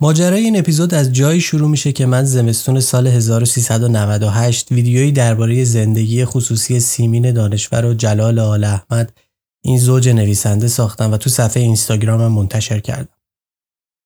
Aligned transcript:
ماجرای 0.00 0.44
این 0.44 0.58
اپیزود 0.58 0.94
از 0.94 1.12
جایی 1.12 1.40
شروع 1.40 1.68
میشه 1.68 1.92
که 1.92 2.06
من 2.06 2.24
زمستون 2.24 2.80
سال 2.80 3.06
1398 3.06 4.72
ویدیویی 4.72 5.12
درباره 5.12 5.64
زندگی 5.64 6.24
خصوصی 6.24 6.80
سیمین 6.80 7.32
دانشور 7.32 7.84
و 7.84 7.94
جلال 7.94 8.38
آل 8.38 8.64
احمد 8.64 9.12
این 9.64 9.78
زوج 9.78 10.08
نویسنده 10.08 10.68
ساختم 10.68 11.12
و 11.12 11.16
تو 11.16 11.30
صفحه 11.30 11.62
اینستاگرامم 11.62 12.32
منتشر 12.32 12.80
کردم. 12.80 13.14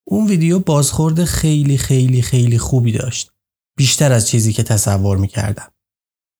اون 0.06 0.26
ویدیو 0.26 0.58
بازخورد 0.58 1.24
خیلی 1.24 1.78
خیلی 1.78 2.22
خیلی 2.22 2.58
خوبی 2.58 2.92
داشت. 2.92 3.30
بیشتر 3.76 4.12
از 4.12 4.28
چیزی 4.28 4.52
که 4.52 4.62
تصور 4.62 5.16
می‌کردم. 5.16 5.68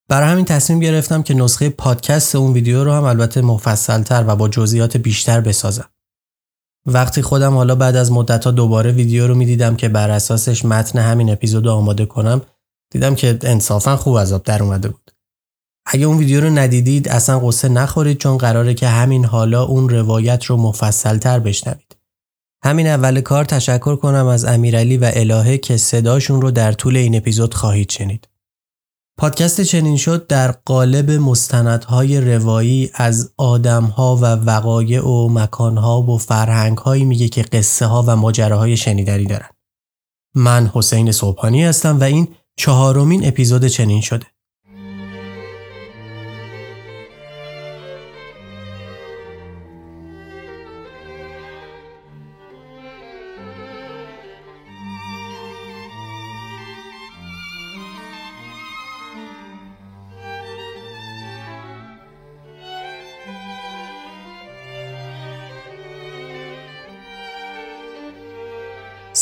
برای 0.08 0.30
همین 0.30 0.44
تصمیم 0.44 0.80
گرفتم 0.80 1.22
که 1.22 1.34
نسخه 1.34 1.68
پادکست 1.68 2.36
اون 2.36 2.52
ویدیو 2.52 2.84
رو 2.84 2.92
هم 2.92 3.04
البته 3.04 3.40
مفصلتر 3.40 4.24
و 4.26 4.36
با 4.36 4.48
جزئیات 4.48 4.96
بیشتر 4.96 5.40
بسازم. 5.40 5.88
وقتی 6.86 7.22
خودم 7.22 7.54
حالا 7.54 7.74
بعد 7.74 7.96
از 7.96 8.12
مدتها 8.12 8.50
دوباره 8.50 8.92
ویدیو 8.92 9.26
رو 9.26 9.34
می‌دیدم 9.34 9.76
که 9.76 9.88
بر 9.88 10.10
اساسش 10.10 10.64
متن 10.64 10.98
همین 10.98 11.30
اپیزود 11.30 11.68
آماده 11.68 12.06
کنم 12.06 12.42
دیدم 12.90 13.14
که 13.14 13.38
انصافا 13.42 13.96
خوب 13.96 14.14
از 14.14 14.32
آب 14.32 14.42
در 14.42 14.62
اومده 14.62 14.88
بود. 14.88 15.10
اگه 15.86 16.06
اون 16.06 16.18
ویدیو 16.18 16.40
رو 16.40 16.50
ندیدید 16.50 17.08
اصلا 17.08 17.40
قصه 17.40 17.68
نخورید 17.68 18.18
چون 18.18 18.38
قراره 18.38 18.74
که 18.74 18.88
همین 18.88 19.24
حالا 19.24 19.62
اون 19.62 19.88
روایت 19.88 20.44
رو 20.44 20.56
مفصلتر 20.56 21.38
بشنوید. 21.38 21.96
همین 22.64 22.86
اول 22.86 23.20
کار 23.20 23.44
تشکر 23.44 23.96
کنم 23.96 24.26
از 24.26 24.44
امیرعلی 24.44 24.96
و 24.96 25.10
الهه 25.14 25.58
که 25.58 25.76
صداشون 25.76 26.42
رو 26.42 26.50
در 26.50 26.72
طول 26.72 26.96
این 26.96 27.16
اپیزود 27.16 27.54
خواهید 27.54 27.90
شنید. 27.90 28.28
پادکست 29.18 29.60
چنین 29.60 29.96
شد 29.96 30.26
در 30.26 30.52
قالب 30.52 31.10
مستندهای 31.10 32.20
روایی 32.20 32.90
از 32.94 33.32
آدمها 33.36 34.16
و 34.16 34.24
وقایع 34.24 35.04
و 35.06 35.28
مکانها 35.28 36.02
و 36.02 36.18
فرهنگهایی 36.18 37.04
میگه 37.04 37.28
که 37.28 37.42
قصه 37.42 37.86
ها 37.86 38.04
و 38.06 38.16
ماجراهای 38.16 38.76
شنیدنی 38.76 39.24
دارن. 39.24 39.48
من 40.34 40.70
حسین 40.74 41.12
صبحانی 41.12 41.64
هستم 41.64 42.00
و 42.00 42.04
این 42.04 42.28
چهارمین 42.56 43.26
اپیزود 43.26 43.66
چنین 43.66 44.00
شده. 44.00 44.26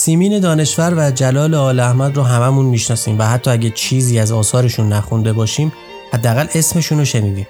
سیمین 0.00 0.38
دانشور 0.38 0.94
و 0.96 1.10
جلال 1.10 1.54
آل 1.54 1.80
احمد 1.80 2.16
رو 2.16 2.22
هممون 2.22 2.66
می‌شناسیم 2.66 3.18
و 3.18 3.22
حتی 3.22 3.50
اگه 3.50 3.70
چیزی 3.70 4.18
از 4.18 4.32
آثارشون 4.32 4.92
نخونده 4.92 5.32
باشیم 5.32 5.72
حداقل 6.12 6.46
اسمشون 6.54 6.98
رو 6.98 7.04
شنیدیم. 7.04 7.46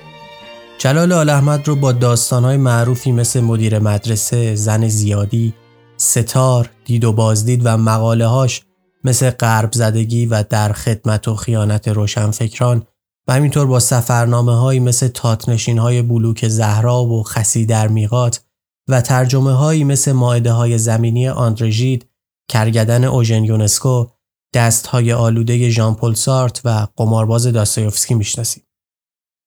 جلال 0.79 1.13
آل 1.13 1.29
احمد 1.31 1.69
رو 1.69 1.77
با 1.77 1.93
داستانهای 1.93 2.57
معروفی 2.57 3.13
مثل 3.13 3.41
مدیر 3.41 3.79
مدرسه، 3.79 4.55
زن 4.55 4.89
زیادی، 4.89 5.55
ستار، 5.97 6.71
دید 6.85 7.05
و 7.05 7.13
بازدید 7.13 7.61
و 7.65 7.77
مقاله 7.77 8.27
هاش 8.27 8.63
مثل 9.05 9.31
قرب 9.31 9.73
زدگی 9.73 10.27
و 10.27 10.43
در 10.43 10.73
خدمت 10.73 11.29
و 11.29 11.37
خیانت 11.37 11.89
روشنفکران 11.89 12.83
و 13.29 13.33
همینطور 13.33 13.67
با 13.67 13.79
سفرنامه 13.79 14.57
هایی 14.57 14.81
مثل 14.81 15.09
تاتنشین 15.09 15.79
های 15.79 16.03
بلوک 16.03 16.49
زهرا 16.49 17.05
و 17.05 17.23
خسی 17.23 17.67
در 17.67 17.89
میقات 17.89 18.41
و 18.89 19.01
ترجمه 19.01 19.53
هایی 19.53 19.85
مثل 19.85 20.13
ماعده 20.13 20.53
های 20.53 20.79
زمینی 20.79 21.29
آندرژید 21.29 22.10
کرگدن 22.51 23.05
اوژن 23.05 23.45
یونسکو، 23.45 24.07
دستهای 24.55 25.13
آلوده 25.13 25.71
ژان 25.71 25.95
پل 25.95 26.15
سارت 26.15 26.61
و 26.65 26.87
قمارباز 26.97 27.47
داستایوفسکی 27.47 28.15
می‌شناسیم. 28.15 28.63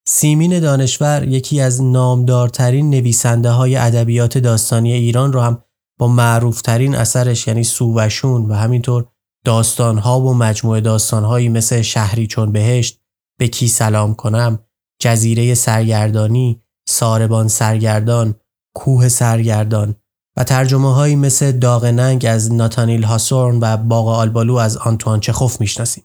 سیمین 0.07 0.59
دانشور 0.59 1.27
یکی 1.27 1.61
از 1.61 1.81
نامدارترین 1.81 2.89
نویسنده 2.89 3.49
های 3.49 3.75
ادبیات 3.75 4.37
داستانی 4.37 4.93
ایران 4.93 5.33
رو 5.33 5.41
هم 5.41 5.63
با 5.99 6.07
معروفترین 6.07 6.95
اثرش 6.95 7.47
یعنی 7.47 7.63
سووشون 7.63 8.45
و 8.45 8.53
همینطور 8.53 9.05
داستانها 9.45 10.21
و 10.21 10.33
مجموعه 10.33 10.81
داستانهایی 10.81 11.49
مثل 11.49 11.81
شهری 11.81 12.27
چون 12.27 12.51
بهشت، 12.51 12.99
به 13.39 13.47
کی 13.47 13.67
سلام 13.67 14.15
کنم، 14.15 14.59
جزیره 15.01 15.53
سرگردانی، 15.53 16.61
ساربان 16.87 17.47
سرگردان، 17.47 18.35
کوه 18.75 19.09
سرگردان 19.09 19.95
و 20.37 20.43
ترجمه 20.43 20.93
هایی 20.93 21.15
مثل 21.15 21.51
داغ 21.51 21.85
ننگ 21.85 22.25
از 22.29 22.53
ناتانیل 22.53 23.03
هاسورن 23.03 23.59
و 23.61 23.77
باغ 23.77 24.07
آلبالو 24.07 24.55
از 24.55 24.77
آنتوان 24.77 25.19
چخوف 25.19 25.61
می‌شناسیم. 25.61 26.03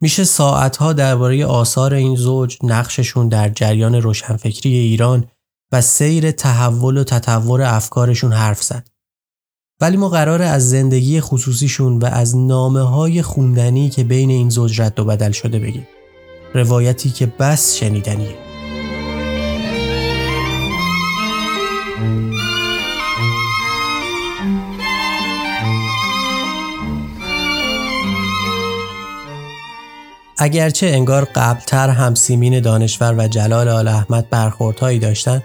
میشه 0.00 0.24
ساعتها 0.24 0.92
درباره 0.92 1.46
آثار 1.46 1.94
این 1.94 2.16
زوج 2.16 2.58
نقششون 2.62 3.28
در 3.28 3.48
جریان 3.48 3.94
روشنفکری 3.94 4.74
ایران 4.74 5.26
و 5.72 5.80
سیر 5.80 6.30
تحول 6.30 6.96
و 6.96 7.04
تطور 7.04 7.62
افکارشون 7.62 8.32
حرف 8.32 8.62
زد. 8.62 8.88
ولی 9.80 9.96
ما 9.96 10.08
قراره 10.08 10.44
از 10.44 10.70
زندگی 10.70 11.20
خصوصیشون 11.20 11.98
و 11.98 12.06
از 12.06 12.36
نامه 12.36 12.82
های 12.82 13.22
خوندنی 13.22 13.90
که 13.90 14.04
بین 14.04 14.30
این 14.30 14.50
زوج 14.50 14.80
رد 14.80 15.00
و 15.00 15.04
بدل 15.04 15.32
شده 15.32 15.58
بگیم. 15.58 15.88
روایتی 16.54 17.10
که 17.10 17.26
بس 17.26 17.76
شنیدنیه. 17.76 18.49
اگرچه 30.42 30.86
انگار 30.86 31.24
قبلتر 31.24 31.88
هم 31.88 32.14
سیمین 32.14 32.60
دانشور 32.60 33.14
و 33.18 33.28
جلال 33.28 33.68
آل 33.68 33.88
احمد 33.88 34.30
برخوردهایی 34.30 34.98
داشتند 34.98 35.42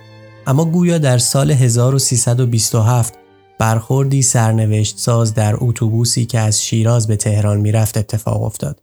اما 0.48 0.66
گویا 0.66 0.98
در 0.98 1.18
سال 1.18 1.52
1327 1.52 3.14
برخوردی 3.60 4.22
سرنوشت 4.22 4.98
ساز 4.98 5.34
در 5.34 5.56
اتوبوسی 5.58 6.26
که 6.26 6.40
از 6.40 6.64
شیراز 6.64 7.08
به 7.08 7.16
تهران 7.16 7.58
می‌رفت 7.58 7.98
اتفاق 7.98 8.44
افتاد. 8.44 8.82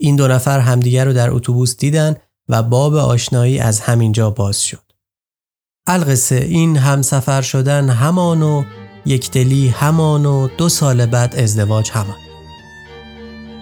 این 0.00 0.16
دو 0.16 0.28
نفر 0.28 0.60
همدیگر 0.60 1.04
رو 1.04 1.12
در 1.12 1.30
اتوبوس 1.30 1.76
دیدن 1.76 2.16
و 2.48 2.62
باب 2.62 2.94
آشنایی 2.94 3.58
از 3.58 3.80
همینجا 3.80 4.30
باز 4.30 4.62
شد. 4.62 4.92
القصه 5.86 6.36
این 6.36 6.76
همسفر 6.76 7.42
شدن 7.42 7.88
همان 7.88 8.42
و 8.42 8.64
یکدلی 9.06 9.68
همان 9.68 10.26
و 10.26 10.48
دو 10.58 10.68
سال 10.68 11.06
بعد 11.06 11.36
ازدواج 11.36 11.90
همان. 11.90 12.23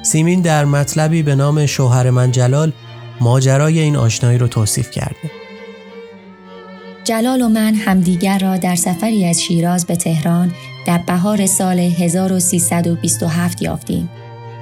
سیمین 0.03 0.41
در 0.41 0.65
مطلبی 0.65 1.23
به 1.23 1.35
نام 1.35 1.67
شوهر 1.67 2.11
من 2.11 2.31
جلال 2.31 2.73
ماجرای 3.21 3.79
این 3.79 3.97
آشنایی 3.97 4.39
رو 4.39 4.47
توصیف 4.47 4.91
کرده. 4.91 5.31
جلال 7.05 7.43
و 7.43 7.49
من 7.49 7.75
همدیگر 7.75 8.39
را 8.39 8.57
در 8.57 8.77
سفری 8.77 9.25
از 9.27 9.43
شیراز 9.43 9.87
به 9.87 9.97
تهران 9.97 10.53
در 10.87 10.99
بهار 10.99 11.47
سال 11.47 11.79
1327 11.79 13.63
یافتیم 13.63 14.11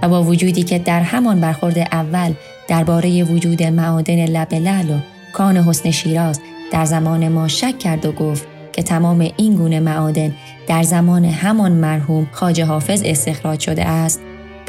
و 0.03 0.09
با 0.09 0.23
وجودی 0.23 0.63
که 0.63 0.79
در 0.79 1.01
همان 1.01 1.41
برخورد 1.41 1.79
اول 1.79 2.33
درباره 2.69 3.25
وجود 3.25 3.63
معادن 3.63 4.25
لب 4.25 4.55
لعل 4.55 4.91
و 4.91 4.99
کان 5.33 5.57
حسن 5.57 5.91
شیراز 5.91 6.41
در 6.73 6.85
زمان 6.85 7.29
ما 7.29 7.49
شک 7.49 7.79
کرد 7.79 8.07
و 8.07 8.13
گفت 8.13 8.47
که 8.73 8.83
تمام 8.83 9.31
این 9.37 9.55
گونه 9.55 9.81
معادن 9.81 10.35
در 10.67 10.83
زمان 10.83 11.25
همان 11.25 11.73
مرحوم 11.73 12.29
خاج 12.33 12.61
حافظ 12.61 13.03
استخراج 13.05 13.61
شده 13.61 13.85
است 13.85 14.21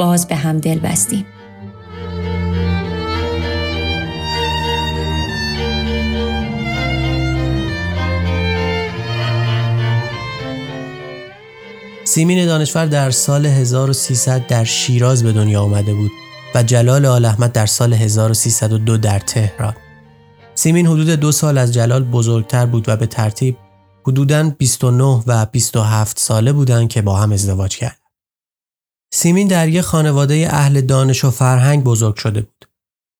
باز 0.02 0.28
به 0.28 0.36
هم 0.36 0.60
دل 0.60 0.80
بستیم. 0.80 1.26
سیمین 12.04 12.46
دانشور 12.46 12.86
در 12.86 13.12
سال 13.12 13.46
1300 13.46 14.48
در 14.48 14.64
شیراز 14.64 15.24
به 15.24 15.32
دنیا 15.32 15.62
آمده 15.62 15.94
بود 15.94 16.12
و 16.56 16.64
جلال 16.64 17.06
آل 17.06 17.26
احمد 17.26 17.52
در 17.52 17.66
سال 17.66 17.94
1302 17.94 18.98
در 18.98 19.20
تهران. 19.20 19.76
سیمین 20.56 20.88
حدود 20.88 21.10
دو 21.10 21.32
سال 21.32 21.58
از 21.58 21.74
جلال 21.74 22.04
بزرگتر 22.04 22.66
بود 22.66 22.90
و 22.90 22.98
به 22.98 23.06
ترتیب 23.06 23.58
حدوداً 24.08 24.50
29 24.50 25.24
و 25.28 25.46
27 25.46 26.20
ساله 26.20 26.54
بودند 26.54 26.90
که 26.90 27.02
با 27.02 27.16
هم 27.16 27.32
ازدواج 27.32 27.78
کرد. 27.78 28.01
سیمین 29.14 29.48
در 29.48 29.68
یک 29.68 29.82
خانواده 29.82 30.48
اهل 30.52 30.82
دانش 30.82 31.26
و 31.26 31.32
فرهنگ 31.32 31.84
بزرگ 31.84 32.16
شده 32.16 32.42
بود. 32.42 32.66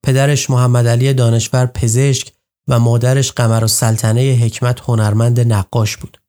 پدرش 0.06 0.50
محمد 0.50 0.88
علی 0.88 1.14
دانشور 1.14 1.66
پزشک 1.66 2.34
و 2.68 2.80
مادرش 2.80 3.32
قمر 3.32 3.64
و 3.64 3.68
سلطنه 3.68 4.22
حکمت 4.22 4.80
هنرمند 4.80 5.40
نقاش 5.40 5.98
بود. 5.98 6.22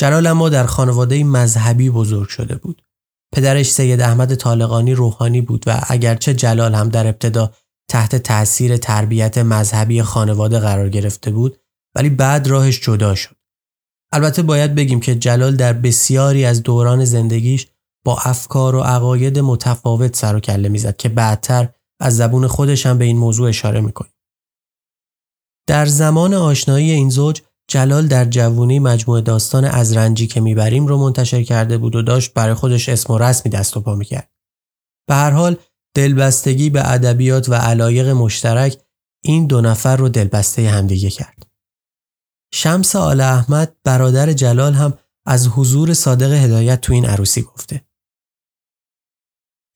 جلال 0.00 0.26
اما 0.26 0.48
در 0.48 0.66
خانواده 0.66 1.24
مذهبی 1.24 1.90
بزرگ 1.90 2.28
شده 2.28 2.56
بود. 2.56 2.82
پدرش 3.34 3.70
سید 3.70 4.00
احمد 4.00 4.34
طالقانی 4.34 4.94
روحانی 4.94 5.40
بود 5.40 5.64
و 5.66 5.80
اگرچه 5.88 6.34
جلال 6.34 6.74
هم 6.74 6.88
در 6.88 7.06
ابتدا 7.06 7.52
تحت 7.90 8.16
تأثیر 8.16 8.76
تربیت 8.76 9.38
مذهبی 9.38 10.02
خانواده 10.02 10.58
قرار 10.58 10.88
گرفته 10.88 11.30
بود 11.30 11.60
ولی 11.94 12.10
بعد 12.10 12.46
راهش 12.48 12.80
جدا 12.80 13.14
شد. 13.14 13.36
البته 14.12 14.42
باید 14.42 14.74
بگیم 14.74 15.00
که 15.00 15.14
جلال 15.14 15.56
در 15.56 15.72
بسیاری 15.72 16.44
از 16.44 16.62
دوران 16.62 17.04
زندگیش 17.04 17.66
با 18.04 18.18
افکار 18.24 18.74
و 18.74 18.80
عقاید 18.80 19.38
متفاوت 19.38 20.16
سر 20.16 20.36
و 20.36 20.40
کله 20.40 20.68
می‌زد 20.68 20.96
که 20.96 21.08
بعدتر 21.08 21.68
از 22.00 22.16
زبون 22.16 22.46
خودش 22.46 22.86
هم 22.86 22.98
به 22.98 23.04
این 23.04 23.18
موضوع 23.18 23.48
اشاره 23.48 23.80
می‌کنه. 23.80 24.10
در 25.68 25.86
زمان 25.86 26.34
آشنایی 26.34 26.90
این 26.90 27.10
زوج 27.10 27.42
جلال 27.68 28.06
در 28.06 28.24
جوونی 28.24 28.78
مجموعه 28.78 29.20
داستان 29.20 29.64
از 29.64 29.96
رنجی 29.96 30.26
که 30.26 30.40
می‌بریم 30.40 30.86
رو 30.86 30.98
منتشر 30.98 31.42
کرده 31.42 31.78
بود 31.78 31.94
و 31.94 32.02
داشت 32.02 32.34
برای 32.34 32.54
خودش 32.54 32.88
اسم 32.88 33.12
و 33.12 33.18
رسمی 33.18 33.52
دست 33.52 33.76
و 33.76 33.80
پا 33.80 33.94
می‌کرد. 33.94 34.30
به 35.08 35.14
هر 35.14 35.30
حال 35.30 35.56
دلبستگی 35.96 36.70
به 36.70 36.92
ادبیات 36.92 37.48
و 37.48 37.54
علایق 37.54 38.08
مشترک 38.08 38.78
این 39.24 39.46
دو 39.46 39.60
نفر 39.60 39.96
رو 39.96 40.08
دلبسته 40.08 40.68
همدیگه 40.68 41.10
کرد. 41.10 41.46
شمس 42.54 42.96
آل 42.96 43.20
احمد 43.20 43.76
برادر 43.84 44.32
جلال 44.32 44.72
هم 44.72 44.98
از 45.26 45.48
حضور 45.48 45.94
صادق 45.94 46.32
هدایت 46.32 46.80
تو 46.80 46.92
این 46.92 47.06
عروسی 47.06 47.42
گفته. 47.42 47.89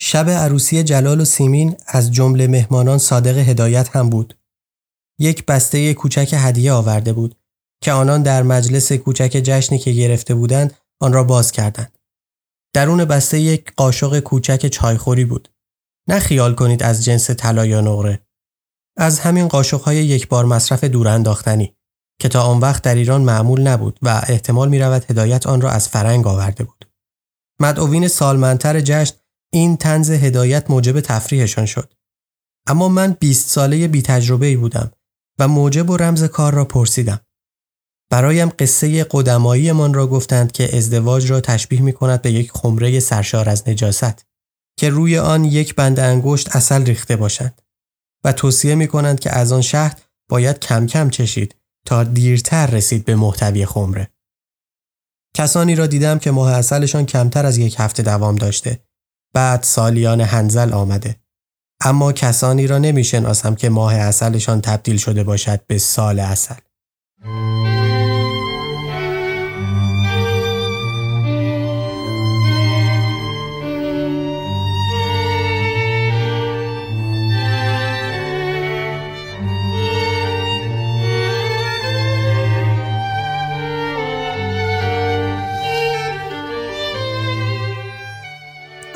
شب 0.07 0.31
عروسی 0.31 0.83
جلال 0.83 1.21
و 1.21 1.25
سیمین 1.25 1.77
از 1.87 2.13
جمله 2.13 2.47
مهمانان 2.47 2.99
صادق 2.99 3.39
هدایت 3.39 3.97
هم 3.97 4.11
بود. 4.11 4.39
یک 5.19 5.47
بسته 5.47 5.95
کوچک 5.95 6.35
هدیه 6.39 6.73
آورده 6.73 7.13
بود 7.13 7.37
که 7.83 7.93
آنان 7.93 8.23
در 8.23 8.43
مجلس 8.43 8.93
کوچک 8.93 9.31
جشنی 9.45 9.79
که 9.79 9.93
گرفته 9.93 10.35
بودند 10.35 10.75
آن 11.01 11.13
را 11.13 11.25
باز 11.25 11.53
کردند. 11.53 11.99
درون 12.75 13.05
بسته 13.05 13.41
یک 13.41 13.73
قاشق 13.77 14.21
کوچک 14.21 14.67
چایخوری 14.67 15.25
بود. 15.25 15.49
نه 16.09 16.19
خیال 16.19 16.55
کنید 16.55 16.83
از 16.83 17.05
جنس 17.05 17.31
طلا 17.31 17.67
یا 17.67 17.81
نقره. 17.81 18.27
از 18.97 19.21
همین 19.21 19.49
قاشقهای 19.49 19.97
یک 19.97 20.29
بار 20.29 20.45
مصرف 20.45 20.85
دور 20.85 21.09
انداختنی 21.09 21.75
که 22.21 22.29
تا 22.29 22.43
آن 22.43 22.61
وقت 22.61 22.83
در 22.83 22.95
ایران 22.95 23.23
معمول 23.23 23.61
نبود 23.61 23.99
و 24.03 24.23
احتمال 24.29 24.69
می 24.69 24.79
رود 24.79 25.11
هدایت 25.11 25.47
آن 25.47 25.61
را 25.61 25.71
از 25.71 25.89
فرنگ 25.89 26.27
آورده 26.27 26.65
بود. 26.65 26.89
مدعوین 27.61 28.09
سالمنتر 28.09 28.81
جشن 28.81 29.15
این 29.55 29.77
تنز 29.77 30.11
هدایت 30.11 30.71
موجب 30.71 31.01
تفریحشان 31.01 31.67
شد. 31.67 31.93
اما 32.67 32.89
من 32.89 33.17
20 33.21 33.51
ساله 33.51 33.89
بی 33.89 34.03
تجربه 34.03 34.57
بودم 34.57 34.93
و 35.39 35.49
موجب 35.49 35.91
و 35.91 35.97
رمز 35.97 36.25
کار 36.25 36.55
را 36.55 36.65
پرسیدم. 36.65 37.21
برایم 38.11 38.49
قصه 38.49 39.07
قدمایی 39.11 39.73
من 39.73 39.95
را 39.95 40.07
گفتند 40.07 40.53
که 40.53 40.77
ازدواج 40.77 41.31
را 41.31 41.41
تشبیه 41.41 41.81
می 41.81 41.93
کند 41.93 42.23
به 42.23 42.33
یک 42.33 42.53
خمره 42.53 43.01
سرشار 43.01 43.49
از 43.49 43.69
نجاست 43.69 44.27
که 44.79 44.89
روی 44.89 45.19
آن 45.19 45.45
یک 45.45 45.75
بند 45.75 46.01
انگشت 46.01 46.57
اصل 46.57 46.85
ریخته 46.85 47.17
باشند 47.17 47.63
و 48.25 48.33
توصیه 48.33 48.75
می 48.75 48.89
کنند 48.89 49.21
که 49.21 49.37
از 49.37 49.53
آن 49.53 49.63
شهد 49.63 50.03
باید 50.29 50.59
کم 50.59 50.87
کم 50.87 51.11
چشید 51.11 51.57
تا 51.87 52.05
دیرتر 52.05 52.67
رسید 52.67 53.05
به 53.05 53.15
محتوی 53.15 53.67
خمره. 53.67 54.11
کسانی 55.37 55.75
را 55.75 55.87
دیدم 55.87 56.19
که 56.19 56.31
ماه 56.31 56.53
اصلشان 56.53 57.07
کمتر 57.07 57.47
از 57.47 57.59
یک 57.59 57.77
هفته 57.79 58.03
دوام 58.03 58.37
داشته. 58.37 58.85
بعد 59.35 59.63
سالیان 59.63 60.21
هنزل 60.21 60.73
آمده. 60.73 61.17
اما 61.81 62.13
کسانی 62.13 62.67
را 62.67 62.79
نمی 62.79 63.05
شناسم 63.05 63.55
که 63.55 63.69
ماه 63.69 63.95
اصلشان 63.95 64.61
تبدیل 64.61 64.97
شده 64.97 65.25
باشد 65.25 65.67
به 65.67 65.79
سال 65.79 66.21
اصل. 66.21 66.55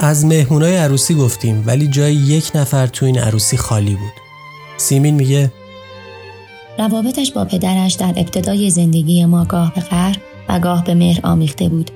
از 0.00 0.25
مهمونای 0.27 0.77
عروسی 0.77 1.15
گفتیم 1.15 1.65
ولی 1.67 1.89
جای 1.89 2.15
یک 2.15 2.50
نفر 2.55 2.87
تو 2.87 3.06
این 3.06 3.19
عروسی 3.19 3.56
خالی 3.56 3.95
بود. 3.95 4.12
سیمین 4.77 5.15
میگه 5.15 5.53
روابطش 6.79 7.33
با 7.33 7.45
پدرش 7.45 7.95
در 7.95 8.15
ابتدای 8.17 8.71
زندگی 8.71 9.25
ما 9.25 9.45
گاه 9.45 9.75
به 9.75 9.81
قهر 9.81 10.17
و 10.49 10.61
گاه 10.61 10.85
به 10.85 10.95
مهر 10.95 11.21
آمیخته 11.23 11.69
بود. 11.69 11.91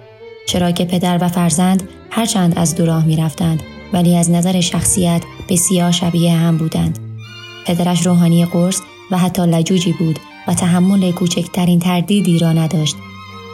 چرا 0.47 0.71
که 0.71 0.85
پدر 0.85 1.19
و 1.21 1.29
فرزند 1.29 1.89
هرچند 2.11 2.53
از 2.57 2.75
دو 2.75 2.87
راه 2.87 3.05
می 3.05 3.17
رفتند 3.17 3.63
ولی 3.93 4.17
از 4.17 4.31
نظر 4.31 4.61
شخصیت 4.61 5.23
بسیار 5.49 5.91
شبیه 5.91 6.33
هم 6.33 6.57
بودند. 6.57 6.99
پدرش 7.67 8.07
روحانی 8.07 8.47
قرص 8.47 8.81
و 9.11 9.19
حتی 9.19 9.43
لجوجی 9.43 9.93
بود 9.93 10.19
و 10.49 10.55
تحمل 10.55 11.13
کوچکترین 11.13 11.79
تردیدی 11.79 12.39
را 12.39 12.53
نداشت. 12.53 12.97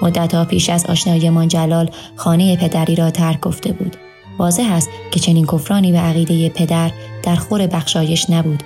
مدتها 0.03 0.45
پیش 0.45 0.71
از 0.71 0.87
آشنایمان 0.87 1.49
جلال 1.49 1.91
خانه 2.17 2.57
پدری 2.57 2.95
را 2.95 3.11
ترک 3.11 3.41
گفته 3.41 3.73
بود. 3.73 3.97
واضح 4.39 4.69
است 4.73 4.89
که 5.11 5.21
چنین 5.21 5.47
کفرانی 5.47 5.93
به 5.93 5.99
عقیده 5.99 6.49
پدر 6.49 6.91
در 7.23 7.37
خور 7.37 7.67
بخشایش 7.67 8.31
نبود. 8.31 8.63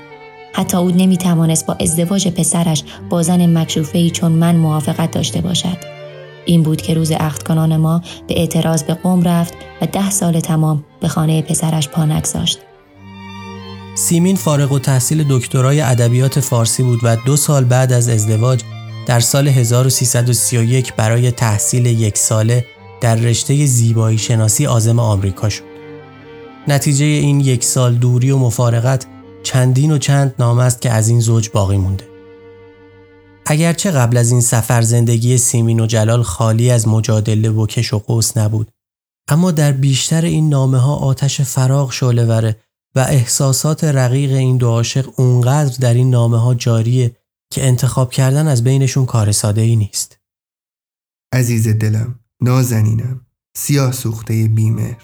حتی 0.52 0.76
او 0.76 0.90
نمی 0.90 1.16
توانست 1.16 1.66
با 1.66 1.76
ازدواج 1.80 2.28
پسرش 2.28 2.84
با 3.10 3.22
زن 3.22 3.58
مکشوفه 3.58 4.10
چون 4.10 4.32
من 4.32 4.56
موافقت 4.56 5.10
داشته 5.10 5.40
باشد. 5.40 5.76
این 6.44 6.62
بود 6.62 6.82
که 6.82 6.94
روز 6.94 7.12
کنان 7.46 7.76
ما 7.76 8.02
به 8.28 8.40
اعتراض 8.40 8.82
به 8.82 8.94
قوم 8.94 9.22
رفت 9.22 9.54
و 9.82 9.86
ده 9.86 10.10
سال 10.10 10.40
تمام 10.40 10.84
به 11.00 11.08
خانه 11.08 11.42
پسرش 11.42 11.88
پا 11.88 12.04
نگذاشت. 12.04 12.58
سیمین 13.94 14.36
فارغ 14.36 14.72
و 14.72 14.78
تحصیل 14.78 15.24
دکترای 15.28 15.80
ادبیات 15.80 16.40
فارسی 16.40 16.82
بود 16.82 17.00
و 17.02 17.16
دو 17.16 17.36
سال 17.36 17.64
بعد 17.64 17.92
از 17.92 18.08
ازدواج 18.08 18.62
در 19.06 19.20
سال 19.20 19.48
1331 19.48 20.94
برای 20.94 21.30
تحصیل 21.30 21.86
یک 21.86 22.18
ساله 22.18 22.64
در 23.02 23.14
رشته 23.14 23.66
زیبایی 23.66 24.18
شناسی 24.18 24.66
آزم 24.66 24.98
آمریکا 24.98 25.48
شد. 25.48 25.64
نتیجه 26.68 27.04
این 27.04 27.40
یک 27.40 27.64
سال 27.64 27.94
دوری 27.94 28.30
و 28.30 28.38
مفارقت 28.38 29.06
چندین 29.42 29.90
و 29.92 29.98
چند 29.98 30.34
نام 30.38 30.58
است 30.58 30.80
که 30.80 30.90
از 30.90 31.08
این 31.08 31.20
زوج 31.20 31.50
باقی 31.50 31.76
مونده. 31.76 32.08
اگرچه 33.46 33.90
قبل 33.90 34.16
از 34.16 34.30
این 34.30 34.40
سفر 34.40 34.82
زندگی 34.82 35.38
سیمین 35.38 35.80
و 35.80 35.86
جلال 35.86 36.22
خالی 36.22 36.70
از 36.70 36.88
مجادله 36.88 37.50
و 37.50 37.66
کش 37.66 37.94
و 37.94 37.98
قوس 37.98 38.36
نبود 38.36 38.68
اما 39.28 39.50
در 39.50 39.72
بیشتر 39.72 40.24
این 40.24 40.48
نامه 40.48 40.78
ها 40.78 40.96
آتش 40.96 41.40
فراغ 41.40 41.92
شعله 41.92 42.24
وره 42.24 42.56
و 42.94 43.00
احساسات 43.00 43.84
رقیق 43.84 44.32
این 44.32 44.56
دو 44.56 44.68
عاشق 44.68 45.20
اونقدر 45.20 45.76
در 45.80 45.94
این 45.94 46.10
نامه 46.10 46.38
ها 46.38 46.54
جاریه 46.54 47.16
که 47.52 47.66
انتخاب 47.66 48.10
کردن 48.10 48.48
از 48.48 48.64
بینشون 48.64 49.06
کار 49.06 49.32
ساده 49.32 49.60
ای 49.60 49.76
نیست. 49.76 50.18
عزیز 51.32 51.68
دلم 51.68 52.21
نازنینم 52.42 53.20
سیاه 53.56 53.92
سوخته 53.92 54.48
بیمر 54.54 54.94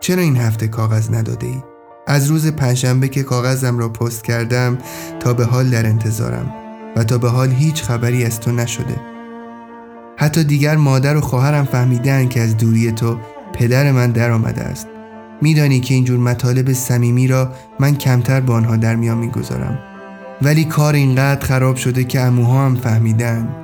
چرا 0.00 0.22
این 0.22 0.36
هفته 0.36 0.68
کاغذ 0.68 1.10
نداده 1.10 1.46
ای؟ 1.46 1.62
از 2.06 2.26
روز 2.26 2.46
پنجشنبه 2.46 3.08
که 3.08 3.22
کاغذم 3.22 3.78
را 3.78 3.88
پست 3.88 4.24
کردم 4.24 4.78
تا 5.20 5.34
به 5.34 5.44
حال 5.44 5.70
در 5.70 5.86
انتظارم 5.86 6.54
و 6.96 7.04
تا 7.04 7.18
به 7.18 7.28
حال 7.28 7.50
هیچ 7.50 7.82
خبری 7.82 8.24
از 8.24 8.40
تو 8.40 8.52
نشده. 8.52 9.00
حتی 10.16 10.44
دیگر 10.44 10.76
مادر 10.76 11.16
و 11.16 11.20
خواهرم 11.20 11.64
فهمیدن 11.64 12.28
که 12.28 12.40
از 12.40 12.56
دوری 12.56 12.92
تو 12.92 13.16
پدر 13.52 13.92
من 13.92 14.10
در 14.10 14.30
آمده 14.30 14.60
است. 14.60 14.86
میدانی 15.42 15.80
که 15.80 15.94
اینجور 15.94 16.18
مطالب 16.18 16.72
صمیمی 16.72 17.28
را 17.28 17.52
من 17.80 17.96
کمتر 17.96 18.40
با 18.40 18.54
آنها 18.54 18.76
در 18.76 18.96
میان 18.96 19.18
می‌گذارم. 19.18 19.78
ولی 20.42 20.64
کار 20.64 20.94
اینقدر 20.94 21.46
خراب 21.46 21.76
شده 21.76 22.04
که 22.04 22.20
اموها 22.20 22.64
هم 22.64 22.76
فهمیدن. 22.76 23.56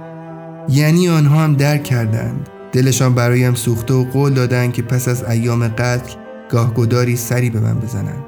یعنی 0.68 1.08
آنها 1.08 1.44
هم 1.44 1.54
درک 1.54 1.84
کردند. 1.84 2.48
دلشان 2.72 3.14
برایم 3.14 3.54
سوخته 3.54 3.94
و 3.94 4.04
قول 4.04 4.34
دادن 4.34 4.72
که 4.72 4.82
پس 4.82 5.08
از 5.08 5.24
ایام 5.24 5.68
قتل 5.68 6.12
گاه 6.50 6.74
گداری 6.74 7.16
سری 7.16 7.50
به 7.50 7.60
من 7.60 7.74
بزنند. 7.80 8.24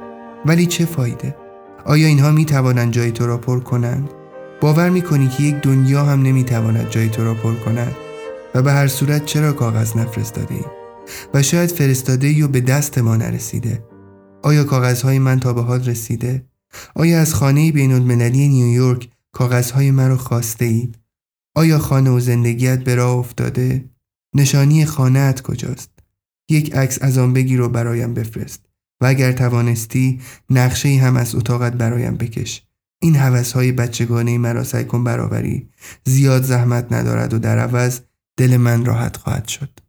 ولی 0.46 0.66
چه 0.66 0.84
فایده؟ 0.84 1.36
آیا 1.84 2.06
اینها 2.06 2.30
می 2.30 2.44
توانند 2.44 2.92
جای 2.92 3.10
تو 3.10 3.26
را 3.26 3.38
پر 3.38 3.60
کنند؟ 3.60 4.10
باور 4.60 4.90
می 4.90 5.02
کنی 5.02 5.28
که 5.28 5.42
یک 5.42 5.54
دنیا 5.54 6.04
هم 6.04 6.22
نمی 6.22 6.44
تواند 6.44 6.90
جای 6.90 7.08
تو 7.08 7.24
را 7.24 7.34
پر 7.34 7.54
کند؟ 7.54 7.96
و 8.54 8.62
به 8.62 8.72
هر 8.72 8.86
صورت 8.86 9.24
چرا 9.24 9.52
کاغذ 9.52 9.96
نفرستاده 9.96 10.54
ای؟ 10.54 10.64
و 11.34 11.42
شاید 11.42 11.70
فرستاده 11.70 12.26
ای 12.26 12.42
و 12.42 12.48
به 12.48 12.60
دست 12.60 12.98
ما 12.98 13.16
نرسیده. 13.16 13.84
آیا 14.42 14.64
کاغذهای 14.64 15.18
من 15.18 15.40
تا 15.40 15.52
به 15.52 15.62
حال 15.62 15.84
رسیده؟ 15.84 16.44
آیا 16.94 17.20
از 17.20 17.34
خانه 17.34 17.72
بین 17.72 17.92
المللی 17.92 18.48
نیویورک 18.48 19.08
کاغذهای 19.32 19.90
من 19.90 20.08
را 20.08 20.16
خواسته 20.16 20.64
ای؟ 20.64 20.92
آیا 21.54 21.78
خانه 21.78 22.10
و 22.10 22.20
زندگیت 22.20 22.84
به 22.84 22.94
راه 22.94 23.16
افتاده؟ 23.16 23.84
نشانی 24.34 24.84
خانهت 24.84 25.40
کجاست؟ 25.40 25.90
یک 26.50 26.74
عکس 26.74 27.02
از 27.02 27.18
آن 27.18 27.32
بگیر 27.32 27.60
و 27.60 27.68
برایم 27.68 28.14
بفرست 28.14 28.66
و 29.00 29.06
اگر 29.06 29.32
توانستی 29.32 30.20
نقشه 30.50 30.88
هم 30.88 31.16
از 31.16 31.34
اتاقت 31.34 31.72
برایم 31.72 32.16
بکش. 32.16 32.62
این 33.02 33.16
حوث 33.16 33.52
های 33.52 33.72
بچگانه 33.72 34.38
مرا 34.38 34.64
سعی 34.64 34.84
کن 34.84 35.04
برابری 35.04 35.68
زیاد 36.04 36.42
زحمت 36.42 36.92
ندارد 36.92 37.34
و 37.34 37.38
در 37.38 37.58
عوض 37.58 38.00
دل 38.38 38.56
من 38.56 38.84
راحت 38.84 39.16
خواهد 39.16 39.48
شد. 39.48 39.87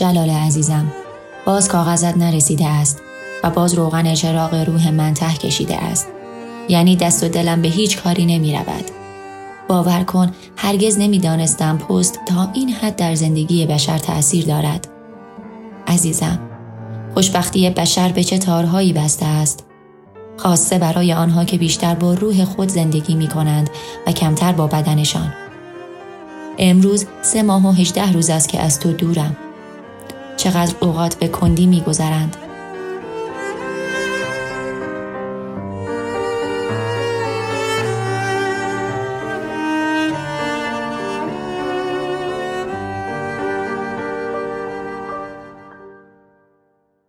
جلال 0.00 0.30
عزیزم 0.30 0.92
باز 1.46 1.68
کاغذت 1.68 2.16
نرسیده 2.16 2.66
است 2.66 3.02
و 3.44 3.50
باز 3.50 3.74
روغن 3.74 4.14
چراغ 4.14 4.54
روح 4.54 4.90
من 4.90 5.14
ته 5.14 5.34
کشیده 5.34 5.76
است 5.76 6.08
یعنی 6.68 6.96
دست 6.96 7.24
و 7.24 7.28
دلم 7.28 7.62
به 7.62 7.68
هیچ 7.68 8.02
کاری 8.02 8.26
نمی 8.26 8.52
رود. 8.52 8.84
باور 9.68 10.02
کن 10.04 10.32
هرگز 10.56 10.98
نمی‌دانستم 10.98 11.78
پست 11.78 12.18
تا 12.26 12.50
این 12.54 12.68
حد 12.68 12.96
در 12.96 13.14
زندگی 13.14 13.66
بشر 13.66 13.98
تأثیر 13.98 14.46
دارد. 14.46 14.88
عزیزم 15.86 16.38
خوشبختی 17.14 17.70
بشر 17.70 18.12
به 18.12 18.24
چه 18.24 18.38
تارهایی 18.38 18.92
بسته 18.92 19.26
است 19.26 19.64
خاصه 20.36 20.78
برای 20.78 21.12
آنها 21.12 21.44
که 21.44 21.58
بیشتر 21.58 21.94
با 21.94 22.14
روح 22.14 22.44
خود 22.44 22.68
زندگی 22.68 23.14
می 23.14 23.28
کنند 23.28 23.70
و 24.06 24.12
کمتر 24.12 24.52
با 24.52 24.66
بدنشان. 24.66 25.32
امروز 26.58 27.06
سه 27.22 27.42
ماه 27.42 27.66
و 27.66 27.72
هجده 27.72 28.12
روز 28.12 28.30
است 28.30 28.48
که 28.48 28.60
از 28.60 28.80
تو 28.80 28.92
دورم. 28.92 29.36
چقدر 30.40 30.74
اوقات 30.80 31.14
به 31.14 31.28
کندی 31.28 31.66
می 31.66 31.80
گذرند. 31.80 32.36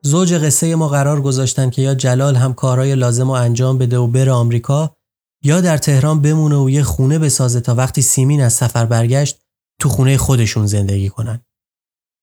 زوج 0.01 0.33
قصه 0.33 0.75
ما 0.75 0.87
قرار 0.87 1.21
گذاشتن 1.21 1.69
که 1.69 1.81
یا 1.81 1.95
جلال 1.95 2.35
هم 2.35 2.53
کارهای 2.53 2.95
لازم 2.95 3.27
و 3.27 3.31
انجام 3.31 3.77
بده 3.77 3.97
و 3.97 4.07
بره 4.07 4.31
آمریکا 4.31 4.95
یا 5.43 5.61
در 5.61 5.77
تهران 5.77 6.21
بمونه 6.21 6.55
و 6.55 6.69
یه 6.69 6.83
خونه 6.83 7.19
بسازه 7.19 7.61
تا 7.61 7.75
وقتی 7.75 8.01
سیمین 8.01 8.41
از 8.41 8.53
سفر 8.53 8.85
برگشت 8.85 9.39
تو 9.79 9.89
خونه 9.89 10.17
خودشون 10.17 10.65
زندگی 10.65 11.09
کنن. 11.09 11.45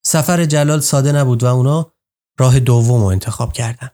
سفر 0.09 0.45
جلال 0.45 0.81
ساده 0.81 1.13
نبود 1.13 1.43
و 1.43 1.47
اونا 1.47 1.93
راه 2.39 2.61
دوم 2.61 3.01
رو 3.01 3.07
انتخاب 3.07 3.53
کردن. 3.53 3.91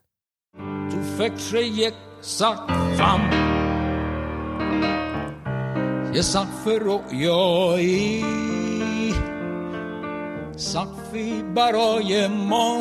تو 0.90 0.97
فکر 1.18 1.56
یک 1.56 1.94
سقفم. 2.21 3.30
یه 6.14 6.23
سقف 6.23 6.66
رؤیایی. 6.66 8.25
سقفی 10.56 11.42
برای 11.42 12.26
ما. 12.26 12.80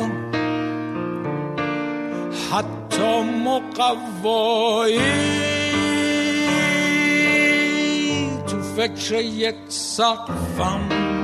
حتی 2.52 3.22
مقوایی. 3.22 4.98
تو 8.46 8.62
فکر 8.76 9.14
یک 9.20 9.56
سقفم. 9.68 11.23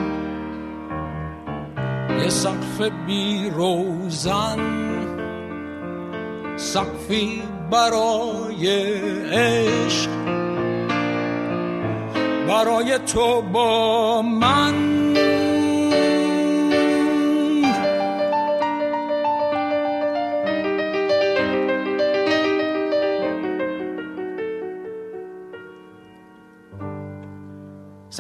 یه 2.23 2.29
سقف 2.29 2.81
بی 3.07 3.51
روزن 3.51 4.59
سقفی 6.57 7.43
برای 7.71 8.69
عشق. 9.33 10.11
برای 12.49 12.99
تو 12.99 13.43
با 13.43 14.23
من. 14.23 15.11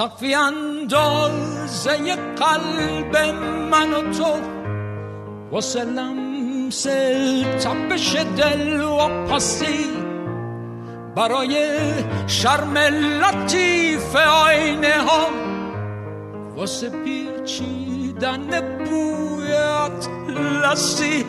سقفی 0.00 0.34
اندازه 0.34 2.16
قلب 2.16 3.16
من 3.70 3.92
و 3.92 4.12
تو 4.12 4.40
واسه 5.52 5.84
لمس 5.84 6.82
تپش 7.64 8.16
دل 8.36 8.80
و 8.80 9.26
پسی 9.26 9.86
برای 11.16 11.68
شرم 12.26 12.78
لطیف 12.78 14.16
آینه 14.16 14.98
ها 14.98 15.26
واسه 16.56 16.90
پیچیدن 17.04 18.60
بوی 18.84 19.52
اطلسی 19.52 21.24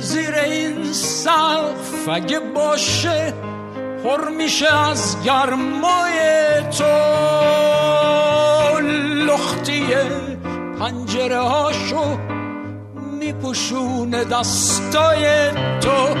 زیر 0.00 0.34
این 0.34 0.92
سقف 0.92 2.08
اگه 2.08 2.40
باشه 2.40 3.34
پر 4.04 4.28
میشه 4.30 4.74
از 4.74 5.16
گرمای 5.24 6.18
تو. 6.78 7.77
لختی 9.28 9.86
پنجره 10.80 11.38
هاشو 11.40 12.18
میپوشونه 13.18 14.24
دستای 14.24 15.50
تو. 15.80 16.14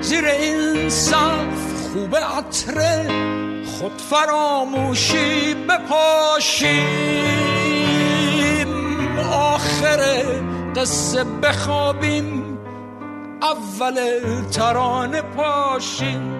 زیر 0.00 0.24
این 0.24 0.88
سقف 0.88 1.88
خوب 1.92 2.16
عطره 2.16 3.08
خود 3.64 4.00
فراموشی 4.10 5.54
بپاشیم. 5.54 6.80
آخر 9.32 10.22
قصه 10.76 11.24
بخوابیم 11.24 12.58
اول 13.42 13.96
ترانه 14.52 15.22
پاشیم. 15.22 16.39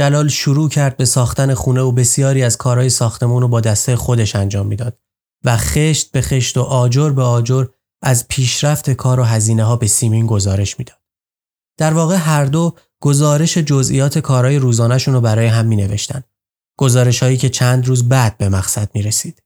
جلال 0.00 0.28
شروع 0.28 0.68
کرد 0.68 0.96
به 0.96 1.04
ساختن 1.04 1.54
خونه 1.54 1.80
و 1.80 1.92
بسیاری 1.92 2.42
از 2.42 2.56
کارهای 2.56 2.90
ساختمون 2.90 3.42
رو 3.42 3.48
با 3.48 3.60
دسته 3.60 3.96
خودش 3.96 4.36
انجام 4.36 4.66
می‌داد 4.66 4.98
و 5.44 5.56
خشت 5.56 6.12
به 6.12 6.20
خشت 6.20 6.56
و 6.56 6.60
آجر 6.60 7.10
به 7.10 7.22
آجر 7.22 7.66
از 8.02 8.28
پیشرفت 8.28 8.90
کار 8.90 9.20
و 9.20 9.22
هزینه 9.22 9.64
ها 9.64 9.76
به 9.76 9.86
سیمین 9.86 10.26
گزارش 10.26 10.78
می‌داد. 10.78 10.98
در 11.78 11.94
واقع 11.94 12.16
هر 12.16 12.44
دو 12.44 12.76
گزارش 13.00 13.58
جزئیات 13.58 14.18
کارهای 14.18 14.58
روزانهشون 14.58 15.14
رو 15.14 15.20
برای 15.20 15.46
هم 15.46 15.66
می 15.66 15.76
نوشتن. 15.76 16.22
گزارش 16.78 17.22
هایی 17.22 17.36
که 17.36 17.48
چند 17.48 17.86
روز 17.86 18.08
بعد 18.08 18.38
به 18.38 18.48
مقصد 18.48 18.90
می 18.94 19.02
رسید. 19.02 19.42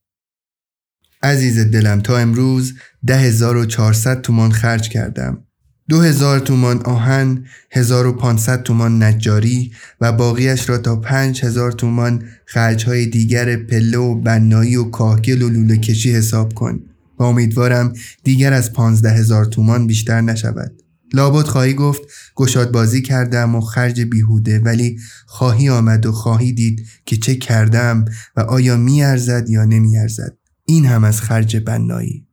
عزیز 1.22 1.58
دلم 1.58 2.00
تا 2.00 2.18
امروز 2.18 2.74
10400 3.06 4.20
تومان 4.20 4.52
خرج 4.52 4.88
کردم 4.88 5.46
دو 5.88 6.00
هزار 6.00 6.38
تومان 6.38 6.82
آهن، 6.82 7.44
1500 7.70 8.62
تومان 8.62 9.02
نجاری 9.02 9.72
و 10.00 10.12
باقیش 10.12 10.68
را 10.68 10.78
تا 10.78 10.96
پنج 10.96 11.44
هزار 11.44 11.72
تومان 11.72 12.22
خرجهای 12.46 13.06
دیگر 13.06 13.56
پله 13.56 13.98
و 13.98 14.14
بنایی 14.14 14.76
و 14.76 14.84
کاهگل 14.84 15.42
و 15.42 15.48
لوله 15.48 15.76
کشی 15.76 16.12
حساب 16.12 16.54
کن. 16.54 16.80
و 17.18 17.22
امیدوارم 17.22 17.92
دیگر 18.22 18.52
از 18.52 18.72
پانزده 18.72 19.10
هزار 19.10 19.44
تومان 19.44 19.86
بیشتر 19.86 20.20
نشود. 20.20 20.82
لابد 21.12 21.46
خواهی 21.46 21.74
گفت 21.74 22.02
گشاد 22.36 22.72
بازی 22.72 23.02
کردم 23.02 23.54
و 23.54 23.60
خرج 23.60 24.00
بیهوده 24.00 24.58
ولی 24.58 24.98
خواهی 25.26 25.68
آمد 25.68 26.06
و 26.06 26.12
خواهی 26.12 26.52
دید 26.52 26.86
که 27.06 27.16
چه 27.16 27.34
کردم 27.34 28.04
و 28.36 28.40
آیا 28.40 28.76
میارزد 28.76 29.50
یا 29.50 29.64
نمیارزد. 29.64 30.36
این 30.66 30.86
هم 30.86 31.04
از 31.04 31.20
خرج 31.20 31.56
بنایی. 31.56 32.26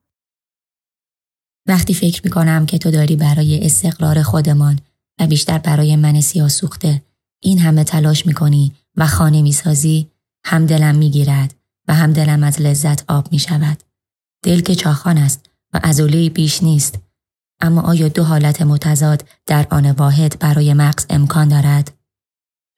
وقتی 1.68 1.94
فکر 1.94 2.22
می‌کنم 2.24 2.66
که 2.66 2.78
تو 2.78 2.92
داری 2.92 3.16
برای 3.16 3.66
استقرار 3.66 4.24
خودمان 4.24 4.80
و 5.20 5.28
بیشتر 5.28 5.58
برای 5.58 5.96
من 5.96 6.22
سیاه 6.22 6.50
سوخته 6.50 7.02
این 7.44 7.60
همه 7.60 7.84
تلاش 7.84 8.26
می‌کنی 8.26 8.74
و 8.98 9.08
خانه 9.08 9.42
می‌سازی 9.42 10.12
هم 10.46 10.66
دلم 10.66 10.96
می‌گیرد 10.96 11.56
و 11.88 11.94
هم 11.94 12.14
دلم 12.14 12.44
از 12.44 12.62
لذت 12.62 13.12
آب 13.12 13.32
می‌شود. 13.32 13.84
دل 14.44 14.62
که 14.62 14.76
چاخان 14.76 15.18
است 15.18 15.50
و 15.74 15.80
عضله 15.84 16.30
بیش 16.30 16.64
نیست 16.64 17.00
اما 17.62 17.82
آیا 17.82 18.08
دو 18.08 18.24
حالت 18.24 18.62
متضاد 18.62 19.30
در 19.48 19.68
آن 19.72 19.92
واحد 19.92 20.40
برای 20.40 20.74
مغز 20.74 21.06
امکان 21.10 21.48
دارد؟ 21.48 21.94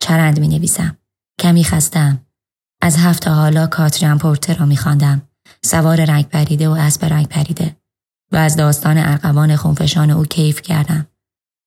چرند 0.02 0.40
می 0.40 0.48
نویسم. 0.48 0.98
کمی 1.40 1.64
خستم. 1.64 2.26
از 2.82 2.98
هفت 2.98 3.28
حالا 3.28 3.68
کاترین 3.68 4.18
پورتر 4.18 4.54
را 4.54 4.66
می 4.66 4.78
خواندم. 4.78 5.22
سوار 5.62 6.06
رنگ 6.06 6.30
پریده 6.30 6.70
و 6.70 6.72
اسب 6.72 7.06
رنگ 7.06 7.28
پریده. 7.28 7.76
و 8.34 8.36
از 8.36 8.56
داستان 8.56 8.98
ارقوان 8.98 9.56
خونفشان 9.56 10.10
او 10.10 10.26
کیف 10.26 10.62
کردم. 10.62 11.08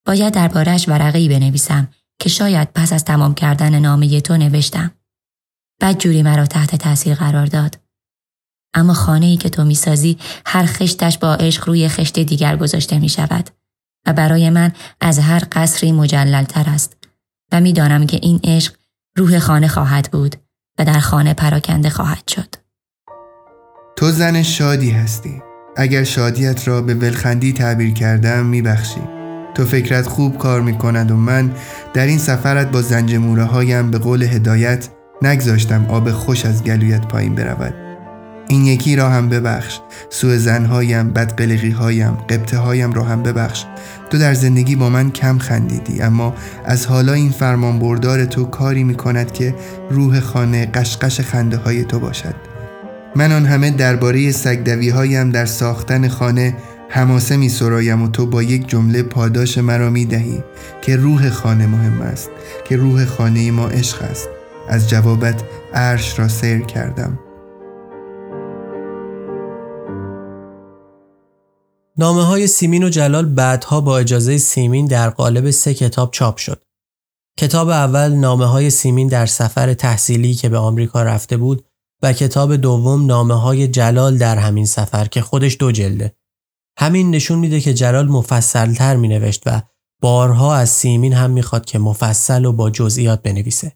باید 0.06 0.35
دربارش 0.35 0.88
ورقی 0.88 1.28
بنویسم 1.28 1.88
که 2.18 2.28
شاید 2.28 2.68
پس 2.75 2.92
از 2.92 3.04
تمام 3.04 3.35
کردن 3.35 3.78
نامه 3.78 4.20
تو 4.20 4.37
نوشتم. 4.37 4.90
بد 5.80 5.99
جوری 5.99 6.23
مرا 6.23 6.46
تحت 6.46 6.76
تاثیر 6.76 7.14
قرار 7.14 7.46
داد. 7.46 7.78
اما 8.75 8.94
خانه 8.94 9.26
ای 9.26 9.37
که 9.37 9.49
تو 9.49 9.64
می‌سازی 9.64 10.18
هر 10.46 10.66
خشتش 10.66 11.18
با 11.18 11.35
عشق 11.35 11.68
روی 11.68 11.88
خشت 11.88 12.18
دیگر 12.18 12.56
گذاشته 12.56 12.99
می 12.99 13.08
شود 13.08 13.50
و 14.06 14.12
برای 14.12 14.50
من 14.50 14.73
از 15.00 15.18
هر 15.18 15.42
قصری 15.52 15.92
مجللتر 15.92 16.70
است 16.70 16.96
و 17.52 17.61
می‌دانم 17.61 18.06
که 18.06 18.18
این 18.23 18.40
عشق 18.44 18.75
روح 19.16 19.38
خانه 19.38 19.68
خواهد 19.68 20.08
بود 20.12 20.37
و 20.78 20.85
در 20.85 21.00
خانه 21.00 21.35
پراکنده 21.35 21.90
خواهد 21.90 22.28
شد. 22.28 22.54
تو 23.96 24.11
زن 24.11 24.42
شادی 24.42 24.90
هستی. 24.90 25.46
اگر 25.76 26.04
شادیت 26.04 26.68
را 26.68 26.83
به 26.83 26.95
ولخندی 26.95 27.52
تعبیر 27.52 27.92
کردم 27.92 28.47
میبخشی. 28.47 29.00
تو 29.54 29.64
فکرت 29.64 30.06
خوب 30.06 30.38
کار 30.38 30.61
می‌کند 30.61 31.11
و 31.11 31.16
من 31.16 31.50
در 31.95 32.06
این 32.06 32.18
سفرت 32.18 32.71
با 32.71 32.83
زنجموره 32.83 33.45
هایم 33.45 33.90
به 33.90 33.99
قول 33.99 34.23
هدایت 34.23 34.88
نگذاشتم 35.23 35.87
آب 35.88 36.11
خوش 36.11 36.47
از 36.47 36.64
گلویت 36.64 37.09
پایین 37.09 37.35
برود. 37.35 37.75
این 38.49 38.64
یکی 38.64 38.97
را 38.97 39.11
هم 39.11 39.28
ببخش. 39.28 39.80
سوء 40.11 40.37
زنهایم 40.37 41.11
بدقلقی 41.11 41.71
هایم 41.71 42.12
قبطه 42.12 42.59
هایم 42.59 42.92
را 42.92 43.02
هم 43.02 43.23
ببخش. 43.23 43.64
تو 44.11 44.18
در 44.18 44.35
زندگی 44.35 44.76
با 44.76 44.88
من 44.88 45.11
کم 45.11 45.38
خندیدی 45.38 46.02
اما 46.02 46.35
از 46.64 46.87
حالا 46.87 47.12
این 47.12 47.30
فرمان 47.30 47.78
بردار 47.78 48.25
تو 48.25 48.45
کاری 48.45 48.85
می 48.85 48.95
کند 48.95 49.33
که 49.33 49.54
روح 49.90 50.21
خانه 50.21 50.66
قشقش 50.66 51.21
خنده 51.21 51.56
های 51.56 51.85
تو 51.85 51.99
باشد. 51.99 52.46
من 53.16 53.32
آن 53.32 53.46
همه 53.46 53.70
درباره 53.70 54.32
سگدوی 54.32 54.88
هایم 54.88 55.30
در 55.30 55.46
ساختن 55.46 56.08
خانه 56.08 56.56
هماسه 56.90 57.37
می 57.37 57.49
سرایم 57.49 58.02
و 58.02 58.08
تو 58.08 58.26
با 58.26 58.42
یک 58.42 58.68
جمله 58.68 59.02
پاداش 59.02 59.58
مرا 59.58 59.90
می 59.90 60.04
دهی 60.04 60.42
که 60.82 60.96
روح 60.96 61.30
خانه 61.30 61.66
مهم 61.66 62.00
است 62.00 62.30
که 62.68 62.76
روح 62.76 63.04
خانه 63.04 63.50
ما 63.50 63.68
عشق 63.68 64.02
است 64.02 64.28
از 64.68 64.90
جوابت 64.90 65.42
عرش 65.75 66.18
را 66.18 66.28
سیر 66.28 66.61
کردم 66.61 67.18
نامه 71.99 72.25
های 72.25 72.46
سیمین 72.46 72.82
و 72.82 72.88
جلال 72.88 73.26
بعدها 73.35 73.80
با 73.80 73.99
اجازه 73.99 74.38
سیمین 74.38 74.87
در 74.87 75.11
قالب 75.11 75.50
سه 75.50 75.75
کتاب 75.75 76.11
چاپ 76.11 76.37
شد. 76.37 76.62
کتاب 77.38 77.68
اول 77.68 78.12
نامه 78.12 78.46
های 78.46 78.70
سیمین 78.70 79.08
در 79.08 79.26
سفر 79.26 79.75
تحصیلی 79.75 80.35
که 80.35 80.49
به 80.49 80.58
آمریکا 80.58 81.02
رفته 81.02 81.37
بود 81.37 81.64
و 82.03 82.12
کتاب 82.12 82.57
دوم 82.57 83.07
نامه 83.07 83.35
های 83.35 83.69
جلال 83.69 84.19
در 84.19 84.38
همین 84.38 84.67
سفر 84.67 85.05
که 85.05 85.21
خودش 85.21 85.57
دو 85.61 85.73
جلده. 85.73 86.17
همین 86.79 87.11
نشون 87.11 87.38
میده 87.38 87.61
که 87.61 87.75
جلال 87.75 88.09
مفصلتر 88.09 88.97
می 88.97 89.09
نوشت 89.09 89.43
و 89.47 89.62
بارها 90.03 90.55
از 90.55 90.71
سیمین 90.71 91.12
هم 91.12 91.31
می‌خواد 91.31 91.65
که 91.65 91.79
مفصل 91.79 92.45
و 92.45 92.53
با 92.53 92.71
جزئیات 92.71 93.23
بنویسه. 93.23 93.73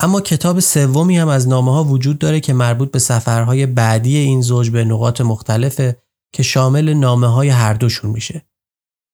اما 0.00 0.20
کتاب 0.20 0.60
سومی 0.60 1.18
هم 1.18 1.28
از 1.28 1.48
نامه 1.48 1.72
ها 1.72 1.84
وجود 1.84 2.18
داره 2.18 2.40
که 2.40 2.52
مربوط 2.52 2.90
به 2.90 2.98
سفرهای 2.98 3.66
بعدی 3.66 4.16
این 4.16 4.42
زوج 4.42 4.70
به 4.70 4.84
نقاط 4.84 5.20
مختلفه 5.20 6.02
که 6.32 6.42
شامل 6.42 6.94
نامه 6.94 7.26
های 7.26 7.48
هر 7.48 7.74
دوشون 7.74 8.10
میشه. 8.10 8.48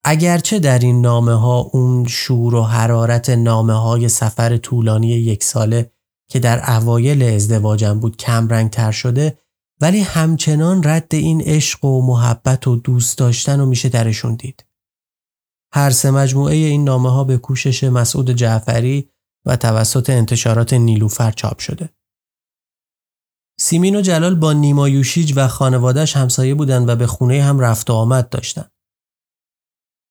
اگرچه 0.07 0.59
در 0.59 0.79
این 0.79 1.01
نامه 1.01 1.33
ها 1.33 1.59
اون 1.59 2.07
شور 2.07 2.55
و 2.55 2.63
حرارت 2.63 3.29
نامه 3.29 3.73
های 3.73 4.09
سفر 4.09 4.57
طولانی 4.57 5.07
یک 5.07 5.43
ساله 5.43 5.91
که 6.29 6.39
در 6.39 6.71
اوایل 6.71 7.23
ازدواجم 7.23 7.99
بود 7.99 8.17
کم 8.17 8.47
رنگ 8.47 8.69
تر 8.69 8.91
شده 8.91 9.37
ولی 9.81 9.99
همچنان 9.99 10.81
رد 10.83 11.15
این 11.15 11.41
عشق 11.41 11.85
و 11.85 12.07
محبت 12.07 12.67
و 12.67 12.75
دوست 12.75 13.17
داشتن 13.17 13.59
رو 13.59 13.65
میشه 13.65 13.89
درشون 13.89 14.35
دید. 14.35 14.65
هر 15.73 15.89
سه 15.89 16.11
مجموعه 16.11 16.55
این 16.55 16.83
نامه 16.83 17.11
ها 17.11 17.23
به 17.23 17.37
کوشش 17.37 17.83
مسعود 17.83 18.31
جعفری 18.31 19.09
و 19.45 19.55
توسط 19.55 20.09
انتشارات 20.09 20.73
نیلوفر 20.73 21.31
چاپ 21.31 21.59
شده. 21.59 21.89
سیمین 23.59 23.95
و 23.95 24.01
جلال 24.01 24.35
با 24.35 24.53
نیما 24.53 24.89
یوشیج 24.89 25.33
و 25.35 25.47
خانوادش 25.47 26.17
همسایه 26.17 26.55
بودند 26.55 26.89
و 26.89 26.95
به 26.95 27.07
خونه 27.07 27.43
هم 27.43 27.59
رفت 27.59 27.89
و 27.89 27.93
آمد 27.93 28.29
داشتند. 28.29 28.71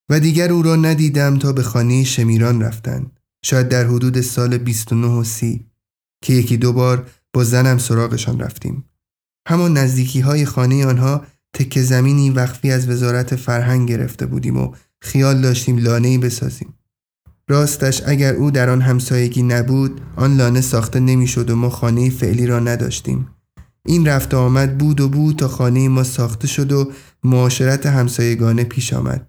و 0.08 0.20
دیگر 0.20 0.52
او 0.52 0.62
را 0.62 0.76
ندیدم 0.76 1.38
تا 1.38 1.52
به 1.52 1.62
خانه 1.62 2.04
شمیران 2.04 2.62
رفتند. 2.62 3.20
شاید 3.44 3.68
در 3.68 3.84
حدود 3.86 4.20
سال 4.20 4.58
29 4.58 5.06
و 5.06 5.24
30 5.24 5.73
که 6.24 6.32
یکی 6.32 6.56
دو 6.56 6.72
بار 6.72 7.06
با 7.32 7.44
زنم 7.44 7.78
سراغشان 7.78 8.40
رفتیم. 8.40 8.84
همان 9.48 9.78
نزدیکی 9.78 10.20
های 10.20 10.44
خانه 10.44 10.86
آنها 10.86 11.24
تکه 11.54 11.82
زمینی 11.82 12.30
وقفی 12.30 12.70
از 12.70 12.88
وزارت 12.88 13.36
فرهنگ 13.36 13.88
گرفته 13.88 14.26
بودیم 14.26 14.56
و 14.56 14.74
خیال 15.02 15.40
داشتیم 15.40 15.78
لانه 15.78 16.18
بسازیم. 16.18 16.74
راستش 17.48 18.02
اگر 18.06 18.34
او 18.34 18.50
در 18.50 18.70
آن 18.70 18.80
همسایگی 18.80 19.42
نبود 19.42 20.00
آن 20.16 20.36
لانه 20.36 20.60
ساخته 20.60 21.00
نمی‌شد 21.00 21.50
و 21.50 21.56
ما 21.56 21.70
خانه 21.70 22.10
فعلی 22.10 22.46
را 22.46 22.60
نداشتیم 22.60 23.28
این 23.86 24.06
رفت 24.06 24.34
آمد 24.34 24.78
بود 24.78 25.00
و 25.00 25.08
بود 25.08 25.36
تا 25.36 25.48
خانه 25.48 25.88
ما 25.88 26.02
ساخته 26.04 26.46
شد 26.46 26.72
و 26.72 26.92
معاشرت 27.24 27.86
همسایگانه 27.86 28.64
پیش 28.64 28.92
آمد 28.92 29.26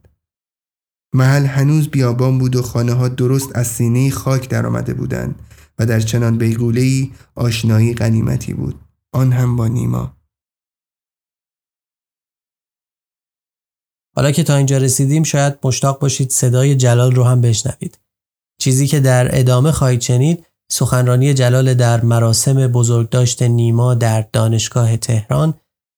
محل 1.16 1.46
هنوز 1.46 1.88
بیابان 1.88 2.38
بود 2.38 2.56
و 2.56 2.62
خانه 2.62 2.94
ها 2.94 3.08
درست 3.08 3.50
از 3.56 3.68
سینه 3.68 4.10
خاک 4.10 4.50
در 4.50 4.66
آمده 4.68 4.94
بودند 4.94 5.36
و 5.80 5.86
در 5.86 6.00
چنان 6.00 6.38
بیگوله 6.38 7.10
آشنایی 7.36 7.94
غنیمتی 7.94 8.54
بود. 8.54 8.76
آن 9.14 9.32
هم 9.32 9.56
با 9.56 9.68
نیما. 9.68 10.18
حالا 14.16 14.32
که 14.32 14.44
تا 14.44 14.56
اینجا 14.56 14.78
رسیدیم 14.78 15.24
شاید 15.24 15.60
مشتاق 15.64 16.00
باشید 16.02 16.30
صدای 16.30 16.76
جلال 16.76 17.16
رو 17.16 17.24
هم 17.24 17.42
بشنوید. 17.42 18.00
چیزی 18.58 18.88
که 18.88 19.00
در 19.00 19.40
ادامه 19.40 19.72
خواهید 19.72 20.02
شنید 20.02 20.46
سخنرانی 20.72 21.34
جلال 21.34 21.74
در 21.74 22.02
مراسم 22.02 22.68
بزرگداشت 22.68 23.44
نیما 23.44 23.94
در 23.94 24.26
دانشگاه 24.34 24.98
تهران 24.98 25.54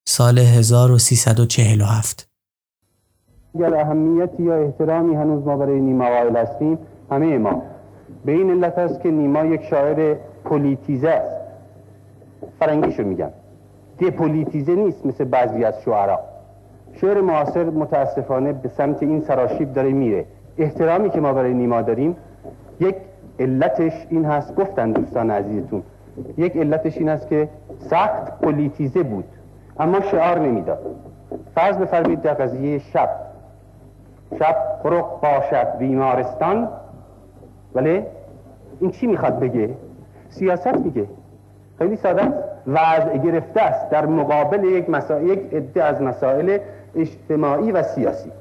سال 0.08 0.40
1347 0.40 2.30
اگر 3.56 3.74
اهمیتی 3.74 4.44
یا 4.44 4.56
احترامی 4.56 5.16
هنوز 5.16 5.44
ما 5.44 5.58
برای 5.58 5.80
نیما 5.82 6.06
قائل 6.06 6.36
هستیم 6.36 6.78
همه 7.12 7.38
ما 7.38 7.62
به 8.25 8.32
این 8.32 8.51
علت 8.51 8.77
است 8.77 9.01
که 9.01 9.12
نیما 9.12 9.45
یک 9.45 9.63
شاعر 9.63 10.15
پولیتیزه 10.43 11.10
است. 11.10 11.38
فرنگیشو 12.60 13.03
میگم. 13.03 13.30
دپولیتیزه 13.99 14.75
نیست 14.75 15.06
مثل 15.06 15.23
بعضی 15.23 15.63
از 15.63 15.82
شعرا. 15.82 16.19
شعر 16.93 17.21
معاصر 17.21 17.63
متاسفانه 17.63 18.53
به 18.53 18.69
سمت 18.69 19.03
این 19.03 19.21
سراشیب 19.21 19.73
داره 19.73 19.89
میره. 19.89 20.25
احترامی 20.58 21.10
که 21.10 21.21
ما 21.21 21.34
برای 21.34 21.53
نیما 21.53 21.82
داریم 21.82 22.15
یک 22.80 22.95
علتش 23.39 24.08
این 24.10 24.25
هست 24.25 24.56
گفتن 24.56 24.91
دوستان 24.91 25.32
عزیزتون 25.32 25.84
یک 26.38 26.58
علتش 26.58 26.97
این 26.97 27.10
است 27.10 27.30
که 27.30 27.49
سخت 27.80 28.41
پولیتیزه 28.41 29.03
بود 29.03 29.25
اما 29.80 30.01
شعار 30.01 30.39
نمی‌داد. 30.39 30.80
فرض 31.56 31.77
بفرمید 31.77 32.21
در 32.21 32.34
قضیه 32.34 32.80
شب. 32.80 33.10
شب 34.39 34.56
خرق 34.84 35.21
باشد 35.21 35.77
بیمارستان 35.77 36.67
ولی 37.75 38.03
این 38.80 38.91
چی 38.91 39.08
می‌خواد 39.08 39.39
بگه؟ 39.39 39.69
سیاست 40.30 40.77
میگه. 40.77 41.06
خیلی 41.77 41.95
ساده. 41.95 42.21
است 42.21 42.34
وضع 42.67 43.17
گرفته 43.17 43.62
است 43.62 43.89
در 43.89 44.06
مقابل 44.06 44.63
یک 44.63 44.89
مسائل 44.89 45.27
یک 45.27 45.39
عده 45.53 45.84
از 45.84 46.01
مسائل 46.01 46.58
اجتماعی 46.95 47.71
و 47.71 47.84
سیاسی. 47.84 48.32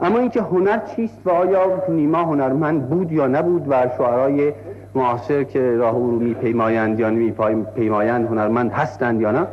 اما 0.00 0.18
اینکه 0.18 0.42
هنر 0.42 0.78
چیست 0.96 1.18
و 1.24 1.30
آیا 1.30 1.82
نیما 1.88 2.22
هنرمند 2.22 2.88
بود 2.88 3.12
یا 3.12 3.26
نبود 3.26 3.68
و 3.68 3.88
شعرهای 3.98 4.52
معاصر 4.94 5.42
که 5.42 5.76
راه 5.76 5.94
او 5.94 6.10
رو 6.10 6.18
میپیمایند 6.18 7.00
یا 7.00 7.10
نمیپیمایند 7.10 8.26
هنرمند 8.26 8.72
هستند 8.72 9.20
یا 9.20 9.30
نه 9.30 9.46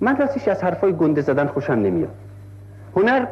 من 0.00 0.16
راستش 0.16 0.48
از 0.48 0.64
حرفای 0.64 0.92
گنده 0.92 1.20
زدن 1.20 1.46
خوشم 1.46 1.72
نمیاد. 1.72 2.10
هنر 2.96 3.26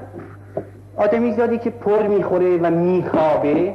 آدمی 0.97 1.33
زادی 1.33 1.59
که 1.59 1.71
پر 1.71 2.03
می‌خوره 2.03 2.59
و 2.63 2.71
میخوابه 2.71 3.75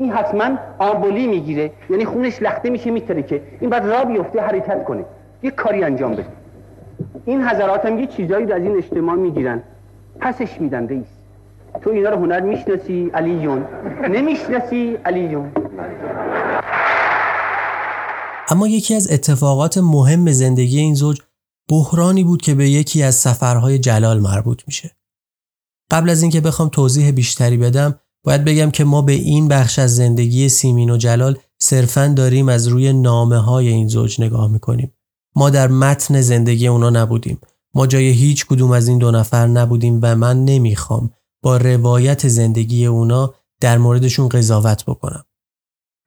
این 0.00 0.12
حتما 0.12 0.58
آمبولی 0.78 1.26
می‌گیره. 1.26 1.72
یعنی 1.90 2.04
خونش 2.04 2.42
لخته 2.42 2.70
میشه 2.70 2.90
میتره 2.90 3.22
که 3.22 3.42
این 3.60 3.70
بعد 3.70 3.86
را 3.86 4.04
بیفته 4.04 4.40
حرکت 4.40 4.84
کنه. 4.84 5.04
یه 5.42 5.50
کاری 5.50 5.84
انجام 5.84 6.12
بده. 6.12 6.26
این 7.26 7.42
حضرات 7.42 7.86
هم 7.86 7.98
یه 7.98 8.06
چیزایی 8.06 8.52
از 8.52 8.62
این 8.62 8.76
اجتماع 8.76 9.16
می‌گیرن. 9.16 9.62
پسش 10.20 10.60
میدن 10.60 10.88
رئیس. 10.88 11.06
تو 11.82 11.90
اینا 11.90 12.10
رو 12.10 12.16
هنر 12.16 12.40
می‌شناسی 12.40 13.10
علی 13.14 13.42
جون. 13.42 13.64
نمی‌شناسی 14.10 14.98
علی 15.04 15.28
جون. 15.28 15.52
اما 18.48 18.68
یکی 18.68 18.94
از 18.94 19.12
اتفاقات 19.12 19.78
مهم 19.78 20.32
زندگی 20.32 20.78
این 20.78 20.94
زوج 20.94 21.20
بحرانی 21.70 22.24
بود 22.24 22.42
که 22.42 22.54
به 22.54 22.68
یکی 22.68 23.02
از 23.02 23.14
سفرهای 23.14 23.78
جلال 23.78 24.20
مربوط 24.20 24.62
میشه. 24.66 24.90
قبل 25.90 26.10
از 26.10 26.22
اینکه 26.22 26.40
بخوام 26.40 26.68
توضیح 26.68 27.10
بیشتری 27.10 27.56
بدم 27.56 28.00
باید 28.24 28.44
بگم 28.44 28.70
که 28.70 28.84
ما 28.84 29.02
به 29.02 29.12
این 29.12 29.48
بخش 29.48 29.78
از 29.78 29.96
زندگی 29.96 30.48
سیمین 30.48 30.90
و 30.90 30.96
جلال 30.96 31.38
صرفا 31.58 32.08
داریم 32.16 32.48
از 32.48 32.68
روی 32.68 32.92
نامه 32.92 33.38
های 33.38 33.68
این 33.68 33.88
زوج 33.88 34.20
نگاه 34.20 34.52
می‌کنیم. 34.52 34.92
ما 35.36 35.50
در 35.50 35.68
متن 35.68 36.20
زندگی 36.20 36.66
اونا 36.66 36.90
نبودیم. 36.90 37.40
ما 37.74 37.86
جای 37.86 38.08
هیچ 38.10 38.46
کدوم 38.46 38.70
از 38.70 38.88
این 38.88 38.98
دو 38.98 39.10
نفر 39.10 39.46
نبودیم 39.46 39.98
و 40.02 40.16
من 40.16 40.44
نمی‌خوام 40.44 41.10
با 41.42 41.56
روایت 41.56 42.28
زندگی 42.28 42.86
اونا 42.86 43.34
در 43.60 43.78
موردشون 43.78 44.28
قضاوت 44.28 44.84
بکنم. 44.84 45.24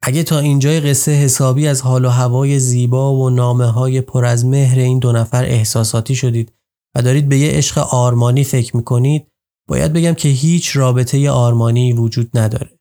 اگه 0.02 0.22
تا 0.22 0.38
اینجای 0.38 0.80
قصه 0.80 1.12
حسابی 1.12 1.68
از 1.68 1.82
حال 1.82 2.04
و 2.04 2.08
هوای 2.08 2.58
زیبا 2.58 3.14
و 3.16 3.30
نامه 3.30 3.66
های 3.66 4.00
پر 4.00 4.24
از 4.24 4.46
مهر 4.46 4.78
این 4.78 4.98
دو 4.98 5.12
نفر 5.12 5.44
احساساتی 5.44 6.14
شدید 6.14 6.52
و 6.94 7.02
دارید 7.02 7.28
به 7.28 7.38
یه 7.38 7.50
عشق 7.50 7.78
آرمانی 7.78 8.44
فکر 8.44 8.76
می‌کنید 8.76 9.26
باید 9.68 9.92
بگم 9.92 10.14
که 10.14 10.28
هیچ 10.28 10.76
رابطه 10.76 11.30
آرمانی 11.30 11.92
وجود 11.92 12.38
نداره. 12.38 12.78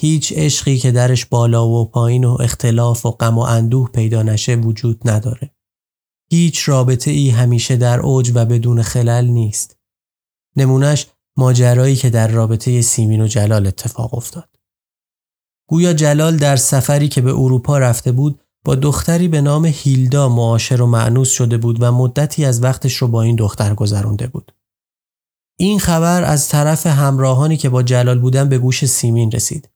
هیچ 0.00 0.32
عشقی 0.36 0.78
که 0.78 0.90
درش 0.92 1.26
بالا 1.26 1.68
و 1.68 1.84
پایین 1.84 2.24
و 2.24 2.36
اختلاف 2.40 3.06
و 3.06 3.10
غم 3.10 3.38
و 3.38 3.40
اندوه 3.40 3.90
پیدا 3.90 4.22
نشه 4.22 4.56
وجود 4.56 5.08
نداره. 5.08 5.50
هیچ 6.30 6.68
رابطه 6.68 7.10
ای 7.10 7.30
همیشه 7.30 7.76
در 7.76 8.00
اوج 8.00 8.32
و 8.34 8.44
بدون 8.44 8.82
خلل 8.82 9.26
نیست. 9.26 9.78
نمونش 10.56 11.06
ماجرایی 11.36 11.96
که 11.96 12.10
در 12.10 12.28
رابطه 12.28 12.82
سیمین 12.82 13.20
و 13.20 13.26
جلال 13.26 13.66
اتفاق 13.66 14.14
افتاد. 14.14 14.48
گویا 15.68 15.92
جلال 15.92 16.36
در 16.36 16.56
سفری 16.56 17.08
که 17.08 17.20
به 17.20 17.30
اروپا 17.30 17.78
رفته 17.78 18.12
بود 18.12 18.40
با 18.64 18.74
دختری 18.74 19.28
به 19.28 19.40
نام 19.40 19.64
هیلدا 19.64 20.28
معاشر 20.28 20.82
و 20.82 20.86
معنوس 20.86 21.30
شده 21.30 21.58
بود 21.58 21.82
و 21.82 21.92
مدتی 21.92 22.44
از 22.44 22.62
وقتش 22.62 22.96
رو 22.96 23.08
با 23.08 23.22
این 23.22 23.36
دختر 23.36 23.74
گذرونده 23.74 24.26
بود. 24.26 24.52
این 25.58 25.78
خبر 25.78 26.24
از 26.24 26.48
طرف 26.48 26.86
همراهانی 26.86 27.56
که 27.56 27.68
با 27.68 27.82
جلال 27.82 28.18
بودن 28.18 28.48
به 28.48 28.58
گوش 28.58 28.84
سیمین 28.84 29.32
رسید. 29.32 29.68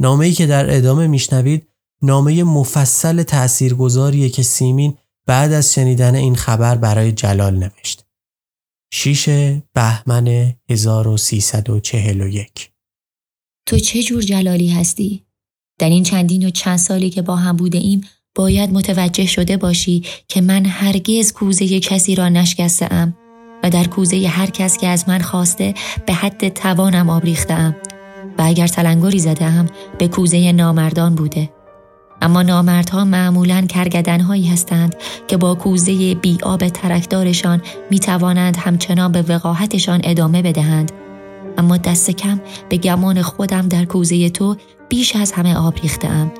نامه‌ای 0.00 0.32
که 0.32 0.46
در 0.46 0.76
ادامه 0.76 1.06
میشنوید 1.06 1.68
نامه 2.02 2.44
مفصل 2.44 3.22
تأثیرگذاریه 3.22 4.28
که 4.28 4.42
سیمین 4.42 4.98
بعد 5.26 5.52
از 5.52 5.74
شنیدن 5.74 6.14
این 6.14 6.36
خبر 6.36 6.76
برای 6.76 7.12
جلال 7.12 7.56
نوشت. 7.56 8.04
شیش 8.92 9.28
بهمن 9.74 10.54
1341 10.70 12.70
تو 13.66 13.78
چه 13.78 14.02
جور 14.02 14.22
جلالی 14.22 14.68
هستی؟ 14.68 15.24
در 15.78 15.88
این 15.88 16.02
چندین 16.02 16.46
و 16.46 16.50
چند 16.50 16.78
سالی 16.78 17.10
که 17.10 17.22
با 17.22 17.36
هم 17.36 17.56
بوده 17.56 17.78
ایم 17.78 18.00
باید 18.34 18.70
متوجه 18.70 19.26
شده 19.26 19.56
باشی 19.56 20.04
که 20.28 20.40
من 20.40 20.66
هرگز 20.66 21.32
کوزه 21.32 21.80
کسی 21.80 22.14
را 22.14 22.28
نشکسته 22.28 22.92
ام 22.92 23.16
و 23.62 23.70
در 23.70 23.84
کوزه 23.84 24.28
هر 24.28 24.46
کس 24.50 24.78
که 24.78 24.86
از 24.88 25.08
من 25.08 25.18
خواسته 25.18 25.74
به 26.06 26.12
حد 26.12 26.48
توانم 26.48 27.10
آب 27.10 27.24
ریختم 27.24 27.76
و 28.38 28.42
اگر 28.42 28.66
تلنگری 28.66 29.18
زده 29.18 29.64
به 29.98 30.08
کوزه 30.08 30.52
نامردان 30.52 31.14
بوده. 31.14 31.50
اما 32.22 32.42
نامردها 32.42 33.04
معمولا 33.04 33.66
کرگدنهایی 33.68 34.46
هستند 34.46 34.96
که 35.28 35.36
با 35.36 35.54
کوزه 35.54 36.14
بی 36.14 36.38
آب 36.42 36.68
ترکدارشان 36.68 37.62
می 37.90 37.98
توانند 37.98 38.56
همچنان 38.56 39.12
به 39.12 39.22
وقاحتشان 39.22 40.00
ادامه 40.04 40.42
بدهند. 40.42 40.92
اما 41.58 41.76
دست 41.76 42.10
کم 42.10 42.40
به 42.68 42.76
گمان 42.76 43.22
خودم 43.22 43.68
در 43.68 43.84
کوزه 43.84 44.30
تو 44.30 44.56
بیش 44.88 45.16
از 45.16 45.32
همه 45.32 45.56
آب 45.56 45.74
ریختم 45.82 46.32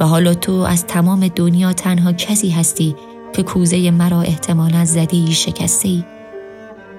و 0.00 0.06
حالا 0.06 0.34
تو 0.34 0.52
از 0.52 0.86
تمام 0.86 1.28
دنیا 1.28 1.72
تنها 1.72 2.12
کسی 2.12 2.50
هستی 2.50 2.96
که 3.32 3.42
کوزه 3.42 3.90
مرا 3.90 4.20
احتمالا 4.20 4.84
زدی 4.84 5.32
شکسته 5.32 5.88
ای. 5.88 6.13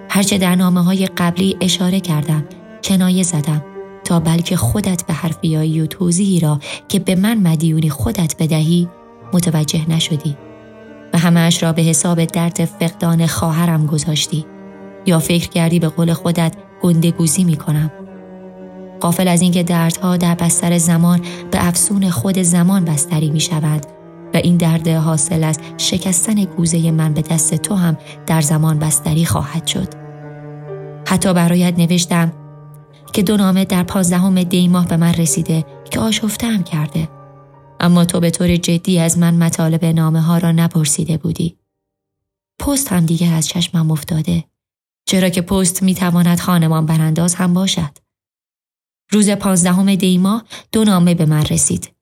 هرچه 0.09 0.37
در 0.37 0.55
نامه 0.55 0.83
های 0.83 1.05
قبلی 1.05 1.57
اشاره 1.61 1.99
کردم 1.99 2.45
کنایه 2.83 3.23
زدم 3.23 3.63
تا 4.03 4.19
بلکه 4.19 4.55
خودت 4.55 5.05
به 5.05 5.13
حرف 5.13 5.39
بیایی 5.39 5.81
و 5.81 5.85
توضیحی 5.85 6.39
را 6.39 6.59
که 6.87 6.99
به 6.99 7.15
من 7.15 7.37
مدیونی 7.37 7.89
خودت 7.89 8.35
بدهی 8.39 8.89
متوجه 9.33 9.89
نشدی 9.89 10.37
و 11.13 11.17
همهش 11.17 11.63
را 11.63 11.73
به 11.73 11.81
حساب 11.81 12.25
درد 12.25 12.65
فقدان 12.65 13.27
خواهرم 13.27 13.85
گذاشتی 13.85 14.45
یا 15.05 15.19
فکر 15.19 15.49
کردی 15.49 15.79
به 15.79 15.87
قول 15.87 16.13
خودت 16.13 16.55
گندگوزی 16.81 17.43
می 17.43 17.55
کنم 17.55 17.91
قافل 18.99 19.27
از 19.27 19.41
اینکه 19.41 19.63
دردها 19.63 20.17
در 20.17 20.35
بستر 20.35 20.77
زمان 20.77 21.21
به 21.51 21.67
افسون 21.67 22.09
خود 22.09 22.41
زمان 22.41 22.85
بستری 22.85 23.29
می 23.29 23.39
شود 23.39 23.94
و 24.35 24.37
این 24.37 24.57
درد 24.57 24.87
حاصل 24.87 25.43
از 25.43 25.59
شکستن 25.77 26.43
گوزه 26.43 26.91
من 26.91 27.13
به 27.13 27.21
دست 27.21 27.55
تو 27.55 27.75
هم 27.75 27.97
در 28.27 28.41
زمان 28.41 28.79
بستری 28.79 29.25
خواهد 29.25 29.67
شد. 29.67 29.87
حتی 31.07 31.33
برایت 31.33 31.79
نوشتم 31.79 32.33
که 33.13 33.23
دو 33.23 33.37
نامه 33.37 33.65
در 33.65 33.83
پازدهم 33.83 34.43
دی 34.43 34.67
ماه 34.67 34.87
به 34.87 34.97
من 34.97 35.13
رسیده 35.13 35.65
که 35.91 35.99
آشفتم 35.99 36.63
کرده. 36.63 37.09
اما 37.79 38.05
تو 38.05 38.19
به 38.19 38.31
طور 38.31 38.55
جدی 38.55 38.99
از 38.99 39.17
من 39.17 39.33
مطالب 39.33 39.85
نامه 39.85 40.21
ها 40.21 40.37
را 40.37 40.51
نپرسیده 40.51 41.17
بودی. 41.17 41.57
پست 42.59 42.91
هم 42.91 43.05
دیگه 43.05 43.27
از 43.27 43.47
چشمم 43.47 43.91
افتاده. 43.91 44.43
چرا 45.05 45.29
که 45.29 45.41
پست 45.41 45.83
می 45.83 45.95
تواند 45.95 46.39
خانمان 46.39 46.85
برانداز 46.85 47.35
هم 47.35 47.53
باشد. 47.53 47.97
روز 49.11 49.29
پانزدهم 49.29 49.95
دیما 49.95 50.43
دو 50.71 50.83
نامه 50.83 51.13
به 51.13 51.25
من 51.25 51.45
رسید. 51.45 51.94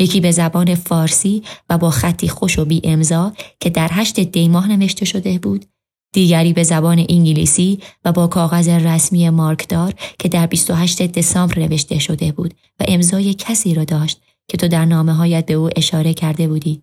یکی 0.00 0.20
به 0.20 0.30
زبان 0.30 0.74
فارسی 0.74 1.42
و 1.70 1.78
با 1.78 1.90
خطی 1.90 2.28
خوش 2.28 2.58
و 2.58 2.64
بی 2.64 2.80
امضا 2.84 3.32
که 3.60 3.70
در 3.70 3.88
هشت 3.92 4.20
دیماه 4.20 4.68
نوشته 4.68 5.04
شده 5.04 5.38
بود 5.38 5.66
دیگری 6.12 6.52
به 6.52 6.62
زبان 6.62 7.06
انگلیسی 7.08 7.80
و 8.04 8.12
با 8.12 8.26
کاغذ 8.26 8.68
رسمی 8.68 9.30
مارکدار 9.30 9.94
که 10.18 10.28
در 10.28 10.46
28 10.46 11.02
دسامبر 11.02 11.58
نوشته 11.58 11.98
شده 11.98 12.32
بود 12.32 12.54
و 12.80 12.84
امضای 12.88 13.34
کسی 13.34 13.74
را 13.74 13.84
داشت 13.84 14.20
که 14.48 14.56
تو 14.56 14.68
در 14.68 14.84
نامه 14.84 15.12
هایت 15.12 15.46
به 15.46 15.54
او 15.54 15.70
اشاره 15.76 16.14
کرده 16.14 16.48
بودی. 16.48 16.82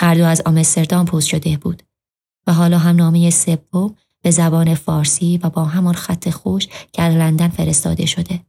هر 0.00 0.14
دو 0.14 0.24
از 0.24 0.42
آمستردام 0.46 1.06
پست 1.06 1.26
شده 1.26 1.56
بود 1.56 1.82
و 2.46 2.52
حالا 2.52 2.78
هم 2.78 2.96
نامه 2.96 3.30
سوم 3.30 3.94
به 4.22 4.30
زبان 4.30 4.74
فارسی 4.74 5.40
و 5.42 5.50
با 5.50 5.64
همان 5.64 5.94
خط 5.94 6.30
خوش 6.30 6.68
که 6.92 7.02
لندن 7.02 7.48
فرستاده 7.48 8.06
شده 8.06 8.40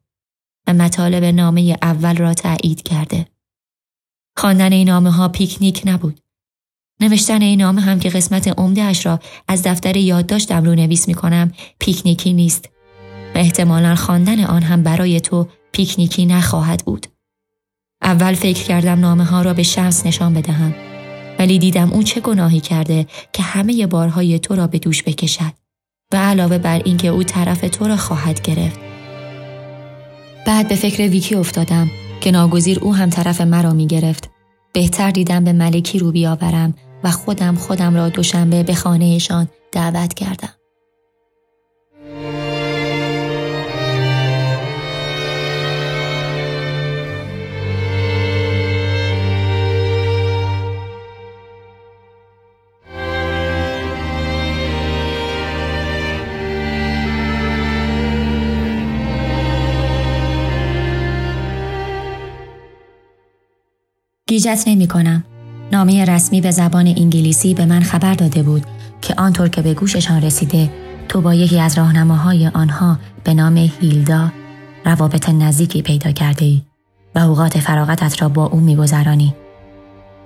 و 0.67 0.73
مطالب 0.73 1.23
نامه 1.23 1.77
اول 1.81 2.17
را 2.17 2.34
تایید 2.34 2.81
کرده. 2.84 3.35
خواندن 4.38 4.74
این 4.74 4.89
نامه 4.89 5.12
ها 5.12 5.28
پیکنیک 5.28 5.82
نبود. 5.86 6.19
نوشتن 7.02 7.41
این 7.41 7.62
نامه 7.62 7.82
هم 7.82 8.00
که 8.00 8.10
قسمت 8.10 8.48
عمده 8.60 8.84
اش 8.84 9.06
را 9.06 9.19
از 9.48 9.63
دفتر 9.63 9.98
یادداشتم 9.98 10.63
رو 10.63 10.76
نویس 10.76 11.08
می 11.08 11.13
کنم 11.13 11.52
پیکنیکی 11.80 12.34
نیست 12.34 12.69
و 13.36 13.38
احتمالا 13.38 13.95
خواندن 13.95 14.43
آن 14.43 14.62
هم 14.62 14.84
برای 14.84 15.21
تو 15.21 15.48
پیکنیکی 15.71 16.26
نخواهد 16.26 16.84
بود. 16.86 17.08
اول 18.02 18.34
فکر 18.34 18.63
کردم 18.63 19.00
نامه 19.00 19.24
ها 19.24 19.41
را 19.41 19.54
به 19.54 19.63
شمس 19.63 20.06
نشان 20.06 20.34
بدهم 20.34 20.76
ولی 21.39 21.60
دیدم 21.60 21.93
او 21.93 22.04
چه 22.04 22.21
گناهی 22.21 22.60
کرده 22.60 23.08
که 23.34 23.43
همه 23.43 23.88
بارهای 23.88 24.39
تو 24.39 24.56
را 24.56 24.67
به 24.67 24.80
دوش 24.80 25.04
بکشد 25.04 25.54
و 26.13 26.17
علاوه 26.17 26.58
بر 26.58 26.82
اینکه 26.86 27.08
او 27.08 27.24
طرف 27.24 27.62
تو 27.62 27.88
را 27.88 27.98
خواهد 27.98 28.41
گرفت. 28.41 28.80
بعد 30.48 30.67
به 30.67 30.76
فکر 30.76 31.10
ویکی 31.10 31.36
افتادم 31.36 31.91
که 32.21 32.32
ناگزیر 32.32 32.80
او 32.80 32.95
هم 32.95 33.10
طرف 33.10 33.41
مرا 33.41 33.73
می 33.73 33.88
گرفت. 33.88 34.30
بهتر 34.73 35.12
دیدم 35.12 35.43
به 35.43 35.54
ملکی 35.54 35.99
رو 35.99 36.12
بیاورم 36.12 36.73
و 37.04 37.12
خودم 37.12 37.56
خودم 37.56 37.95
را 37.95 38.10
دوشنبه 38.10 38.63
به 38.63 38.75
خانهشان 38.75 39.47
دعوت 39.71 40.13
کردم. 40.13 40.54
گیجت 64.36 64.63
نمی 64.67 64.88
کنم. 64.88 65.24
نامه 65.71 66.06
رسمی 66.06 66.41
به 66.41 66.52
زبان 66.52 66.88
انگلیسی 66.88 67.54
به 67.54 67.65
من 67.65 67.82
خبر 67.82 68.13
داده 68.13 68.43
بود 68.43 68.63
که 69.02 69.13
آنطور 69.17 69.48
که 69.48 69.62
به 69.62 69.74
گوششان 69.74 70.21
رسیده 70.21 70.69
تو 71.10 71.21
با 71.21 71.34
یکی 71.34 71.60
از 71.60 71.78
راهنماهای 71.78 72.48
آنها 72.48 73.00
به 73.24 73.34
نام 73.34 73.58
هیلدا 73.58 74.32
روابط 74.86 75.30
نزدیکی 75.30 75.82
پیدا 75.82 76.12
کرده 76.12 76.45
ای 76.45 76.62
و 77.15 77.19
اوقات 77.19 77.60
فراغتت 77.60 78.21
را 78.21 78.30
با 78.30 78.45
او 78.45 78.60
میگذرانی. 78.60 79.36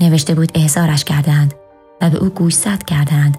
نوشته 0.02 0.36
بود 0.36 0.52
احضارش 0.56 1.04
کردند 1.04 1.54
و 2.02 2.10
به 2.10 2.18
او 2.18 2.30
گوشزد 2.30 2.84
کردند 2.84 3.38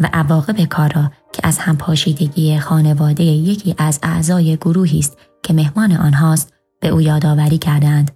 و 0.00 0.08
عواقب 0.12 0.64
کار 0.64 0.92
را 0.94 1.12
که 1.32 1.40
از 1.44 1.58
همپاشیدگی 1.58 2.58
خانواده 2.58 3.24
یکی 3.24 3.74
از 3.78 3.98
اعضای 4.02 4.56
گروهی 4.56 4.98
است 4.98 5.18
که 5.42 5.54
مهمان 5.54 5.92
آنهاست 5.92 6.52
به 6.80 6.88
او 6.88 7.00
یادآوری 7.00 7.58
کردند 7.58 8.10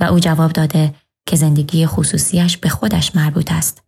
و 0.00 0.04
او 0.04 0.18
جواب 0.18 0.52
داده 0.52 0.94
که 1.28 1.36
زندگی 1.36 1.86
خصوصیش 1.86 2.56
به 2.56 2.68
خودش 2.68 3.16
مربوط 3.16 3.52
است. 3.52 3.82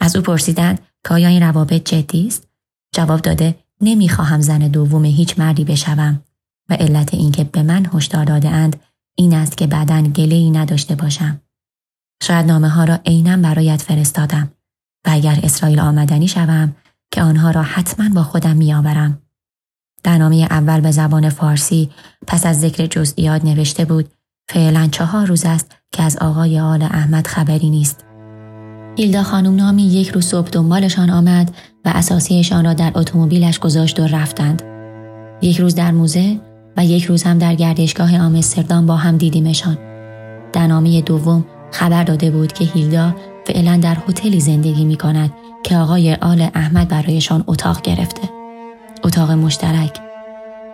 از 0.00 0.16
او 0.16 0.22
پرسیدند 0.22 0.78
که 1.04 1.14
آیا 1.14 1.28
این 1.28 1.42
روابط 1.42 1.72
جدی 1.72 2.26
است؟ 2.26 2.48
جواب 2.94 3.20
داده 3.20 3.54
نمی‌خواهم 3.80 4.40
زن 4.40 4.58
دوم 4.58 5.04
هیچ 5.04 5.38
مردی 5.38 5.64
بشوم 5.64 6.22
و 6.68 6.74
علت 6.74 7.14
اینکه 7.14 7.44
به 7.44 7.62
من 7.62 7.90
هشدار 7.94 8.24
داده 8.24 8.48
اند 8.48 8.80
این 9.16 9.34
است 9.34 9.56
که 9.56 9.66
بعدا 9.66 10.02
گله 10.02 10.34
ای 10.34 10.50
نداشته 10.50 10.94
باشم. 10.94 11.40
شاید 12.22 12.46
نامه 12.46 12.68
ها 12.68 12.84
را 12.84 12.94
عینا 13.06 13.36
برایت 13.36 13.82
فرستادم 13.82 14.52
و 15.06 15.10
اگر 15.10 15.40
اسرائیل 15.42 15.80
آمدنی 15.80 16.28
شوم 16.28 16.76
که 17.10 17.22
آنها 17.22 17.50
را 17.50 17.62
حتما 17.62 18.14
با 18.14 18.22
خودم 18.22 18.56
میآورم. 18.56 19.22
در 20.02 20.18
نامه 20.18 20.36
اول 20.50 20.80
به 20.80 20.90
زبان 20.90 21.28
فارسی 21.28 21.90
پس 22.26 22.46
از 22.46 22.60
ذکر 22.60 22.86
جزئیات 22.86 23.44
نوشته 23.44 23.84
بود 23.84 24.10
فعلا 24.48 24.86
چهار 24.86 25.26
روز 25.26 25.44
است 25.44 25.79
که 25.92 26.02
از 26.02 26.16
آقای 26.16 26.60
آل 26.60 26.82
احمد 26.82 27.26
خبری 27.26 27.70
نیست. 27.70 28.04
هیلدا 28.96 29.22
خانم 29.22 29.56
نامی 29.56 29.82
یک 29.82 30.08
روز 30.08 30.26
صبح 30.26 30.48
دنبالشان 30.48 31.10
آمد 31.10 31.54
و 31.84 31.92
اساسیشان 31.94 32.64
را 32.64 32.74
در 32.74 32.92
اتومبیلش 32.94 33.58
گذاشت 33.58 34.00
و 34.00 34.06
رفتند. 34.06 34.62
یک 35.42 35.60
روز 35.60 35.74
در 35.74 35.90
موزه 35.90 36.40
و 36.76 36.84
یک 36.84 37.04
روز 37.04 37.22
هم 37.22 37.38
در 37.38 37.54
گردشگاه 37.54 38.18
آمستردام 38.18 38.86
با 38.86 38.96
هم 38.96 39.16
دیدیمشان. 39.16 39.78
در 40.52 40.66
نامه 40.66 41.00
دوم 41.00 41.44
خبر 41.70 42.04
داده 42.04 42.30
بود 42.30 42.52
که 42.52 42.64
هیلدا 42.64 43.14
فعلا 43.46 43.76
در 43.76 43.96
هتلی 44.08 44.40
زندگی 44.40 44.84
می 44.84 44.96
کند 44.96 45.32
که 45.62 45.76
آقای 45.76 46.14
آل 46.14 46.48
احمد 46.54 46.88
برایشان 46.88 47.44
اتاق 47.46 47.82
گرفته. 47.82 48.28
اتاق 49.04 49.30
مشترک. 49.30 50.00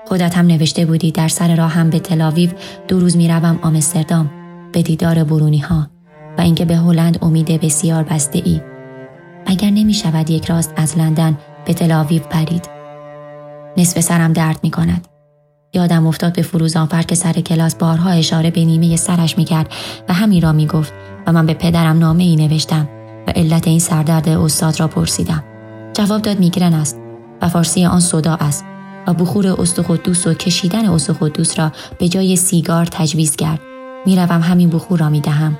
خودت 0.08 0.38
هم 0.38 0.46
نوشته 0.46 0.86
بودی 0.86 1.12
در 1.12 1.28
سر 1.28 1.56
راه 1.56 1.70
هم 1.70 1.90
به 1.90 1.98
تلاویو 1.98 2.50
دو 2.88 3.00
روز 3.00 3.16
می 3.16 3.28
روم 3.28 3.58
آمستردام 3.62 4.30
به 4.72 4.82
دیدار 4.82 5.24
برونی 5.24 5.58
ها 5.58 5.86
و 6.38 6.40
اینکه 6.40 6.64
به 6.64 6.76
هلند 6.76 7.18
امید 7.22 7.60
بسیار 7.60 8.02
بسته 8.02 8.42
ای. 8.44 8.60
اگر 9.46 9.70
نمی 9.70 9.94
شود 9.94 10.30
یک 10.30 10.44
راست 10.44 10.72
از 10.76 10.98
لندن 10.98 11.38
به 11.66 11.74
تلاویو 11.74 12.22
پرید. 12.22 12.68
نصف 13.76 14.00
سرم 14.00 14.32
درد 14.32 14.60
می 14.62 14.70
کند. 14.70 15.08
یادم 15.72 16.06
افتاد 16.06 16.32
به 16.32 16.42
فروزانفر 16.42 17.02
که 17.02 17.14
سر 17.14 17.32
کلاس 17.32 17.74
بارها 17.74 18.10
اشاره 18.10 18.50
به 18.50 18.64
نیمه 18.64 18.96
سرش 18.96 19.38
می 19.38 19.44
کرد 19.44 19.72
و 20.08 20.12
همین 20.12 20.42
را 20.42 20.52
می 20.52 20.66
گفت 20.66 20.92
و 21.26 21.32
من 21.32 21.46
به 21.46 21.54
پدرم 21.54 21.98
نامه 21.98 22.24
ای 22.24 22.36
نوشتم 22.36 22.88
و 23.26 23.30
علت 23.30 23.68
این 23.68 23.78
سردرد 23.78 24.28
استاد 24.28 24.80
را 24.80 24.88
پرسیدم. 24.88 25.44
جواب 25.94 26.22
داد 26.22 26.38
میگرن 26.38 26.74
است 26.74 27.00
و 27.42 27.48
فارسی 27.48 27.84
آن 27.84 28.00
صدا 28.00 28.34
است 28.34 28.64
و 29.06 29.14
بخور 29.14 29.60
استخدوس 29.60 30.26
و 30.26 30.34
کشیدن 30.34 30.88
استخدوس 30.88 31.58
را 31.58 31.72
به 31.98 32.08
جای 32.08 32.36
سیگار 32.36 32.86
تجویز 32.86 33.36
کرد. 33.36 33.60
می‌روم 34.06 34.40
همین 34.40 34.70
بخور 34.70 34.98
را 34.98 35.08
می 35.08 35.20
دهم. 35.20 35.58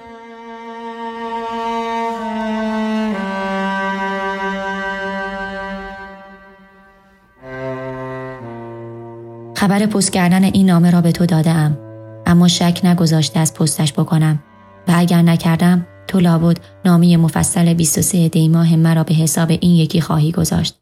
خبر 9.57 9.87
پست 9.87 10.13
کردن 10.13 10.45
این 10.45 10.67
نامه 10.67 10.91
را 10.91 11.01
به 11.01 11.13
تو 11.13 11.27
داده 11.27 11.51
ام. 11.51 11.79
اما 12.27 12.49
شک 12.49 12.81
نگذاشته 12.85 13.41
از 13.41 13.55
پستش 13.55 13.93
بکنم 13.93 14.43
و 14.89 14.93
اگر 14.97 15.23
نکردم 15.23 15.87
تو 16.09 16.21
لابد 16.21 16.59
نامی 16.85 17.17
مفصل 17.17 17.75
23 17.75 18.29
دی 18.29 18.49
ماه 18.49 18.77
مرا 18.77 19.05
به 19.05 19.15
حساب 19.15 19.51
این 19.51 19.71
یکی 19.71 20.01
خواهی 20.01 20.33
گذاشت. 20.33 20.81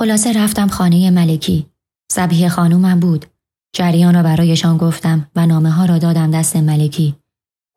خلاصه 0.00 0.32
رفتم 0.32 0.68
خانه 0.68 1.10
ملکی. 1.10 1.66
سبیه 2.12 2.48
خانومم 2.48 3.00
بود. 3.00 3.31
جریان 3.74 4.14
را 4.14 4.22
برایشان 4.22 4.76
گفتم 4.76 5.30
و 5.36 5.46
نامه 5.46 5.70
ها 5.70 5.84
را 5.84 5.98
دادم 5.98 6.30
دست 6.30 6.56
ملکی. 6.56 7.14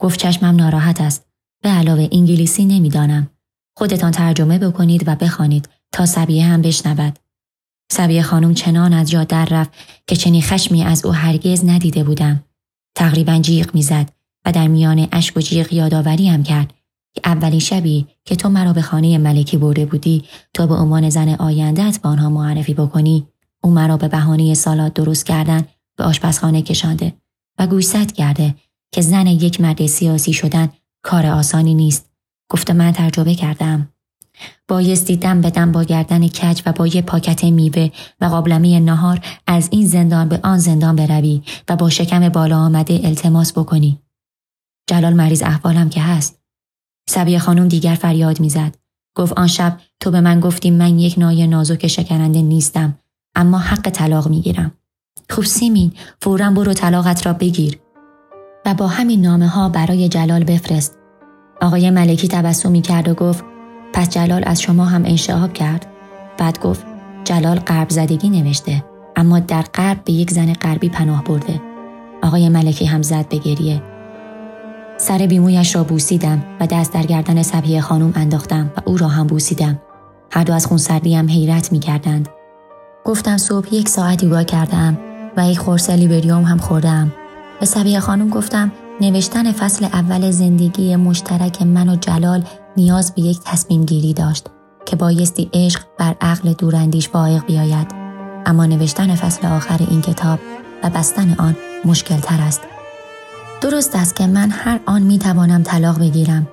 گفت 0.02 0.20
چشمم 0.20 0.56
ناراحت 0.56 1.02
است. 1.02 1.28
به 1.64 1.70
علاوه 1.70 2.08
انگلیسی 2.12 2.66
نمی‌دانم. 2.66 3.30
خودتان 3.78 4.12
ترجمه 4.12 4.60
بکنید 4.60 5.08
و 5.08 5.16
بخوانید 5.16 5.70
تا 5.92 6.06
سبیه 6.06 6.46
هم 6.46 6.62
بشنود. 6.62 7.20
سبیه 7.92 8.22
خانم 8.22 8.54
چنان 8.54 8.94
از 8.94 9.10
جا 9.10 9.24
در 9.24 9.46
رفت 9.46 9.72
که 10.08 10.16
چنین 10.16 10.42
خشمی 10.42 10.84
از 10.84 11.06
او 11.06 11.14
هرگز 11.14 11.66
ندیده 11.66 12.04
بودم. 12.04 12.44
تقریبا 12.96 13.40
جیغ 13.40 13.76
می‌زد 13.76 14.10
و 14.46 14.52
در 14.52 14.68
میان 14.68 15.08
اشک 15.12 15.38
و 15.38 15.42
جیغ 15.42 15.74
یادآوری 15.74 16.44
کرد 16.44 16.74
که 17.14 17.22
اولین 17.26 17.60
شبی 17.60 18.08
که 18.26 18.36
تو 18.36 18.50
مرا 18.50 18.74
به 18.74 18.82
خانه 18.82 19.18
ملکی 19.18 19.58
برده 19.58 19.86
بودی 19.86 20.24
تا 20.54 20.68
به 20.68 20.74
عنوان 20.74 21.10
زن 21.10 21.30
آیندهت 21.30 22.02
به 22.02 22.10
آنها 22.10 22.30
معرفی 22.30 22.74
بکنی 22.74 23.28
او 23.64 23.72
مرا 23.72 23.98
به 23.98 24.08
بهانه 24.08 24.54
سالات 24.54 24.94
درست 24.94 25.26
کردن 25.26 25.66
به 25.98 26.04
آشپزخانه 26.04 26.62
کشانده 26.62 27.14
و 27.60 27.68
گوشزد 27.68 28.12
کرده 28.12 28.56
که 28.92 29.02
زن 29.02 29.28
یک 29.28 29.62
مرد 29.62 29.86
سیاسی 29.86 30.34
شدن 30.34 30.70
کار 31.04 31.26
آسانی 31.26 31.74
نیست 31.74 32.10
گفته 32.50 32.74
من 32.74 32.92
تجربه 32.92 33.36
کردم 33.36 33.90
بایستی 34.68 35.18
دم 35.18 35.42
به 35.42 35.50
دم 35.50 35.72
با 35.72 35.84
گردن 35.84 36.28
کج 36.28 36.62
و 36.66 36.72
با 36.72 36.88
یه 36.88 37.02
پاکت 37.02 37.44
میوه 37.44 37.90
و 38.22 38.26
قابلمه 38.26 38.80
نهار 38.80 39.26
از 39.48 39.70
این 39.72 39.88
زندان 39.88 40.30
به 40.30 40.40
آن 40.44 40.58
زندان 40.58 40.96
بروی 40.96 41.42
و 41.70 41.76
با 41.76 41.90
شکم 41.90 42.30
بالا 42.30 42.58
آمده 42.58 43.02
التماس 43.04 43.54
بکنی. 43.54 44.00
جلال 44.90 45.14
مریض 45.14 45.44
احوالم 45.44 45.90
که 45.90 46.02
هست. 46.02 46.40
سبیه 47.10 47.40
خانم 47.40 47.68
دیگر 47.68 47.96
فریاد 47.96 48.40
می‌زد. 48.40 48.78
گفت 49.16 49.34
آن 49.34 49.48
شب 49.48 49.80
تو 50.00 50.12
به 50.12 50.22
من 50.22 50.40
گفتی 50.40 50.72
من 50.72 51.00
یک 51.00 51.16
نای 51.18 51.48
نازک 51.48 51.88
شکننده 51.88 52.42
نیستم 52.42 53.00
اما 53.36 53.60
حق 53.60 53.90
طلاق 53.90 54.28
می‌گیرم. 54.28 54.72
خوب 55.30 55.46
سیمین 55.46 55.92
فورا 56.22 56.52
برو 56.52 56.74
طلاقت 56.74 57.26
را 57.26 57.34
بگیر. 57.34 57.80
و 58.66 58.74
با 58.74 58.88
همین 58.88 59.22
نامه 59.22 59.48
ها 59.48 59.70
برای 59.70 60.10
جلال 60.10 60.44
بفرست. 60.44 60.98
آقای 61.62 61.90
ملکی 61.90 62.28
تبسمی 62.28 62.82
کرد 62.82 63.08
و 63.08 63.14
گفت 63.14 63.44
پس 63.94 64.10
جلال 64.10 64.44
از 64.46 64.62
شما 64.62 64.86
هم 64.86 65.06
انشعاب 65.06 65.54
کرد. 65.54 65.86
بعد 66.38 66.60
گفت 66.60 66.86
جلال 67.24 67.60
قرب 67.60 67.90
زدگی 67.90 68.30
نوشته 68.30 68.84
اما 69.16 69.40
در 69.40 69.62
قرب 69.62 70.04
به 70.04 70.14
یک 70.14 70.32
زن 70.32 70.54
غربی 70.54 70.90
پناه 70.90 71.24
برده. 71.24 71.62
آقای 72.24 72.50
ملکی 72.50 72.86
هم 72.86 73.02
زد 73.02 73.30
به 73.30 73.38
گریه. 73.38 73.82
سر 74.98 75.18
بیمویش 75.18 75.76
را 75.76 75.84
بوسیدم 75.84 76.44
و 76.60 76.68
دست 76.68 76.94
در 76.94 77.04
گردن 77.04 77.42
سبیه 77.42 77.82
خانم 77.82 78.14
انداختم 78.16 78.72
و 78.78 78.82
او 78.86 78.98
را 78.98 79.08
هم 79.08 79.28
بوسیدم. 79.28 79.82
هر 80.32 80.44
دو 80.44 80.54
از 80.54 80.66
خونسردی 80.66 81.16
هم 81.16 81.30
حیرت 81.30 81.72
می 81.72 81.80
کردند. 81.80 82.30
گفتم 83.06 83.38
صبح 83.38 83.76
یک 83.76 83.90
ساعت 83.90 84.24
یوگا 84.24 84.44
کردم 84.44 84.98
و 85.38 85.50
یک 85.50 85.60
خورسه 85.60 85.96
لیبریوم 85.96 86.44
هم 86.44 86.58
خوردم. 86.58 87.14
به 87.60 87.66
سبیه 87.66 88.00
خانم 88.00 88.30
گفتم 88.30 88.72
نوشتن 89.02 89.52
فصل 89.52 89.86
اول 89.86 90.32
زندگی 90.32 90.96
مشترک 90.96 91.62
من 91.62 91.90
و 91.90 91.96
جلال 91.96 92.44
نیاز 92.78 93.16
به 93.16 93.22
یک 93.22 93.40
تصمیم 93.46 93.86
گیری 93.86 94.14
داشت 94.14 94.48
که 94.86 94.96
بایستی 94.96 95.50
عشق 95.54 95.82
بر 95.98 96.16
عقل 96.22 96.54
دوراندیش 96.54 97.10
فائق 97.10 97.46
بیاید. 97.46 97.88
اما 98.46 98.66
نوشتن 98.66 99.16
فصل 99.16 99.48
آخر 99.48 99.86
این 99.90 100.02
کتاب 100.02 100.40
و 100.84 100.90
بستن 100.90 101.36
آن 101.38 101.56
مشکل 101.86 102.18
تر 102.18 102.42
است. 102.42 102.62
درست 103.62 103.96
است 103.96 104.16
که 104.16 104.28
من 104.28 104.50
هر 104.52 104.80
آن 104.86 105.02
می 105.02 105.20
توانم 105.20 105.64
طلاق 105.64 106.00
بگیرم 106.00 106.48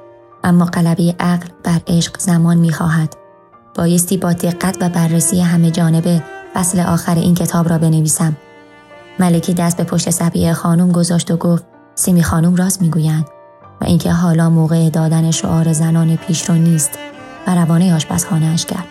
اما 0.45 0.65
قلبی 0.65 1.15
عقل 1.21 1.49
بر 1.65 1.81
عشق 1.87 2.19
زمان 2.19 2.57
می 2.57 2.73
خواهد. 2.73 3.17
بایستی 3.75 4.17
با 4.17 4.33
دقت 4.33 4.77
و 4.81 4.89
بررسی 4.89 5.41
همه 5.41 5.71
جانبه 5.71 6.23
فصل 6.55 6.81
آخر 6.81 7.15
این 7.15 7.35
کتاب 7.35 7.69
را 7.69 7.79
بنویسم. 7.79 8.37
ملکی 9.19 9.55
دست 9.55 9.77
به 9.77 9.85
پشت 9.85 10.11
سبیه 10.11 10.53
خانم 10.53 10.93
گذاشت 10.93 11.31
و 11.31 11.37
گفت 11.37 11.65
سیمی 11.95 12.23
خانم 12.23 12.57
راست 12.57 12.83
می‌گویند 12.83 13.27
و 13.81 13.85
اینکه 13.85 14.13
حالا 14.13 14.51
موقع 14.51 14.91
دادن 14.91 15.31
شعار 15.31 15.73
زنان 15.73 16.17
پیشرو 16.17 16.57
نیست 16.57 16.91
و 17.47 17.55
روانه 17.55 17.95
آشپزخانهاش 17.95 18.67
کرد. 18.67 18.87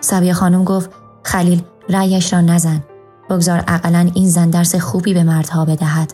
سبیه 0.00 0.32
خانم 0.32 0.64
گفت 0.64 0.90
خلیل 1.22 1.62
رأیش 1.88 2.32
را 2.32 2.40
نزن. 2.40 2.82
بگذار 3.30 3.64
اقلا 3.68 4.10
این 4.14 4.28
زن 4.28 4.50
درس 4.50 4.74
خوبی 4.74 5.14
به 5.14 5.22
مردها 5.22 5.64
بدهد. 5.64 6.12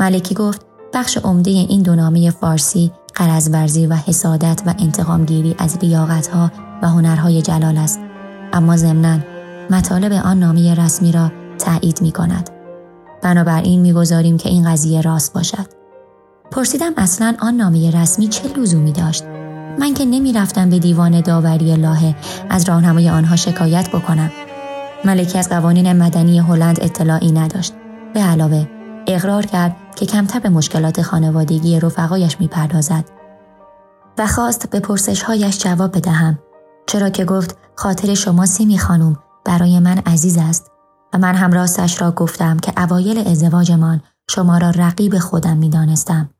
ملکی 0.00 0.34
گفت 0.34 0.66
بخش 0.94 1.18
عمده 1.18 1.50
این 1.50 1.82
دو 1.82 1.94
نامه 1.94 2.30
فارسی 2.30 2.92
قرضورزی 3.14 3.86
و 3.86 3.94
حسادت 3.94 4.62
و 4.66 4.74
انتقامگیری 4.78 5.54
از 5.58 5.78
لیاقتها 5.82 6.50
و 6.82 6.88
هنرهای 6.88 7.42
جلال 7.42 7.78
است. 7.78 8.00
اما 8.52 8.76
ضمنا 8.76 9.18
مطالب 9.70 10.12
آن 10.12 10.38
نامه 10.38 10.74
رسمی 10.74 11.12
را 11.12 11.32
تایید 11.58 12.02
می 12.02 12.12
کند. 12.12 12.50
بنابراین 13.22 13.80
می‌گذاریم 13.80 14.36
که 14.36 14.48
این 14.48 14.72
قضیه 14.72 15.00
راست 15.00 15.32
باشد. 15.32 15.66
پرسیدم 16.50 16.92
اصلا 16.96 17.34
آن 17.40 17.54
نامه 17.54 17.90
رسمی 17.90 18.28
چه 18.28 18.48
لزومی 18.48 18.92
داشت 18.92 19.24
من 19.78 19.94
که 19.94 20.04
نمی‌رفتم 20.04 20.70
به 20.70 20.78
دیوان 20.78 21.20
داوری 21.20 21.76
لاهه 21.76 22.14
از 22.50 22.68
راهنمای 22.68 23.10
آنها 23.10 23.36
شکایت 23.36 23.88
بکنم 23.88 24.30
ملکی 25.04 25.38
از 25.38 25.48
قوانین 25.48 25.92
مدنی 25.92 26.38
هلند 26.38 26.78
اطلاعی 26.82 27.32
نداشت 27.32 27.72
به 28.14 28.20
علاوه 28.20 28.68
اقرار 29.06 29.46
کرد 29.46 29.76
که 29.96 30.06
کمتر 30.06 30.38
به 30.38 30.48
مشکلات 30.48 31.02
خانوادگی 31.02 31.80
رفقایش 31.80 32.40
می‌پردازد 32.40 33.04
و 34.18 34.26
خواست 34.26 34.70
به 34.70 34.80
پرسشهایش 34.80 35.58
جواب 35.58 35.96
بدهم 35.96 36.38
چرا 36.86 37.08
که 37.08 37.24
گفت 37.24 37.56
خاطر 37.74 38.14
شما 38.14 38.46
سیمی 38.46 38.78
خانم 38.78 39.18
برای 39.44 39.78
من 39.78 39.98
عزیز 39.98 40.38
است 40.38 40.70
و 41.12 41.18
من 41.18 41.34
هم 41.34 41.52
راستش 41.52 42.00
را 42.00 42.10
گفتم 42.10 42.58
که 42.58 42.72
اوایل 42.82 43.28
ازدواجمان 43.28 44.00
شما 44.30 44.58
را 44.58 44.70
رقیب 44.70 45.18
خودم 45.18 45.56
می 45.56 45.70
دانستم. 45.70 46.30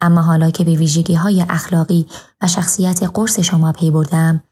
اما 0.00 0.22
حالا 0.22 0.50
که 0.50 0.64
به 0.64 0.74
ویژگی 0.74 1.14
های 1.14 1.44
اخلاقی 1.48 2.06
و 2.42 2.46
شخصیت 2.46 3.02
قرص 3.14 3.40
شما 3.40 3.72
پی 3.72 3.90
بردم 3.90 4.42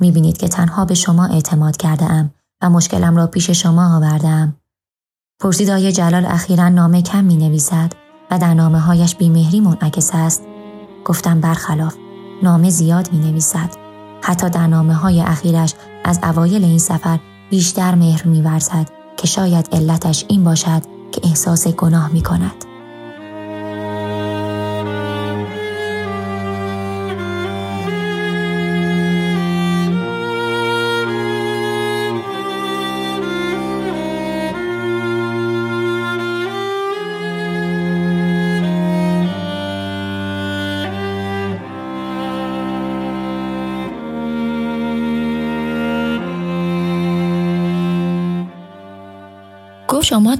می 0.00 0.12
بینید 0.12 0.38
که 0.38 0.48
تنها 0.48 0.84
به 0.84 0.94
شما 0.94 1.26
اعتماد 1.26 1.76
کرده 1.76 2.04
ام 2.04 2.30
و 2.62 2.70
مشکلم 2.70 3.16
را 3.16 3.26
پیش 3.26 3.50
شما 3.50 3.96
آوردم. 3.96 4.56
پرسید 5.40 5.70
آیا 5.70 5.90
جلال 5.90 6.26
اخیرا 6.26 6.68
نامه 6.68 7.02
کم 7.02 7.24
می 7.24 7.36
نویسد 7.36 7.92
و 8.30 8.38
در 8.38 8.54
نامه 8.54 8.80
هایش 8.80 9.14
بیمهری 9.14 9.60
منعکس 9.60 10.10
است؟ 10.14 10.42
گفتم 11.04 11.40
برخلاف 11.40 11.96
نامه 12.42 12.70
زیاد 12.70 13.12
می 13.12 13.18
نویسد. 13.18 13.70
حتی 14.22 14.50
در 14.50 14.66
نامه 14.66 14.94
های 14.94 15.20
اخیرش 15.20 15.74
از 16.04 16.20
اوایل 16.22 16.64
این 16.64 16.78
سفر 16.78 17.18
بیشتر 17.50 17.94
مهر 17.94 18.26
می 18.26 18.42
که 19.16 19.26
شاید 19.26 19.68
علتش 19.72 20.24
این 20.28 20.44
باشد 20.44 20.82
که 21.12 21.20
احساس 21.24 21.68
گناه 21.68 22.12
می 22.12 22.22
کند. 22.22 22.69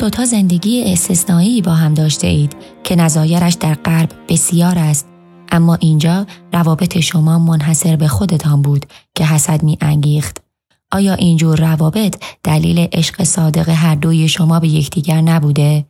دوتا 0.01 0.25
زندگی 0.25 0.93
استثنایی 0.93 1.63
با 1.63 1.73
هم 1.73 1.95
داشته 1.95 2.27
اید 2.27 2.57
که 2.85 2.97
نظایرش 2.97 3.55
در 3.55 3.75
غرب 3.75 4.09
بسیار 4.29 4.79
است 4.79 5.07
اما 5.53 5.75
اینجا 5.75 6.27
روابط 6.53 6.99
شما 6.99 7.39
منحصر 7.39 7.97
به 7.97 8.09
خودتان 8.09 8.63
بود 8.63 8.87
که 9.15 9.25
حسد 9.25 9.63
می 9.63 9.79
انگیخت. 9.81 10.41
آیا 10.93 11.15
اینجور 11.15 11.61
روابط 11.61 12.23
دلیل 12.43 12.89
عشق 12.93 13.25
صادق 13.25 13.69
هر 13.69 13.95
دوی 13.95 14.29
شما 14.29 14.61
به 14.61 14.69
یکدیگر 14.69 15.21
نبوده؟ 15.21 15.87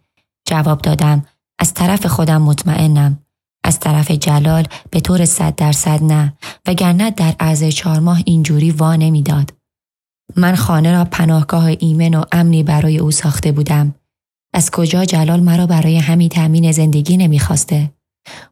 جواب 0.48 0.82
دادم 0.82 1.26
از 1.58 1.74
طرف 1.74 2.06
خودم 2.06 2.42
مطمئنم. 2.42 3.18
از 3.64 3.80
طرف 3.80 4.10
جلال 4.10 4.66
به 4.90 5.00
طور 5.00 5.24
صد 5.24 5.54
درصد 5.54 6.02
نه 6.02 6.32
وگرنه 6.66 7.10
در 7.10 7.34
عرض 7.40 7.64
چهار 7.64 8.00
ماه 8.00 8.22
اینجوری 8.24 8.70
وا 8.70 8.96
نمی‌داد. 8.96 9.52
من 10.36 10.54
خانه 10.54 10.92
را 10.92 11.04
پناهگاه 11.04 11.66
ایمن 11.78 12.14
و 12.14 12.24
امنی 12.32 12.62
برای 12.62 12.98
او 12.98 13.10
ساخته 13.10 13.52
بودم. 13.52 13.94
از 14.52 14.70
کجا 14.70 15.04
جلال 15.04 15.40
مرا 15.40 15.66
برای 15.66 15.96
همین 15.98 16.28
تأمین 16.28 16.72
زندگی 16.72 17.16
نمی‌خواسته؟ 17.16 17.90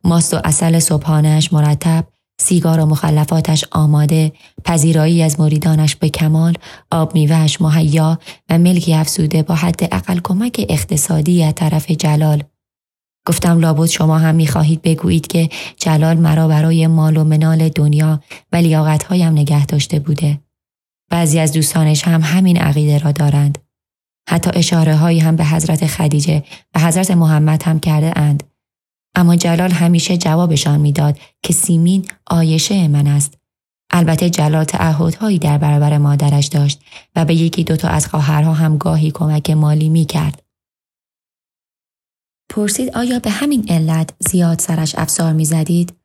ماست 0.05 0.35
و 0.35 0.41
اصل 0.45 0.79
صبحانش 0.79 1.53
مرتب، 1.53 2.07
سیگار 2.41 2.81
و 2.81 2.87
مخلفاتش 2.87 3.65
آماده، 3.71 4.33
پذیرایی 4.65 5.23
از 5.23 5.41
مریدانش 5.41 5.97
به 5.97 6.09
کمال، 6.09 6.55
آب 6.91 7.15
میوهش 7.15 7.61
مهیا 7.61 8.19
و 8.51 8.59
ملکی 8.59 8.95
افسوده 8.95 9.43
با 9.43 9.55
حد 9.55 9.95
اقل 9.95 10.21
کمک 10.25 10.67
اقتصادی 10.69 11.43
از 11.43 11.55
طرف 11.55 11.91
جلال. 11.91 12.43
گفتم 13.27 13.59
لابد 13.59 13.87
شما 13.87 14.19
هم 14.19 14.35
می‌خواهید 14.35 14.83
بگویید 14.83 15.27
که 15.27 15.49
جلال 15.77 16.17
مرا 16.17 16.49
برای 16.49 16.87
مال 16.87 17.17
و 17.17 17.25
منال 17.25 17.69
دنیا 17.69 18.21
و 18.53 18.57
لیاقتهایم 18.57 19.33
نگه 19.33 19.67
داشته 19.67 19.99
بوده. 19.99 20.41
بعضی 21.11 21.39
از 21.39 21.53
دوستانش 21.53 22.05
هم 22.05 22.21
همین 22.23 22.57
عقیده 22.59 22.99
را 22.99 23.13
دارند. 23.13 23.59
حتی 24.31 24.51
اشاره 24.55 24.97
هایی 24.97 25.19
هم 25.19 25.37
به 25.37 25.45
حضرت 25.45 25.87
خدیجه 25.87 26.43
و 26.75 26.81
حضرت 26.81 27.11
محمد 27.11 27.63
هم 27.63 27.81
کرده 27.81 28.19
اند. 28.19 28.43
اما 29.15 29.37
جلال 29.37 29.71
همیشه 29.71 30.17
جوابشان 30.17 30.81
می‌داد 30.81 31.19
که 31.43 31.53
سیمین 31.53 32.07
آیشه 32.27 32.89
من 32.89 33.07
است. 33.07 33.39
البته 33.91 34.31
جلال 34.31 34.65
تعهدهایی 34.65 35.39
در 35.39 35.59
برابر 35.59 35.99
مادرش 35.99 36.47
داشت 36.47 36.81
و 37.17 37.25
به 37.25 37.35
یکی 37.35 37.65
دوتا 37.65 37.89
از 37.89 38.07
خواهرها 38.07 38.53
هم 38.53 38.79
گاهی 38.79 39.11
کمک 39.11 39.51
مالی 39.51 39.89
می 39.89 40.05
کرد. 40.05 40.43
پرسید 42.51 42.97
آیا 42.97 43.19
به 43.19 43.31
همین 43.31 43.67
علت 43.69 44.15
زیاد 44.19 44.59
سرش 44.59 44.95
افسار 44.95 45.33
می 45.33 45.45
زدید؟ 45.45 45.97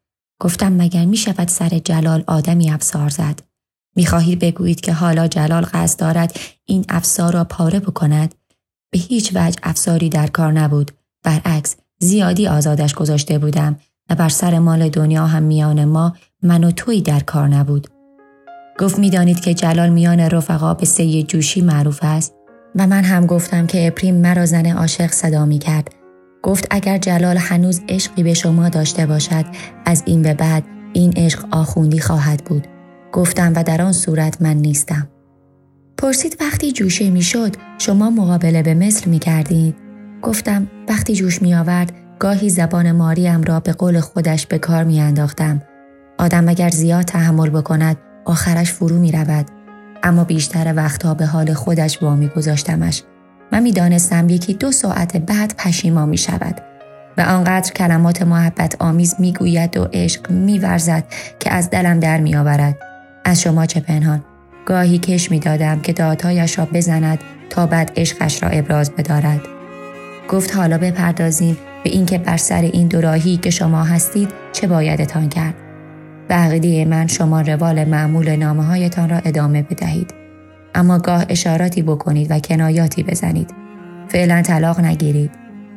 گفتم 0.42 0.74
مگر 0.74 1.06
می 1.06 1.18
شود 1.18 1.48
سر 1.48 1.70
جلال 1.70 2.24
آدمی 2.28 2.72
افسار 2.72 3.10
زد؟ 3.10 3.53
می 3.96 4.06
خواهید 4.06 4.40
بگویید 4.40 4.82
که 4.82 4.94
حالا 4.94 5.28
جلال 5.28 5.66
قصد 5.74 6.00
دارد 6.00 6.40
این 6.66 6.86
افسار 6.90 7.34
را 7.34 7.44
پاره 7.44 7.80
بکند؟ 7.80 8.36
به 8.92 9.00
هیچ 9.00 9.32
وجه 9.36 9.60
افساری 9.64 10.10
در 10.10 10.28
کار 10.28 10.52
نبود. 10.52 10.92
برعکس 11.24 11.76
زیادی 12.00 12.48
آزادش 12.48 12.94
گذاشته 12.94 13.40
بودم 13.40 13.80
و 14.10 14.16
بر 14.16 14.30
سر 14.30 14.60
مال 14.60 14.90
دنیا 14.90 15.28
هم 15.28 15.44
میان 15.44 15.86
ما 15.86 16.14
من 16.44 16.64
و 16.64 16.72
توی 16.72 17.02
در 17.02 17.20
کار 17.20 17.48
نبود. 17.48 17.88
گفت 18.80 19.00
می‌دانید 19.00 19.40
که 19.40 19.54
جلال 19.54 19.90
میان 19.90 20.20
رفقا 20.20 20.74
به 20.74 20.86
سید 20.86 21.28
جوشی 21.28 21.62
معروف 21.62 22.00
است 22.02 22.34
و 22.76 22.88
من 22.88 23.04
هم 23.04 23.26
گفتم 23.26 23.68
که 23.68 23.88
اپریم 23.88 24.16
مرا 24.16 24.46
زن 24.46 24.66
عاشق 24.66 25.12
صدا 25.12 25.46
می 25.46 25.60
کرد. 25.60 25.96
گفت 26.44 26.68
اگر 26.70 26.98
جلال 26.98 27.38
هنوز 27.38 27.82
عشقی 27.90 28.24
به 28.24 28.34
شما 28.34 28.70
داشته 28.70 29.06
باشد 29.06 29.46
از 29.86 30.04
این 30.06 30.22
به 30.22 30.34
بعد 30.34 30.64
این 30.94 31.14
عشق 31.16 31.46
آخوندی 31.52 32.00
خواهد 32.00 32.44
بود. 32.46 32.68
گفتم 33.14 33.54
و 33.56 33.64
در 33.64 33.82
آن 33.82 33.92
صورت 33.92 34.42
من 34.42 34.54
نیستم. 34.54 35.08
پرسید 35.98 36.38
وقتی 36.42 36.72
جوشه 36.72 37.10
می‌شد 37.10 37.56
شما 37.78 38.10
مقابله 38.10 38.64
به 38.64 38.74
مصر 38.74 39.10
می 39.10 39.20
کردید؟ 39.20 39.76
گفتم 40.22 40.68
وقتی 40.90 41.16
جوش 41.16 41.42
می 41.42 41.56
آورد 41.56 41.92
گاهی 42.20 42.50
زبان 42.50 42.92
ماریم 42.92 43.44
را 43.44 43.60
به 43.60 43.74
قول 43.74 44.00
خودش 44.00 44.48
به 44.48 44.58
کار 44.58 44.84
می 44.84 45.02
انداختم. 45.02 45.62
آدم 46.18 46.50
اگر 46.50 46.70
زیاد 46.70 47.06
تحمل 47.06 47.50
بکند 47.50 47.98
آخرش 48.26 48.72
فرو 48.72 49.00
می 49.00 49.12
رود. 49.12 49.46
اما 50.04 50.24
بیشتر 50.24 50.74
وقتها 50.76 51.14
به 51.14 51.26
حال 51.26 51.54
خودش 51.54 51.98
با 51.98 52.16
می 52.16 52.28
گذاشتمش. 52.28 53.04
من 53.52 53.64
می 53.64 53.72
دانستم 53.72 54.30
یکی 54.30 54.54
دو 54.54 54.72
ساعت 54.72 55.18
بعد 55.18 55.56
پشیما 55.58 56.06
می 56.06 56.18
شود. 56.18 56.62
و 57.18 57.22
آنقدر 57.22 57.72
کلمات 57.72 58.22
محبت 58.22 58.76
آمیز 58.80 59.16
می 59.20 59.34
گوید 59.34 59.78
و 59.78 59.88
عشق 59.94 60.32
می 60.32 60.60
ورزد 60.60 61.04
که 61.40 61.54
از 61.54 61.70
دلم 61.70 62.00
در 62.00 62.20
می 62.20 62.36
آورد. 62.36 62.93
از 63.26 63.42
شما 63.42 63.66
چه 63.66 63.80
پنهان. 63.80 64.24
گاهی 64.66 64.98
کش 64.98 65.32
می 65.32 65.40
دادم 65.40 65.80
که 65.80 65.94
دادهایش 65.94 66.60
را 66.60 66.66
بزند 66.66 67.20
تا 67.50 67.66
بعد 67.66 67.92
عشقش 67.96 68.44
را 68.44 68.50
ابراز 68.50 68.92
بدارد. 68.92 69.42
گفت 70.30 70.56
حالا 70.56 70.78
بپردازیم 70.78 71.58
به 71.84 71.90
اینکه 71.90 72.18
بر 72.18 72.38
سر 72.38 72.62
این 72.62 72.88
دوراهی 72.88 73.38
که 73.38 73.50
شما 73.50 73.84
هستید 73.84 74.30
چه 74.52 74.68
بایدتان 74.68 75.30
کرد. 75.30 75.54
به 76.28 76.86
من 76.86 77.08
شما 77.08 77.42
روال 77.42 77.86
معمول 77.86 78.36
نامه 78.36 78.64
هایتان 78.64 79.10
را 79.10 79.18
ادامه 79.18 79.62
بدهید. 79.62 80.14
اما 80.76 81.00
گاه 81.00 81.26
اشاراتی 81.30 81.82
بکنید 81.82 82.32
و 82.32 82.40
کنایاتی 82.40 83.04
بزنید. 83.04 83.54
فعلا 84.08 84.42
طلاق 84.42 84.80
نگیرید. 84.80 85.32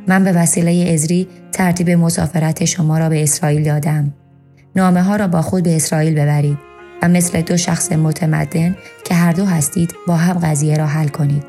من 0.09 0.25
به 0.25 0.33
وسیله 0.33 0.93
ازری 0.93 1.29
ترتیب 1.53 1.91
مسافرت 1.91 2.65
شما 2.65 2.99
را 2.99 3.09
به 3.09 3.23
اسرائیل 3.23 3.65
دادم. 3.65 4.15
نامه 4.77 5.03
ها 5.03 5.17
را 5.17 5.29
با 5.29 5.43
خود 5.43 5.65
به 5.65 5.77
اسرائیل 5.77 6.15
ببرید. 6.15 6.66
و 7.03 7.09
مثل 7.09 7.41
دو 7.41 7.57
شخص 7.57 7.93
متمدن 7.93 8.77
که 9.05 9.15
هر 9.15 9.33
دو 9.33 9.45
هستید 9.45 9.95
با 10.07 10.17
هم 10.17 10.39
قضیه 10.39 10.77
را 10.77 10.87
حل 10.87 11.09
کنید. 11.09 11.45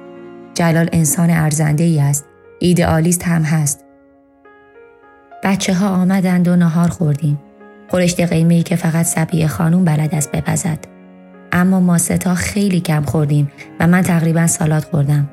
جلال 0.54 0.90
انسان 0.92 1.30
ارزنده 1.30 1.84
ای 1.84 2.00
است. 2.00 2.26
ایدئالیست 2.60 3.24
هم 3.24 3.42
هست. 3.42 3.84
بچه 5.44 5.74
ها 5.74 5.90
آمدند 5.90 6.48
و 6.48 6.56
نهار 6.56 6.88
خوردیم. 6.88 7.40
خورشت 7.88 8.20
قیمه 8.20 8.64
که 8.64 8.76
فقط 8.76 9.06
سبیه 9.06 9.48
خانوم 9.48 9.86
بلد 9.86 10.16
است 10.16 10.32
بپزد. 10.32 10.80
اما 11.52 11.80
ما 11.80 11.98
ستا 11.98 12.36
خیلی 12.36 12.80
کم 12.80 13.04
خوردیم 13.04 13.52
و 13.80 13.88
من 13.88 14.02
تقریبا 14.02 14.48
سالات 14.48 14.84
خوردم. 14.84 15.30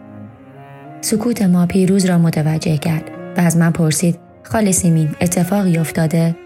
سکوت 1.01 1.43
ما 1.43 1.67
پیروز 1.67 2.05
را 2.05 2.19
متوجه 2.19 2.77
کرد 2.77 3.11
و 3.37 3.41
از 3.41 3.57
من 3.57 3.71
پرسید 3.71 4.19
خاله 4.43 4.73
سیمین 4.73 5.11
اتفاقی 5.21 5.79
افتاده؟ 5.79 6.37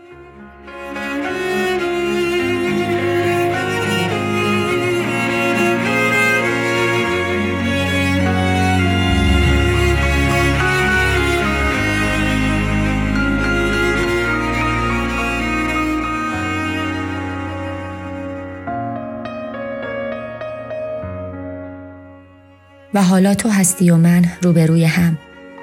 و 22.98 23.02
حالا 23.02 23.34
تو 23.34 23.48
هستی 23.48 23.90
و 23.90 23.96
من 23.96 24.24
روبروی 24.42 24.84
هم. 24.84 25.18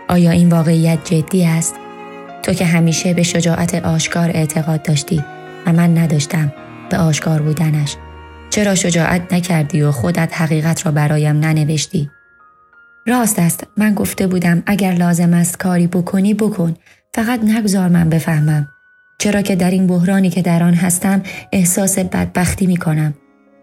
آیا 0.08 0.32
این 0.32 0.50
واقعیت 0.50 1.00
جدی 1.04 1.46
است؟ 1.46 1.76
تو 2.44 2.54
که 2.54 2.66
همیشه 2.66 3.14
به 3.14 3.24
شجاعت 3.24 3.76
آشکار 3.76 4.30
اعتقاد 4.30 4.82
داشتی 4.82 5.24
و 5.66 5.74
من 5.74 5.98
نداشتم 5.98 6.54
به 6.90 6.98
آشکار 6.98 7.42
بودنش. 7.42 7.96
چرا 8.50 8.76
شجاعت 8.76 9.34
نکردی 9.34 9.82
و 9.82 9.92
خودت 9.92 10.42
حقیقت 10.42 10.86
را 10.86 10.92
برایم 10.92 11.40
ننوشتی؟ 11.40 12.10
راست 13.08 13.40
است 13.40 13.68
من 13.78 13.94
گفته 13.94 14.28
بودم 14.28 14.64
اگر 14.66 14.92
لازم 14.92 15.34
است 15.34 15.58
کاری 15.58 15.88
بکنی 15.88 16.34
بکن. 16.34 16.76
فقط 17.14 17.44
نگذار 17.44 17.90
من 17.90 18.10
بفهمم. 18.10 18.68
چرا 19.20 19.42
که 19.42 19.56
در 19.56 19.72
این 19.72 19.88
بحرانی 19.88 20.30
که 20.30 20.42
در 20.42 20.64
آن 20.64 20.74
هستم 20.74 21.24
احساس 21.52 22.00
بدبختی 22.00 22.68
می 22.68 22.78
کنم 22.78 23.14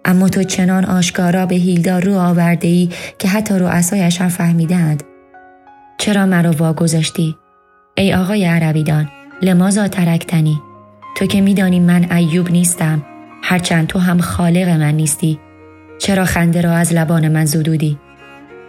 اما 0.04 0.28
تو 0.28 0.42
چنان 0.42 0.84
آشکارا 0.84 1.46
به 1.46 1.54
هیلدا 1.54 1.98
رو 1.98 2.14
آورده 2.14 2.68
ای 2.68 2.88
که 3.18 3.28
حتی 3.28 3.54
رؤسایش 3.58 4.20
هم 4.20 4.28
فهمیدند. 4.28 5.02
چرا 5.98 6.26
مرا 6.26 6.50
واگذاشتی؟ 6.50 7.36
ای 7.96 8.14
آقای 8.14 8.44
عربیدان 8.44 9.08
لمازا 9.42 9.88
ترکتنی 9.88 10.60
تو 11.16 11.26
که 11.26 11.40
میدانی 11.40 11.80
من 11.80 12.12
ایوب 12.12 12.50
نیستم 12.50 13.02
هرچند 13.42 13.86
تو 13.86 13.98
هم 13.98 14.20
خالق 14.20 14.68
من 14.68 14.94
نیستی 14.94 15.38
چرا 15.98 16.24
خنده 16.24 16.60
را 16.60 16.72
از 16.72 16.92
لبان 16.92 17.28
من 17.28 17.44
زدودی 17.44 17.98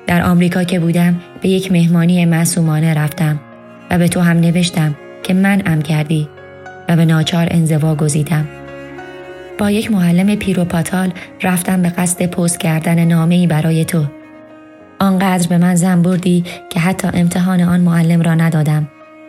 در 0.07 0.23
آمریکا 0.23 0.63
که 0.63 0.79
بودم 0.79 1.19
به 1.41 1.49
یک 1.49 1.71
مهمانی 1.71 2.25
معصومانه 2.25 2.93
رفتم 2.93 3.39
و 3.89 3.97
به 3.97 4.07
تو 4.07 4.19
هم 4.19 4.38
نوشتم 4.38 4.95
که 5.23 5.34
من 5.34 5.61
ام 5.65 5.81
کردی 5.81 6.29
و 6.89 6.95
به 6.95 7.05
ناچار 7.05 7.47
انزوا 7.51 7.95
گزیدم 7.95 8.47
با 9.57 9.71
یک 9.71 9.91
معلم 9.91 10.35
پیروپاتال 10.35 11.13
رفتم 11.43 11.81
به 11.81 11.89
قصد 11.89 12.25
پست 12.25 12.59
کردن 12.59 13.05
نامه 13.05 13.47
برای 13.47 13.85
تو. 13.85 14.05
آنقدر 14.99 15.47
به 15.47 15.57
من 15.57 15.75
زن 15.75 16.01
بردی 16.01 16.43
که 16.69 16.79
حتی 16.79 17.07
امتحان 17.13 17.61
آن 17.61 17.79
معلم 17.79 18.21
را 18.21 18.35
ندادم. 18.35 18.87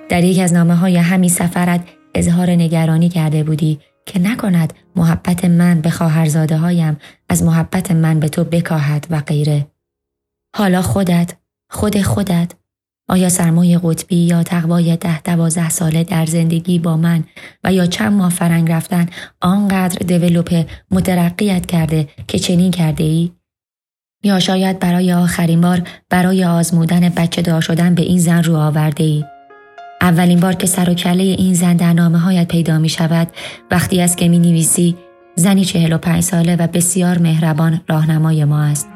در 0.09 0.25
یک 0.25 0.39
از 0.39 0.53
نامه 0.53 0.75
های 0.75 0.97
همین 0.97 1.31
سفرت 1.31 1.81
اظهار 2.15 2.51
نگرانی 2.51 3.09
کرده 3.09 3.43
بودی 3.43 3.81
که 4.07 4.19
نکند 4.19 4.73
محبت 4.97 5.45
من 5.45 5.81
به 5.81 5.91
خواهرزاده 5.91 6.57
هایم 6.57 6.97
از 7.29 7.43
محبت 7.43 7.91
من 7.91 8.21
به 8.21 8.29
تو 8.29 8.45
بکاهد 8.45 9.07
و 9.11 9.21
غیره. 9.21 9.67
حالا 10.57 10.83
خودت، 10.83 11.35
خود 11.71 12.03
خودت، 12.03 12.53
آیا 13.09 13.29
سرمایه 13.29 13.81
قطبی 13.83 14.17
یا 14.17 14.43
تقوای 14.43 14.97
ده 14.97 15.23
دوازده 15.23 15.69
ساله 15.69 16.05
در 16.05 16.27
زندگی 16.27 16.79
با 16.79 16.97
من 16.97 17.25
و 17.65 17.73
یا 17.73 17.87
چند 17.87 18.13
ماه 18.13 18.31
فرنگ 18.31 18.73
رفتن 18.73 19.07
آنقدر 19.41 19.99
دیولوپ 20.07 20.67
مترقیت 20.91 21.67
کرده 21.67 22.09
که 22.29 22.39
چنین 22.39 22.71
کرده 22.71 23.05
ای؟ 23.05 23.31
یا 24.25 24.41
شاید 24.41 24.79
برای 24.79 25.13
آخرین 25.13 25.61
بار 25.61 25.83
برای 26.11 26.45
آزمودن 26.45 27.09
بچه 27.09 27.43
دار 27.43 27.61
شدن 27.61 27.95
به 27.95 28.03
این 28.03 28.19
زن 28.19 28.43
رو 28.43 28.57
آورده 28.57 29.05
ای؟ 29.05 29.25
اولین 30.01 30.41
بار 30.41 30.53
که 30.53 30.67
سر 30.67 30.91
و 30.91 30.95
کله 30.95 31.23
این 31.23 31.55
زن 31.55 31.77
در 31.77 31.93
نامه 31.93 32.19
هایت 32.19 32.49
پیدا 32.49 32.79
می 32.79 32.89
شود 32.89 33.29
وقتی 33.71 34.01
است 34.01 34.17
که 34.17 34.29
می 34.29 34.39
نویسی 34.39 34.97
زنی 35.37 35.65
چهل 35.65 35.93
و 35.93 35.99
پنج 35.99 36.23
ساله 36.23 36.57
و 36.57 36.67
بسیار 36.67 37.19
مهربان 37.19 37.81
راهنمای 37.89 38.45
ما 38.45 38.63
است. 38.63 38.89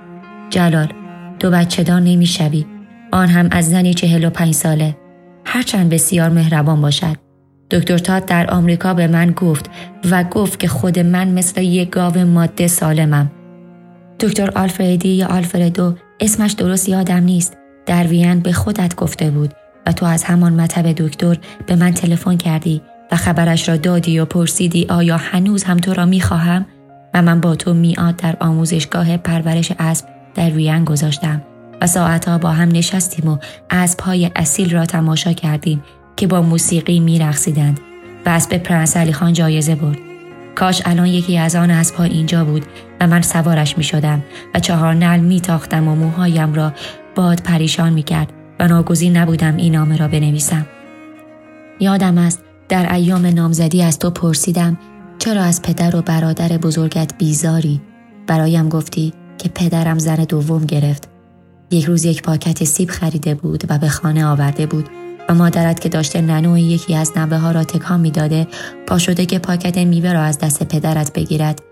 جلال 0.50 0.92
دو 1.40 1.50
بچه 1.50 1.82
دار 1.82 2.00
نمی 2.00 2.26
شوی. 2.26 2.77
آن 3.10 3.28
هم 3.28 3.48
از 3.50 3.70
زنی 3.70 3.94
چهل 3.94 4.24
و 4.24 4.30
پنج 4.30 4.54
ساله. 4.54 4.96
هرچند 5.44 5.90
بسیار 5.90 6.30
مهربان 6.30 6.80
باشد. 6.80 7.16
دکتر 7.70 7.98
تاد 7.98 8.26
در 8.26 8.50
آمریکا 8.50 8.94
به 8.94 9.06
من 9.06 9.30
گفت 9.30 9.70
و 10.10 10.24
گفت 10.24 10.60
که 10.60 10.68
خود 10.68 10.98
من 10.98 11.28
مثل 11.28 11.62
یک 11.62 11.90
گاو 11.90 12.18
ماده 12.18 12.66
سالمم. 12.66 13.30
دکتر 14.20 14.50
آلفردی 14.50 15.08
یا 15.08 15.26
آلفردو 15.26 15.94
اسمش 16.20 16.52
درست 16.52 16.88
یادم 16.88 17.22
نیست. 17.22 17.56
در 17.86 18.06
وین 18.06 18.40
به 18.40 18.52
خودت 18.52 18.94
گفته 18.94 19.30
بود 19.30 19.54
و 19.86 19.92
تو 19.92 20.06
از 20.06 20.24
همان 20.24 20.52
مطب 20.52 20.92
دکتر 20.92 21.38
به 21.66 21.76
من 21.76 21.92
تلفن 21.94 22.36
کردی 22.36 22.82
و 23.12 23.16
خبرش 23.16 23.68
را 23.68 23.76
دادی 23.76 24.18
و 24.18 24.24
پرسیدی 24.24 24.86
آیا 24.90 25.16
هنوز 25.16 25.64
هم 25.64 25.76
تو 25.76 25.94
را 25.94 26.06
می‌خواهم 26.06 26.66
و 27.14 27.22
من 27.22 27.40
با 27.40 27.54
تو 27.54 27.74
میاد 27.74 28.16
در 28.16 28.36
آموزشگاه 28.40 29.16
پرورش 29.16 29.72
اسب 29.78 30.06
در 30.34 30.50
وین 30.50 30.84
گذاشتم 30.84 31.42
و 31.80 31.86
ساعتها 31.86 32.38
با 32.38 32.50
هم 32.50 32.68
نشستیم 32.68 33.30
و 33.30 33.38
اسبهای 33.70 34.30
اصیل 34.36 34.74
را 34.74 34.86
تماشا 34.86 35.32
کردیم 35.32 35.82
که 36.16 36.26
با 36.26 36.42
موسیقی 36.42 37.00
میرقصیدند 37.00 37.80
و 38.26 38.28
اسب 38.28 38.58
پرنس 38.58 38.96
علی 38.96 39.12
خان 39.12 39.32
جایزه 39.32 39.74
برد. 39.74 39.98
کاش 40.54 40.82
الان 40.84 41.06
یکی 41.06 41.38
از 41.38 41.56
آن 41.56 41.70
اسبها 41.70 42.04
اینجا 42.04 42.44
بود 42.44 42.66
و 43.00 43.06
من 43.06 43.22
سوارش 43.22 43.78
می 43.78 43.84
شدم 43.84 44.22
و 44.54 44.60
چهار 44.60 44.94
نل 44.94 45.20
می 45.20 45.40
تاختم 45.40 45.88
و 45.88 45.94
موهایم 45.94 46.54
را 46.54 46.72
باد 47.14 47.42
پریشان 47.42 47.92
می 47.92 48.02
کرد 48.02 48.32
و 48.60 48.68
ناگزیر 48.68 49.12
نبودم 49.12 49.56
این 49.56 49.72
نامه 49.72 49.96
را 49.96 50.08
بنویسم. 50.08 50.66
یادم 51.80 52.18
است 52.18 52.42
در 52.68 52.94
ایام 52.94 53.26
نامزدی 53.26 53.82
از 53.82 53.98
تو 53.98 54.10
پرسیدم 54.10 54.78
چرا 55.18 55.42
از 55.42 55.62
پدر 55.62 55.96
و 55.96 56.02
برادر 56.02 56.48
بزرگت 56.48 57.12
بیزاری؟ 57.18 57.80
برایم 58.26 58.68
گفتی 58.68 59.12
که 59.38 59.48
پدرم 59.48 59.98
زن 59.98 60.16
دوم 60.16 60.64
گرفت. 60.66 61.17
یک 61.70 61.84
روز 61.84 62.04
یک 62.04 62.22
پاکت 62.22 62.64
سیب 62.64 62.90
خریده 62.90 63.34
بود 63.34 63.64
و 63.68 63.78
به 63.78 63.88
خانه 63.88 64.26
آورده 64.26 64.66
بود 64.66 64.88
و 65.28 65.34
مادرت 65.34 65.80
که 65.80 65.88
داشته 65.88 66.20
ننو 66.20 66.58
یکی 66.58 66.94
از 66.94 67.12
نوه 67.16 67.36
ها 67.36 67.50
را 67.50 67.64
تکان 67.64 68.00
می‌داده 68.00 68.46
پا 68.86 68.98
شده 68.98 69.26
که 69.26 69.38
پاکت 69.38 69.78
میوه 69.78 70.12
را 70.12 70.22
از 70.22 70.38
دست 70.38 70.62
پدرت 70.62 71.12
بگیرد. 71.12 71.62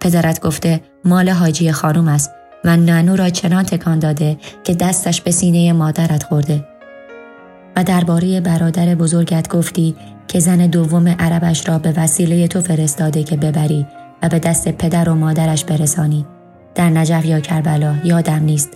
پدرت 0.00 0.40
گفته 0.40 0.80
مال 1.04 1.28
حاجی 1.28 1.72
خانوم 1.72 2.08
است 2.08 2.30
و 2.64 2.76
ننو 2.76 3.16
را 3.16 3.30
چنان 3.30 3.62
تکان 3.62 3.98
داده 3.98 4.36
که 4.64 4.74
دستش 4.74 5.20
به 5.20 5.30
سینه 5.30 5.72
مادرت 5.72 6.22
خورده. 6.22 6.64
و 7.76 7.84
درباره 7.84 8.40
برادر 8.40 8.94
بزرگت 8.94 9.48
گفتی 9.48 9.96
که 10.28 10.40
زن 10.40 10.66
دوم 10.66 11.08
عربش 11.08 11.68
را 11.68 11.78
به 11.78 11.94
وسیله 11.96 12.48
تو 12.48 12.60
فرستاده 12.60 13.22
که 13.22 13.36
ببری 13.36 13.86
و 14.22 14.28
به 14.28 14.38
دست 14.38 14.68
پدر 14.68 15.08
و 15.08 15.14
مادرش 15.14 15.64
برسانی. 15.64 16.26
در 16.74 16.90
نجف 16.90 17.24
یا 17.24 17.40
کربلا 17.40 17.96
یادم 18.04 18.42
نیست. 18.42 18.68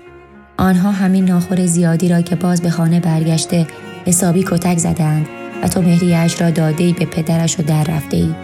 آنها 0.60 0.90
همین 0.90 1.24
ناخور 1.24 1.66
زیادی 1.66 2.08
را 2.08 2.20
که 2.20 2.36
باز 2.36 2.62
به 2.62 2.70
خانه 2.70 3.00
برگشته 3.00 3.66
حسابی 4.06 4.44
کتک 4.46 4.78
زدند 4.78 5.26
و 5.62 5.68
تو 5.68 5.82
مهریش 5.82 6.40
را 6.40 6.50
داده 6.50 6.92
به 6.92 7.04
پدرش 7.04 7.60
و 7.60 7.62
در 7.62 7.84
رفته 7.84 8.16
ای. 8.16 8.34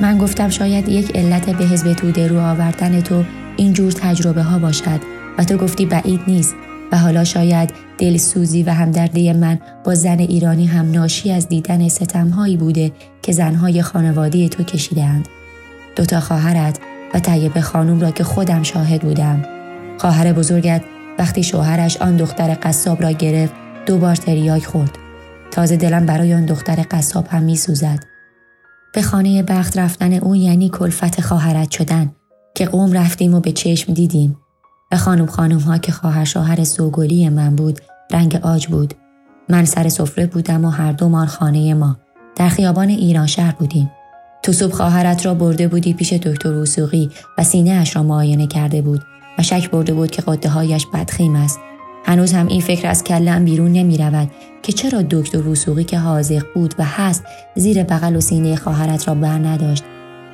من 0.00 0.18
گفتم 0.18 0.48
شاید 0.48 0.88
یک 0.88 1.16
علت 1.16 1.50
به 1.50 1.64
حزب 1.64 1.92
توده 1.92 2.28
رو 2.28 2.38
آوردن 2.40 3.00
تو 3.00 3.24
اینجور 3.56 3.92
تجربه 3.92 4.42
ها 4.42 4.58
باشد 4.58 5.00
و 5.38 5.44
تو 5.44 5.56
گفتی 5.56 5.86
بعید 5.86 6.20
نیست 6.26 6.54
و 6.92 6.98
حالا 6.98 7.24
شاید 7.24 7.70
دلسوزی 7.98 8.62
و 8.62 8.70
همدردی 8.70 9.32
من 9.32 9.58
با 9.84 9.94
زن 9.94 10.18
ایرانی 10.18 10.66
هم 10.66 10.90
ناشی 10.90 11.32
از 11.32 11.48
دیدن 11.48 11.88
ستمهایی 11.88 12.56
بوده 12.56 12.92
که 13.22 13.32
زنهای 13.32 13.82
خانواده 13.82 14.48
تو 14.48 14.62
کشیدند. 14.62 15.28
دوتا 15.96 16.20
خواهرت 16.20 16.78
و 17.14 17.20
طیب 17.20 17.60
خانوم 17.60 18.00
را 18.00 18.10
که 18.10 18.24
خودم 18.24 18.62
شاهد 18.62 19.02
بودم. 19.02 19.44
خواهر 19.98 20.32
بزرگت 20.32 20.82
وقتی 21.18 21.42
شوهرش 21.42 21.96
آن 21.96 22.16
دختر 22.16 22.58
قصاب 22.62 23.02
را 23.02 23.10
گرفت 23.10 23.54
دو 23.86 23.98
بار 23.98 24.16
تریاک 24.16 24.66
خورد. 24.66 24.98
تازه 25.50 25.76
دلم 25.76 26.06
برای 26.06 26.34
آن 26.34 26.46
دختر 26.46 26.86
قصاب 26.90 27.26
هم 27.28 27.42
می 27.42 27.56
سوزد. 27.56 28.04
به 28.94 29.02
خانه 29.02 29.42
بخت 29.42 29.78
رفتن 29.78 30.12
او 30.12 30.36
یعنی 30.36 30.68
کلفت 30.68 31.20
خواهرت 31.20 31.70
شدن 31.70 32.12
که 32.54 32.66
قوم 32.66 32.92
رفتیم 32.92 33.34
و 33.34 33.40
به 33.40 33.52
چشم 33.52 33.92
دیدیم. 33.92 34.36
و 34.92 34.96
خانم 34.96 35.26
خانم 35.26 35.58
ها 35.58 35.78
که 35.78 35.92
خواهر 35.92 36.24
شوهر 36.24 36.64
سوگلی 36.64 37.28
من 37.28 37.56
بود 37.56 37.80
رنگ 38.10 38.36
آج 38.42 38.66
بود. 38.66 38.94
من 39.48 39.64
سر 39.64 39.88
سفره 39.88 40.26
بودم 40.26 40.64
و 40.64 40.70
هر 40.70 40.92
دومان 40.92 41.26
خانه 41.26 41.74
ما. 41.74 41.96
در 42.36 42.48
خیابان 42.48 42.88
ایران 42.88 43.26
شهر 43.26 43.52
بودیم. 43.52 43.90
تو 44.42 44.52
صبح 44.52 44.72
خواهرت 44.72 45.26
را 45.26 45.34
برده 45.34 45.68
بودی 45.68 45.94
پیش 45.94 46.12
دکتر 46.12 46.52
وسوقی 46.52 47.10
و 47.38 47.44
سینه 47.44 47.70
اش 47.70 47.96
را 47.96 48.02
معاینه 48.02 48.46
کرده 48.46 48.82
بود. 48.82 49.02
و 49.38 49.42
شک 49.42 49.70
برده 49.70 49.94
بود 49.94 50.10
که 50.10 50.22
قده 50.22 50.48
هایش 50.48 50.86
بدخیم 50.86 51.36
است. 51.36 51.60
هنوز 52.04 52.32
هم 52.32 52.46
این 52.46 52.60
فکر 52.60 52.88
از 52.88 53.04
کلم 53.04 53.44
بیرون 53.44 53.72
نمی 53.72 53.98
رود 53.98 54.30
که 54.62 54.72
چرا 54.72 55.02
دکتر 55.02 55.48
وسوقی 55.48 55.84
که 55.84 55.98
حاضق 55.98 56.42
بود 56.54 56.74
و 56.78 56.84
هست 56.84 57.24
زیر 57.54 57.82
بغل 57.82 58.16
و 58.16 58.20
سینه 58.20 58.56
خواهرت 58.56 59.08
را 59.08 59.14
بر 59.14 59.38
نداشت. 59.38 59.84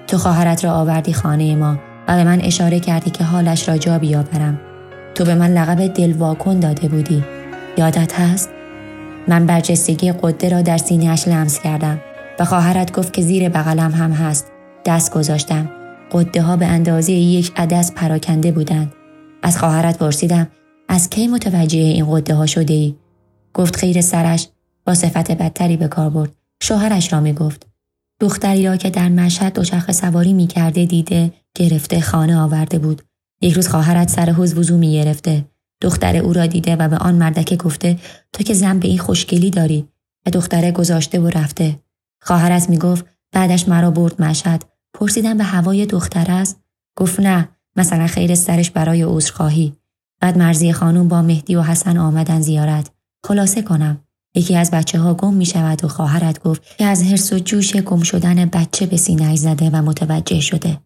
تو 0.07 0.19
خواهرت 0.19 0.65
را 0.65 0.73
آوردی 0.73 1.13
خانه 1.13 1.57
ما 1.57 1.79
و 2.09 2.17
به 2.17 2.25
من 2.25 2.41
اشاره 2.41 2.81
کردی 2.81 3.11
که 3.11 3.25
حالش 3.25 3.69
را 3.69 3.79
جا 3.79 3.99
بیاورم. 3.99 4.61
تو 5.15 5.25
به 5.25 5.35
من 5.35 5.51
لقب 5.51 5.87
دلواکن 5.87 6.61
داده 6.61 6.89
بودی. 6.89 7.25
یادت 7.79 8.21
هست؟ 8.21 8.51
من 9.29 9.47
برجستگی 9.47 10.13
قده 10.13 10.49
را 10.49 10.63
در 10.63 10.79
سینهاش 10.79 11.29
لمس 11.29 11.61
کردم 11.61 12.01
و 12.41 12.45
خواهرت 12.45 12.93
گفت 12.93 13.13
که 13.13 13.23
زیر 13.23 13.49
بغلم 13.49 13.91
هم 13.91 14.13
هست. 14.13 14.53
دست 14.85 15.15
گذاشتم. 15.15 15.71
قده 16.13 16.43
ها 16.43 16.57
به 16.57 16.67
اندازه 16.67 17.13
یک 17.13 17.53
عدس 17.57 17.93
پراکنده 17.93 18.53
بودند. 18.53 18.94
از 19.45 19.59
خواهرت 19.59 19.99
پرسیدم 19.99 20.49
از 20.89 21.11
کی 21.11 21.29
متوجه 21.29 21.79
این 21.79 22.15
قده 22.15 22.35
ها 22.35 22.47
شده 22.47 22.75
ای؟ 22.75 22.95
گفت 23.55 23.77
خیر 23.77 24.01
سرش 24.01 24.49
با 24.87 24.95
صفت 24.95 25.33
بدتری 25.33 25.77
به 25.77 25.89
کار 25.89 26.11
برد. 26.11 26.37
شوهرش 26.63 27.13
را 27.13 27.21
می 27.21 27.33
گفت 27.33 27.67
دختری 28.21 28.67
را 28.67 28.77
که 28.77 28.91
در 28.91 29.09
مشهد 29.09 29.55
دوچرخه 29.55 29.93
سواری 29.93 30.33
می 30.33 30.47
کرده 30.47 30.85
دیده 30.85 31.33
گرفته 31.55 32.01
خانه 32.01 32.39
آورده 32.39 32.79
بود. 32.79 33.03
یک 33.41 33.55
روز 33.55 33.69
خواهرت 33.69 34.11
سر 34.11 34.31
حوز 34.31 34.59
وضو 34.59 34.79
می 34.79 34.93
گرفته 34.93 35.45
دختر 35.81 36.17
او 36.17 36.33
را 36.33 36.47
دیده 36.47 36.77
و 36.77 36.89
به 36.89 36.97
آن 36.97 37.15
مردکه 37.15 37.57
گفته 37.57 37.99
تو 38.33 38.45
که 38.45 38.55
زن 38.55 38.79
به 38.79 38.89
این 38.89 38.99
خوشگلی 38.99 39.51
داری. 39.51 39.89
و 40.27 40.31
دختره 40.31 40.73
گذاشته 40.73 41.21
و 41.21 41.29
رفته. 41.29 41.81
خواهرت 42.23 42.71
می 42.71 42.79
گفت 42.79 43.05
بعدش 43.33 43.69
مرا 43.69 43.91
برد 43.91 44.23
مشهد. 44.23 44.65
پرسیدم 44.95 45.39
به 45.39 45.45
هوای 45.45 45.87
دختر 45.87 46.27
است؟ 46.31 46.61
گفت 46.97 47.21
نه. 47.21 47.49
مثلا 47.77 48.07
خیر 48.07 48.35
سرش 48.35 48.71
برای 48.71 49.03
عذرخواهی 49.03 49.73
بعد 50.21 50.39
مرزی 50.39 50.73
خانم 50.73 51.09
با 51.09 51.23
مهدی 51.23 51.57
و 51.57 51.63
حسن 51.63 51.99
آمدن 51.99 52.41
زیارت 52.41 52.91
خلاصه 53.27 53.63
کنم 53.63 54.01
یکی 54.35 54.57
از 54.57 54.71
بچه 54.71 54.99
ها 54.99 55.15
گم 55.15 55.35
می 55.35 55.47
شود 55.47 55.85
و 55.85 55.89
خواهرت 55.89 56.43
گفت 56.43 56.77
که 56.79 56.85
از 56.85 57.03
حرس 57.03 57.33
و 57.33 57.39
جوش 57.39 57.77
گم 57.77 58.03
شدن 58.03 58.45
بچه 58.45 58.87
به 58.87 58.97
سینه 58.97 59.37
زده 59.37 59.71
و 59.71 59.83
متوجه 59.83 60.41
شده. 60.41 60.81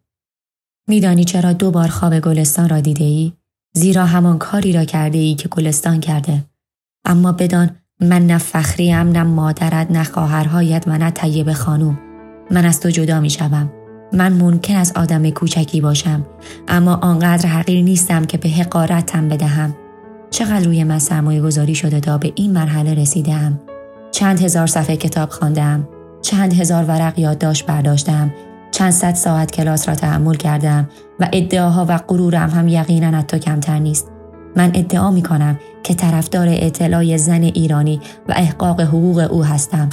میدانی 0.89 1.25
چرا 1.25 1.53
دو 1.53 1.71
بار 1.71 1.89
خواب 1.89 2.21
گلستان 2.21 2.69
را 2.69 2.81
دیده 2.81 3.05
ای؟ 3.05 3.33
زیرا 3.75 4.07
همان 4.07 4.39
کاری 4.39 4.73
را 4.73 4.85
کرده 4.85 5.19
ای 5.19 5.35
که 5.35 5.49
گلستان 5.49 6.01
کرده. 6.01 6.45
اما 7.05 7.33
بدان 7.33 7.71
من 8.01 8.27
نه 8.27 8.39
فخریم 8.39 8.97
نه 8.97 9.23
مادرت 9.23 9.91
نه 9.91 10.05
خواهرهایت 10.05 10.85
و 10.87 10.99
نه 10.99 11.11
طیب 11.11 11.53
خانوم. 11.53 11.99
من 12.51 12.65
از 12.65 12.81
تو 12.81 12.91
جدا 12.91 13.21
می 13.21 13.31
شوم. 13.31 13.78
من 14.13 14.33
ممکن 14.33 14.77
از 14.77 14.93
آدم 14.97 15.31
کوچکی 15.31 15.81
باشم 15.81 16.27
اما 16.69 16.95
آنقدر 16.95 17.49
حقیر 17.49 17.85
نیستم 17.85 18.25
که 18.25 18.39
به 18.39 18.49
حقارتم 18.49 19.29
بدهم. 19.29 19.75
چقدر 20.31 20.65
روی 20.65 20.85
من 20.85 20.99
سرمایه 20.99 21.41
گذاری 21.41 21.75
شده 21.75 22.01
تا 22.01 22.19
به 22.19 22.33
این 22.35 22.53
مرحله 22.53 22.95
رسیدم؟ 22.95 23.61
چند 24.11 24.41
هزار 24.41 24.67
صفحه 24.67 24.97
کتاب 24.97 25.31
خواندم 25.31 25.89
چند 26.23 26.53
هزار 26.53 26.85
ورق 26.85 27.19
یادداشت 27.19 27.67
برداشتم 27.67 28.33
چند 28.71 28.91
صد 28.91 29.15
ساعت 29.15 29.51
کلاس 29.51 29.89
را 29.89 29.95
تحمل 29.95 30.35
کردم 30.35 30.89
و 31.21 31.29
ادعاها 31.33 31.87
و 31.89 31.99
غرورم 31.99 32.51
هم 32.51 32.69
یقینا 32.69 33.23
تو 33.23 33.39
کمتر 33.39 33.79
نیست. 33.79 34.09
من 34.57 34.71
ادعا 34.75 35.11
می 35.11 35.23
کنم 35.23 35.59
که 35.83 35.95
طرفدار 35.95 36.47
اطلاع 36.51 37.17
زن 37.17 37.43
ایرانی 37.43 38.01
و 38.29 38.33
احقاق 38.37 38.81
حقوق 38.81 39.29
او 39.31 39.45
هستم. 39.45 39.89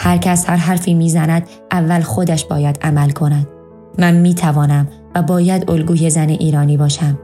هر 0.00 0.16
کس 0.16 0.50
هر 0.50 0.56
حرفی 0.56 0.94
می‌زند 0.94 1.48
اول 1.72 2.00
خودش 2.00 2.44
باید 2.44 2.78
عمل 2.82 3.10
کند. 3.10 3.46
من 3.98 4.14
می 4.14 4.34
توانم 4.34 4.88
و 5.14 5.22
باید 5.22 5.70
الگوی 5.70 6.10
زن 6.10 6.28
ایرانی 6.28 6.76
باشم 6.76 7.18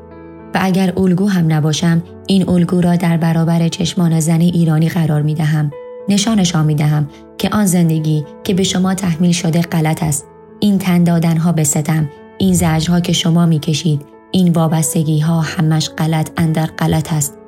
و 0.55 0.59
اگر 0.63 0.93
الگو 0.97 1.29
هم 1.29 1.53
نباشم 1.53 2.03
این 2.27 2.49
الگو 2.49 2.81
را 2.81 2.97
در 2.97 3.17
برابر 3.17 3.69
چشمان 3.69 4.21
زن 4.21 4.41
ایرانی 4.41 4.89
قرار 4.89 5.23
می 5.23 5.35
دهم. 5.35 5.71
نشانشان 6.09 6.67
می 6.67 6.75
دهم 6.75 7.09
که 7.39 7.49
آن 7.53 7.67
زندگی 7.67 8.25
که 8.45 8.55
به 8.55 8.63
شما 8.63 8.95
تحمیل 8.95 9.33
شده 9.33 9.63
غلط 9.63 10.03
است. 10.03 10.27
این 10.61 10.79
تن 10.79 11.05
دادن 11.05 11.37
ها 11.37 11.53
به 11.53 11.65
ستم، 11.65 12.09
این 12.39 12.55
زجرها 12.55 13.01
که 13.01 13.13
شما 13.13 13.47
می 13.47 13.59
کشید، 13.59 14.03
این 14.31 14.53
وابستگی 14.53 15.21
ها 15.21 15.41
همش 15.41 15.91
غلط 15.91 16.31
اندر 16.37 16.67
غلط 16.67 17.13
است. 17.13 17.39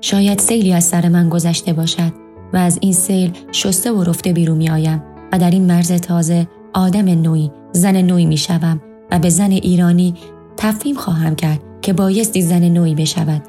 شاید 0.00 0.38
سیلی 0.38 0.72
از 0.72 0.84
سر 0.84 1.08
من 1.08 1.28
گذشته 1.28 1.72
باشد 1.72 2.23
و 2.54 2.56
از 2.56 2.78
این 2.80 2.92
سیل 2.92 3.32
شسته 3.52 3.92
و 3.92 4.04
رفته 4.04 4.32
بیرون 4.32 4.56
می 4.56 4.70
آیم 4.70 5.02
و 5.32 5.38
در 5.38 5.50
این 5.50 5.66
مرز 5.66 5.92
تازه 5.92 6.46
آدم 6.74 7.22
نوعی 7.22 7.50
زن 7.72 8.02
نوعی 8.02 8.26
می 8.26 8.36
شوم 8.36 8.80
و 9.10 9.18
به 9.18 9.28
زن 9.30 9.50
ایرانی 9.50 10.14
تفهیم 10.56 10.96
خواهم 10.96 11.34
کرد 11.34 11.60
که 11.82 11.92
بایستی 11.92 12.42
زن 12.42 12.68
نوعی 12.68 12.94
بشود. 12.94 13.42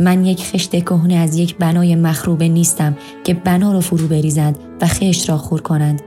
من 0.00 0.24
یک 0.24 0.44
خشت 0.44 0.70
کهنه 0.70 1.14
از 1.14 1.36
یک 1.36 1.56
بنای 1.56 1.96
مخروبه 1.96 2.48
نیستم 2.48 2.96
که 3.24 3.34
بنا 3.34 3.72
را 3.72 3.80
فرو 3.80 4.08
بریزند 4.08 4.58
و 4.80 4.86
خشت 4.86 5.28
را 5.28 5.38
خور 5.38 5.60
کنند 5.60 6.02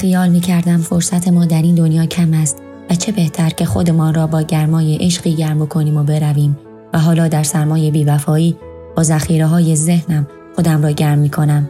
خیال 0.00 0.28
می 0.28 0.40
کردم 0.40 0.78
فرصت 0.78 1.28
ما 1.28 1.44
در 1.44 1.62
این 1.62 1.74
دنیا 1.74 2.06
کم 2.06 2.34
است 2.34 2.58
و 2.90 2.94
چه 2.94 3.12
بهتر 3.12 3.50
که 3.50 3.64
خودمان 3.64 4.14
را 4.14 4.26
با 4.26 4.42
گرمای 4.42 4.96
عشقی 4.96 5.34
گرم 5.34 5.66
کنیم 5.66 5.96
و 5.96 6.02
برویم 6.02 6.58
و 6.92 6.98
حالا 6.98 7.28
در 7.28 7.42
سرمای 7.42 7.90
بیوفایی 7.90 8.56
با 8.96 9.02
ذخیره 9.02 9.46
های 9.46 9.76
ذهنم 9.76 10.26
خودم 10.56 10.82
را 10.82 10.90
گرم 10.90 11.18
می 11.18 11.30
کنم. 11.30 11.68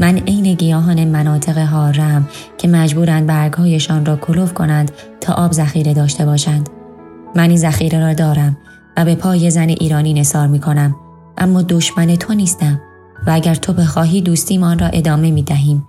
من 0.00 0.18
عین 0.18 0.54
گیاهان 0.54 1.04
مناطق 1.04 1.58
هارم 1.58 2.28
که 2.58 2.68
مجبورند 2.68 3.26
برگهایشان 3.26 4.06
را 4.06 4.16
کلوف 4.16 4.54
کنند 4.54 4.90
تا 5.20 5.32
آب 5.32 5.52
ذخیره 5.52 5.94
داشته 5.94 6.26
باشند. 6.26 6.68
من 7.34 7.48
این 7.48 7.58
ذخیره 7.58 8.00
را 8.00 8.14
دارم 8.14 8.56
و 8.96 9.04
به 9.04 9.14
پای 9.14 9.50
زن 9.50 9.68
ایرانی 9.68 10.14
نصار 10.14 10.46
می 10.46 10.60
کنم 10.60 10.96
اما 11.38 11.62
دشمن 11.62 12.16
تو 12.16 12.34
نیستم 12.34 12.80
و 13.26 13.30
اگر 13.30 13.54
تو 13.54 13.72
بخواهی 13.72 14.20
دوستیمان 14.20 14.78
را 14.78 14.86
ادامه 14.86 15.30
می 15.30 15.42
دهیم 15.42 15.86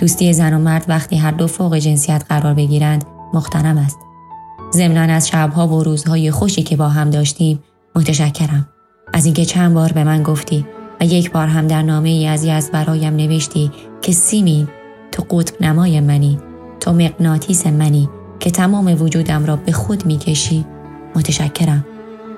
دوستی 0.00 0.32
زن 0.32 0.54
و 0.54 0.58
مرد 0.58 0.84
وقتی 0.88 1.16
هر 1.16 1.30
دو 1.30 1.46
فوق 1.46 1.76
جنسیت 1.76 2.24
قرار 2.28 2.54
بگیرند 2.54 3.04
مختنم 3.34 3.78
است. 3.78 3.98
ضمنا 4.72 5.00
از 5.14 5.28
شبها 5.28 5.68
و 5.68 5.82
روزهای 5.82 6.30
خوشی 6.30 6.62
که 6.62 6.76
با 6.76 6.88
هم 6.88 7.10
داشتیم 7.10 7.58
متشکرم. 7.94 8.68
از 9.12 9.24
اینکه 9.24 9.44
چند 9.44 9.74
بار 9.74 9.92
به 9.92 10.04
من 10.04 10.22
گفتی 10.22 10.66
و 11.00 11.04
یک 11.04 11.30
بار 11.32 11.46
هم 11.46 11.66
در 11.66 11.82
نامه 11.82 12.08
ای 12.08 12.26
از 12.26 12.44
یزد 12.44 12.72
برایم 12.72 13.16
نوشتی 13.16 13.70
که 14.02 14.12
سیمین 14.12 14.68
تو 15.12 15.22
قطب 15.30 15.62
نمای 15.62 16.00
منی 16.00 16.38
تو 16.80 16.92
مقناطیس 16.92 17.66
منی 17.66 18.08
که 18.40 18.50
تمام 18.50 19.02
وجودم 19.02 19.44
را 19.44 19.56
به 19.56 19.72
خود 19.72 20.06
می‌کشی 20.06 20.64
متشکرم 21.16 21.84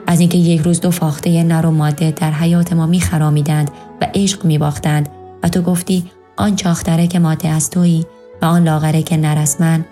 از 0.06 0.20
اینکه 0.20 0.38
یک 0.38 0.60
روز 0.60 0.80
دو 0.80 0.90
فاخته 0.90 1.42
نر 1.42 1.66
و 1.66 1.70
ماده 1.70 2.10
در 2.10 2.30
حیات 2.30 2.72
ما 2.72 2.86
میخرامیدند 2.86 3.70
و 4.00 4.06
عشق 4.14 4.44
میباختند 4.44 5.08
و 5.42 5.48
تو 5.48 5.62
گفتی 5.62 6.04
آن 6.43 6.57
چاختره 6.57 7.07
که 7.07 7.18
ماده 7.18 7.49
از 7.49 7.70
تویی 7.70 8.07
و 8.43 8.45
آن 8.45 8.64
لاغره 8.64 9.03
که 9.03 9.16
نرسمن 9.16 9.84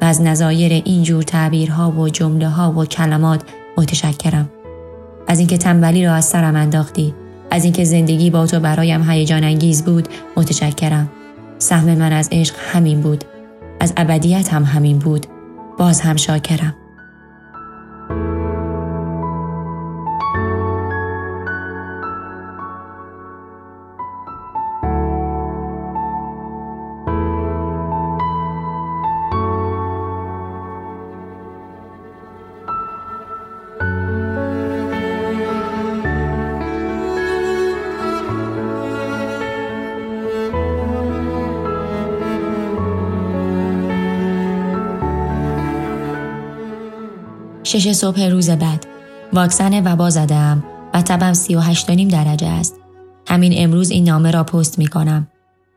و 0.00 0.04
از 0.04 0.22
نظایر 0.22 0.72
اینجور 0.72 1.22
تعبیرها 1.22 1.90
و 1.90 2.08
جمله 2.08 2.48
ها 2.48 2.72
و 2.72 2.84
کلمات 2.84 3.42
متشکرم. 3.76 4.50
از 5.26 5.38
اینکه 5.38 5.58
تنبلی 5.58 6.06
را 6.06 6.14
از 6.14 6.24
سرم 6.24 6.56
انداختی 6.56 7.14
از 7.50 7.64
اینکه 7.64 7.84
زندگی 7.84 8.30
با 8.30 8.46
تو 8.46 8.60
برایم 8.60 9.10
هیجان 9.10 9.44
انگیز 9.44 9.84
بود 9.84 10.08
متشکرم. 10.36 11.10
سهم 11.58 11.94
من 11.94 12.12
از 12.12 12.28
عشق 12.32 12.54
همین 12.58 13.00
بود. 13.00 13.24
از 13.80 13.92
ابدیت 13.96 14.52
هم 14.52 14.64
همین 14.64 14.98
بود. 14.98 15.26
باز 15.78 16.00
هم 16.00 16.16
شاکرم. 16.16 16.74
شش 47.70 47.92
صبح 47.92 48.22
روز 48.22 48.50
بعد 48.50 48.86
واکسن 49.32 49.86
وبا 49.86 50.10
زدم 50.10 50.64
و 50.94 51.02
تبم 51.02 51.32
38 51.32 51.86
درجه 51.90 52.46
است. 52.46 52.74
همین 53.26 53.52
امروز 53.56 53.90
این 53.90 54.04
نامه 54.04 54.30
را 54.30 54.44
پست 54.44 54.78
می 54.78 54.86
کنم. 54.86 55.28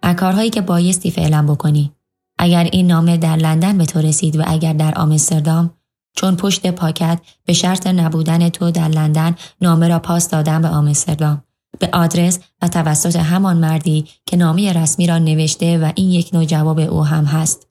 و 0.03 0.13
کارهایی 0.13 0.49
که 0.49 0.61
بایستی 0.61 1.11
فعلا 1.11 1.45
بکنی. 1.47 1.91
اگر 2.37 2.63
این 2.63 2.87
نامه 2.87 3.17
در 3.17 3.35
لندن 3.35 3.77
به 3.77 3.85
تو 3.85 3.99
رسید 3.99 4.35
و 4.35 4.43
اگر 4.47 4.73
در 4.73 4.93
آمستردام 4.95 5.73
چون 6.15 6.35
پشت 6.35 6.67
پاکت 6.67 7.19
به 7.45 7.53
شرط 7.53 7.87
نبودن 7.87 8.49
تو 8.49 8.71
در 8.71 8.87
لندن 8.87 9.35
نامه 9.61 9.87
را 9.87 9.99
پاس 9.99 10.29
دادم 10.29 10.61
به 10.61 10.67
آمستردام 10.67 11.43
به 11.79 11.89
آدرس 11.93 12.39
و 12.61 12.67
توسط 12.67 13.15
همان 13.15 13.57
مردی 13.57 14.05
که 14.25 14.37
نامه 14.37 14.73
رسمی 14.73 15.07
را 15.07 15.17
نوشته 15.17 15.77
و 15.77 15.91
این 15.95 16.09
یک 16.09 16.29
نوع 16.33 16.45
جواب 16.45 16.79
او 16.79 17.05
هم 17.05 17.25
هست. 17.25 17.67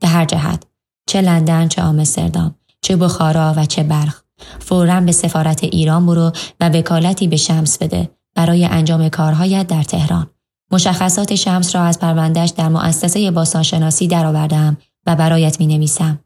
به 0.00 0.08
هر 0.08 0.24
جهت 0.24 0.62
چه 1.06 1.20
لندن 1.20 1.68
چه 1.68 1.82
آمستردام 1.82 2.54
چه 2.86 2.96
بخارا 2.96 3.54
و 3.56 3.66
چه 3.66 3.82
برخ 3.82 4.22
فورا 4.58 5.00
به 5.00 5.12
سفارت 5.12 5.64
ایران 5.64 6.06
برو 6.06 6.32
و 6.60 6.68
وکالتی 6.68 7.28
به 7.28 7.36
شمس 7.36 7.78
بده 7.78 8.10
برای 8.34 8.64
انجام 8.64 9.08
کارهایت 9.08 9.66
در 9.66 9.82
تهران 9.82 10.30
مشخصات 10.72 11.34
شمس 11.34 11.74
را 11.74 11.82
از 11.82 11.98
پروندهش 11.98 12.50
در 12.50 12.68
مؤسسه 12.68 13.30
باستانشناسی 13.30 14.08
درآوردم 14.08 14.76
و 15.06 15.16
برایت 15.16 15.60
می 15.60 15.66
نویسم. 15.66 16.18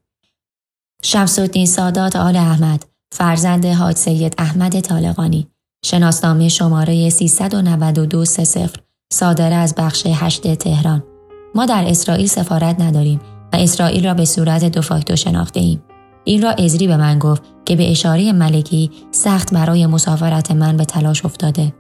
شمس 1.02 1.38
الدین 1.38 1.66
سادات 1.66 2.16
آل 2.16 2.36
احمد 2.36 2.84
فرزند 3.12 3.66
حاج 3.66 3.96
سید 3.96 4.34
احمد 4.38 4.80
طالقانی 4.80 5.46
شناسنامه 5.84 6.48
شماره 6.48 7.10
392 7.10 8.24
صفر 8.24 8.80
صادره 9.12 9.54
از 9.54 9.74
بخش 9.74 10.06
8 10.06 10.54
تهران 10.54 11.02
ما 11.54 11.66
در 11.66 11.84
اسرائیل 11.86 12.26
سفارت 12.26 12.80
نداریم 12.80 13.20
و 13.52 13.56
اسرائیل 13.56 14.06
را 14.06 14.14
به 14.14 14.24
صورت 14.24 14.64
دو 14.64 14.82
فاکتو 14.82 15.16
شناخته 15.16 15.60
ایم. 15.60 15.82
این 16.30 16.42
را 16.42 16.50
ازری 16.50 16.86
به 16.86 16.96
من 16.96 17.18
گفت 17.18 17.42
که 17.64 17.76
به 17.76 17.90
اشاره 17.90 18.32
ملکی 18.32 18.90
سخت 19.10 19.54
برای 19.54 19.86
مسافرت 19.86 20.50
من 20.50 20.76
به 20.76 20.84
تلاش 20.84 21.24
افتاده. 21.24 21.74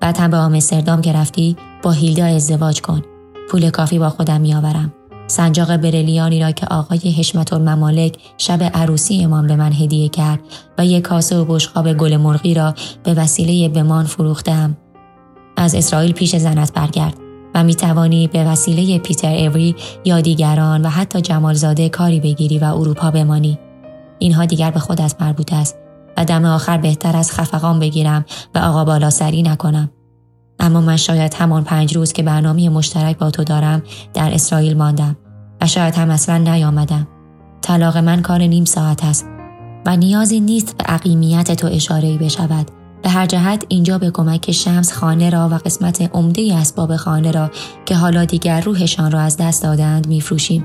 بعد 0.00 0.18
هم 0.18 0.30
به 0.30 0.36
آمستردام 0.36 1.00
که 1.00 1.12
رفتی 1.12 1.56
با 1.82 1.90
هیلدا 1.90 2.24
ازدواج 2.24 2.80
کن. 2.80 3.02
پول 3.50 3.70
کافی 3.70 3.98
با 3.98 4.10
خودم 4.10 4.40
میآورم. 4.40 4.92
سنجاق 5.26 5.76
برلیانی 5.76 6.40
را 6.40 6.50
که 6.50 6.66
آقای 6.66 6.98
حشمت 6.98 7.52
الممالک 7.52 8.16
شب 8.38 8.62
عروسی 8.62 9.24
امان 9.24 9.46
به 9.46 9.56
من 9.56 9.72
هدیه 9.72 10.08
کرد 10.08 10.40
و 10.78 10.86
یک 10.86 11.02
کاسه 11.02 11.38
و 11.38 11.44
بشقاب 11.44 11.92
گل 11.92 12.16
مرغی 12.16 12.54
را 12.54 12.74
به 13.04 13.14
وسیله 13.14 13.68
بمان 13.68 14.04
فروختم. 14.04 14.76
از 15.56 15.74
اسرائیل 15.74 16.12
پیش 16.12 16.36
زنت 16.36 16.72
برگرد 16.72 17.14
و 17.54 17.64
می 17.64 17.74
توانی 17.74 18.26
به 18.26 18.44
وسیله 18.44 18.98
پیتر 18.98 19.34
اوری 19.34 19.76
یا 20.04 20.20
دیگران 20.20 20.82
و 20.82 20.88
حتی 20.88 21.20
جمالزاده 21.20 21.88
کاری 21.88 22.20
بگیری 22.20 22.58
و 22.58 22.64
اروپا 22.64 23.10
بمانی. 23.10 23.58
اینها 24.20 24.44
دیگر 24.44 24.70
به 24.70 24.80
خود 24.80 25.00
از 25.00 25.16
مربوط 25.20 25.52
است 25.52 25.76
و 26.16 26.24
دم 26.24 26.44
آخر 26.44 26.78
بهتر 26.78 27.16
از 27.16 27.32
خفقان 27.32 27.78
بگیرم 27.78 28.24
و 28.54 28.58
آقا 28.58 28.84
بالا 28.84 29.10
سری 29.10 29.42
نکنم. 29.42 29.90
اما 30.58 30.80
من 30.80 30.96
شاید 30.96 31.34
همان 31.34 31.64
پنج 31.64 31.96
روز 31.96 32.12
که 32.12 32.22
برنامه 32.22 32.68
مشترک 32.68 33.18
با 33.18 33.30
تو 33.30 33.44
دارم 33.44 33.82
در 34.14 34.34
اسرائیل 34.34 34.76
ماندم 34.76 35.16
و 35.60 35.66
شاید 35.66 35.94
هم 35.94 36.10
اصلا 36.10 36.38
نیامدم. 36.38 37.08
طلاق 37.62 37.96
من 37.96 38.22
کار 38.22 38.42
نیم 38.42 38.64
ساعت 38.64 39.04
است 39.04 39.26
و 39.86 39.96
نیازی 39.96 40.40
نیست 40.40 40.76
به 40.76 40.84
عقیمیت 40.84 41.52
تو 41.52 41.66
اشاره 41.66 42.18
بشود. 42.18 42.70
به 43.02 43.08
هر 43.08 43.26
جهت 43.26 43.64
اینجا 43.68 43.98
به 43.98 44.10
کمک 44.10 44.52
شمس 44.52 44.92
خانه 44.92 45.30
را 45.30 45.48
و 45.48 45.54
قسمت 45.54 46.10
عمده 46.14 46.54
اسباب 46.54 46.96
خانه 46.96 47.30
را 47.30 47.50
که 47.86 47.96
حالا 47.96 48.24
دیگر 48.24 48.60
روحشان 48.60 49.12
را 49.12 49.20
از 49.20 49.36
دست 49.36 49.62
دادند 49.62 50.06
میفروشیم 50.06 50.64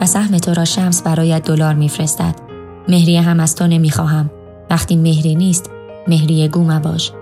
و 0.00 0.06
سهم 0.06 0.38
تو 0.38 0.54
را 0.54 0.64
شمس 0.64 1.02
برایت 1.02 1.42
دلار 1.42 1.74
میفرستد. 1.74 2.49
مهریه 2.88 3.22
هم 3.22 3.40
از 3.40 3.54
تو 3.54 3.66
نمی‌خواهم. 3.66 4.30
وقتی 4.70 4.96
مهری 4.96 5.34
نیست 5.34 5.70
مهریه 6.08 6.48
گو 6.48 6.64
باش. 6.64 7.12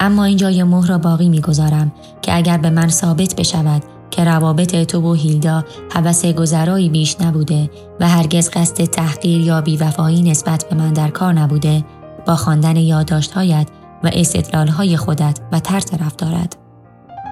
اما 0.00 0.24
اینجا 0.24 0.50
یه 0.50 0.64
مهر 0.64 0.88
را 0.88 0.98
باقی 0.98 1.28
می‌گذارم 1.28 1.92
که 2.22 2.36
اگر 2.36 2.58
به 2.58 2.70
من 2.70 2.88
ثابت 2.88 3.36
بشود 3.36 3.82
که 4.10 4.24
روابط 4.24 4.76
تو 4.76 5.00
و 5.00 5.12
هیلدا 5.12 5.64
حوث 5.94 6.24
گذرایی 6.24 6.88
بیش 6.88 7.20
نبوده 7.20 7.70
و 8.00 8.08
هرگز 8.08 8.50
قصد 8.50 8.84
تحقیر 8.84 9.40
یا 9.40 9.60
بیوفایی 9.60 10.22
نسبت 10.22 10.66
به 10.70 10.76
من 10.76 10.92
در 10.92 11.08
کار 11.08 11.32
نبوده 11.32 11.84
با 12.26 12.36
خواندن 12.36 12.76
یادداشتهایت 12.76 13.66
و 14.04 14.10
استدلالهای 14.12 14.96
خودت 14.96 15.38
و 15.52 15.60
طرز 15.60 15.94
رفتارت 16.00 16.56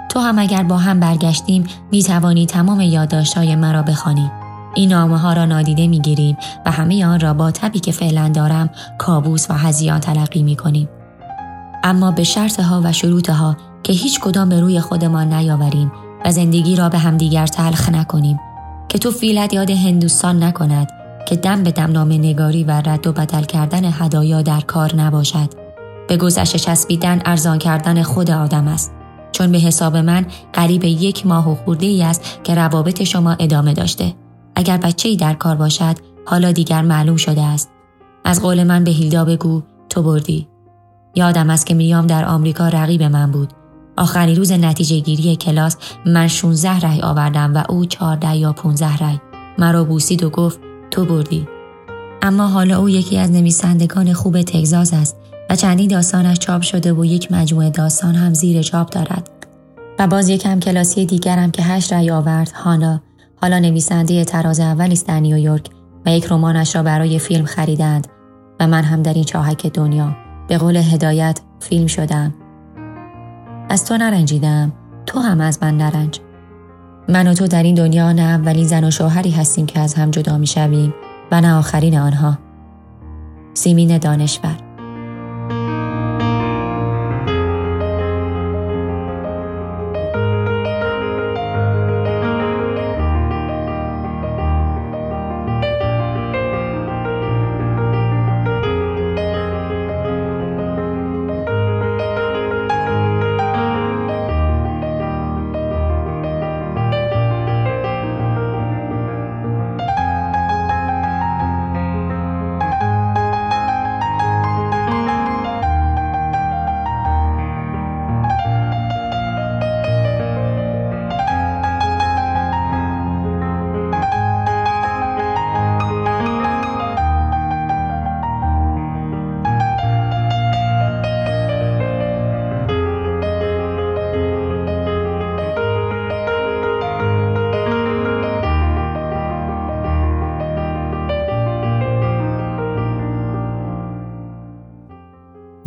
تو 0.09 0.21
هم 0.21 0.39
اگر 0.39 0.63
با 0.63 0.77
هم 0.77 1.01
برگشتیم 1.01 1.65
می 1.93 2.03
توانی 2.03 2.47
تمام 2.47 2.81
یادداشتهای 2.81 3.57
مرا 3.57 3.83
بخوانی 3.83 4.31
این 4.75 4.89
نامه 4.89 5.19
ها 5.19 5.33
را 5.33 5.45
نادیده 5.45 5.87
می 5.87 6.01
گیریم 6.01 6.37
و 6.67 6.71
همه 6.71 7.07
آن 7.07 7.21
را 7.21 7.35
با 7.35 7.51
تبی 7.51 7.81
که 7.81 7.93
فعلا 7.93 8.29
دارم 8.29 8.71
کابوس 8.99 9.51
و 9.51 9.55
هزیان 9.55 10.01
تلقی 10.01 10.43
می 10.43 10.57
کنیم. 10.57 10.89
اما 11.85 12.11
به 12.11 12.25
شرط 12.25 12.61
ها 12.61 12.81
و 12.85 12.93
شروط 12.93 13.31
ها 13.31 13.57
که 13.83 13.93
هیچ 13.93 14.21
کدام 14.21 14.49
به 14.49 14.61
روی 14.61 14.81
خودمان 14.81 15.33
نیاوریم 15.33 15.93
و 16.25 16.33
زندگی 16.33 16.77
را 16.77 16.89
به 16.89 16.99
همدیگر 16.99 17.47
تلخ 17.47 17.89
نکنیم 17.89 18.41
که 18.89 18.99
تو 18.99 19.11
فیلت 19.11 19.55
یاد 19.55 19.71
هندوستان 19.71 20.43
نکند 20.43 20.89
که 21.29 21.37
دم 21.37 21.63
به 21.63 21.71
دم 21.71 21.93
نامه 21.93 22.19
نگاری 22.19 22.65
و 22.65 22.71
رد 22.71 23.07
و 23.07 23.13
بدل 23.13 23.43
کردن 23.43 23.85
هدایا 23.85 24.43
در 24.43 24.61
کار 24.61 24.97
نباشد. 24.97 25.49
به 26.09 26.17
گذشت 26.17 26.57
چسبیدن 26.57 27.21
ارزان 27.25 27.59
کردن 27.59 28.03
خود 28.03 28.31
آدم 28.31 28.69
است. 28.69 28.93
چون 29.33 29.53
به 29.53 29.59
حساب 29.59 29.97
من 29.97 30.27
قریب 30.53 30.85
یک 30.85 31.27
ماه 31.27 31.51
و 31.51 31.55
خورده 31.55 31.87
ای 31.87 32.03
است 32.03 32.41
که 32.45 32.55
روابط 32.55 33.03
شما 33.03 33.37
ادامه 33.39 33.75
داشته. 33.75 34.15
اگر 34.59 34.77
بچه 34.77 35.09
ای 35.09 35.17
در 35.17 35.35
کار 35.35 35.57
باشد 35.57 35.97
حالا 36.27 36.53
دیگر 36.53 36.83
معلوم 36.83 37.17
شده 37.17 37.43
است. 37.43 37.71
از 38.25 38.43
قول 38.43 38.65
من 38.65 38.85
به 38.85 38.91
هیلدا 38.91 39.25
بگو 39.25 39.63
تو 39.89 40.03
بردی. 40.03 40.49
یادم 41.15 41.51
است 41.51 41.67
که 41.67 41.75
میام 41.75 42.07
در 42.07 42.25
آمریکا 42.25 42.69
رقیب 42.69 43.03
من 43.03 43.31
بود. 43.31 43.53
آخرین 43.97 44.37
روز 44.37 44.53
نتیجه 44.53 45.01
گیری 45.01 45.37
کلاس 45.37 45.77
من 46.07 46.29
16 46.29 46.81
رای 46.81 47.01
آوردم 47.01 47.55
و 47.55 47.63
او 47.69 47.87
14 47.87 48.37
یا 48.37 48.53
15 48.53 48.97
رای 48.97 49.19
مرا 49.59 49.85
بوسید 49.85 50.23
و 50.23 50.31
گفت 50.31 50.61
تو 50.91 51.05
بردی. 51.05 51.49
اما 52.23 52.47
حالا 52.47 52.79
او 52.79 52.89
یکی 52.89 53.19
از 53.19 53.31
نویسندگان 53.31 54.13
خوب 54.13 54.43
تگزاس 54.43 54.95
است 54.95 55.17
و 55.51 55.57
چندین 55.57 55.89
داستانش 55.89 56.39
چاپ 56.39 56.63
شده 56.63 56.93
و 56.93 57.05
یک 57.05 57.33
مجموعه 57.33 57.71
داستان 57.71 58.15
هم 58.15 58.35
زیر 58.35 58.63
چاپ 58.63 58.91
دارد. 58.91 59.31
و 59.99 60.07
باز 60.07 60.29
یک 60.29 60.47
هم 60.47 60.61
کلاسی 60.61 61.07
دیگرم 61.07 61.51
که 61.51 61.63
هشت 61.63 61.93
رای 61.93 62.11
آورد 62.11 62.51
هانا. 62.51 63.01
حالا 63.43 63.59
نویسنده 63.59 64.25
تراز 64.25 64.61
اولی 64.61 64.93
است 64.93 65.07
در 65.07 65.21
نیویورک 65.21 65.71
و 66.07 66.11
یک 66.11 66.27
رمانش 66.31 66.77
را 66.77 66.83
برای 66.83 67.19
فیلم 67.19 67.45
خریدند 67.45 68.07
و 68.61 68.67
من 68.67 68.83
هم 68.83 69.03
در 69.03 69.15
این 69.15 69.25
چاهک 69.25 69.67
دنیا 69.67 70.17
به 70.49 70.59
قول 70.59 70.77
هدایت 70.77 71.41
فیلم 71.61 71.87
شدم. 71.87 72.35
از 73.69 73.85
تو 73.85 73.97
نرنجیدم 73.97 74.73
تو 75.07 75.21
هم 75.21 75.41
از 75.41 75.59
من 75.63 75.77
نرنج. 75.77 76.21
من 77.09 77.27
و 77.27 77.35
تو 77.35 77.47
در 77.47 77.63
این 77.63 77.75
دنیا 77.75 78.13
نه 78.13 78.23
اولین 78.23 78.67
زن 78.67 78.85
و 78.85 78.91
شوهری 78.91 79.31
هستیم 79.31 79.67
که 79.67 79.81
از 79.81 79.95
هم 79.95 80.11
جدا 80.11 80.39
می 80.39 80.47
شویم 80.47 80.95
و 81.33 81.41
نه 81.41 81.55
آخرین 81.55 81.99
آنها. 81.99 82.39
سیمین 83.55 83.99
دانشور 83.99 84.68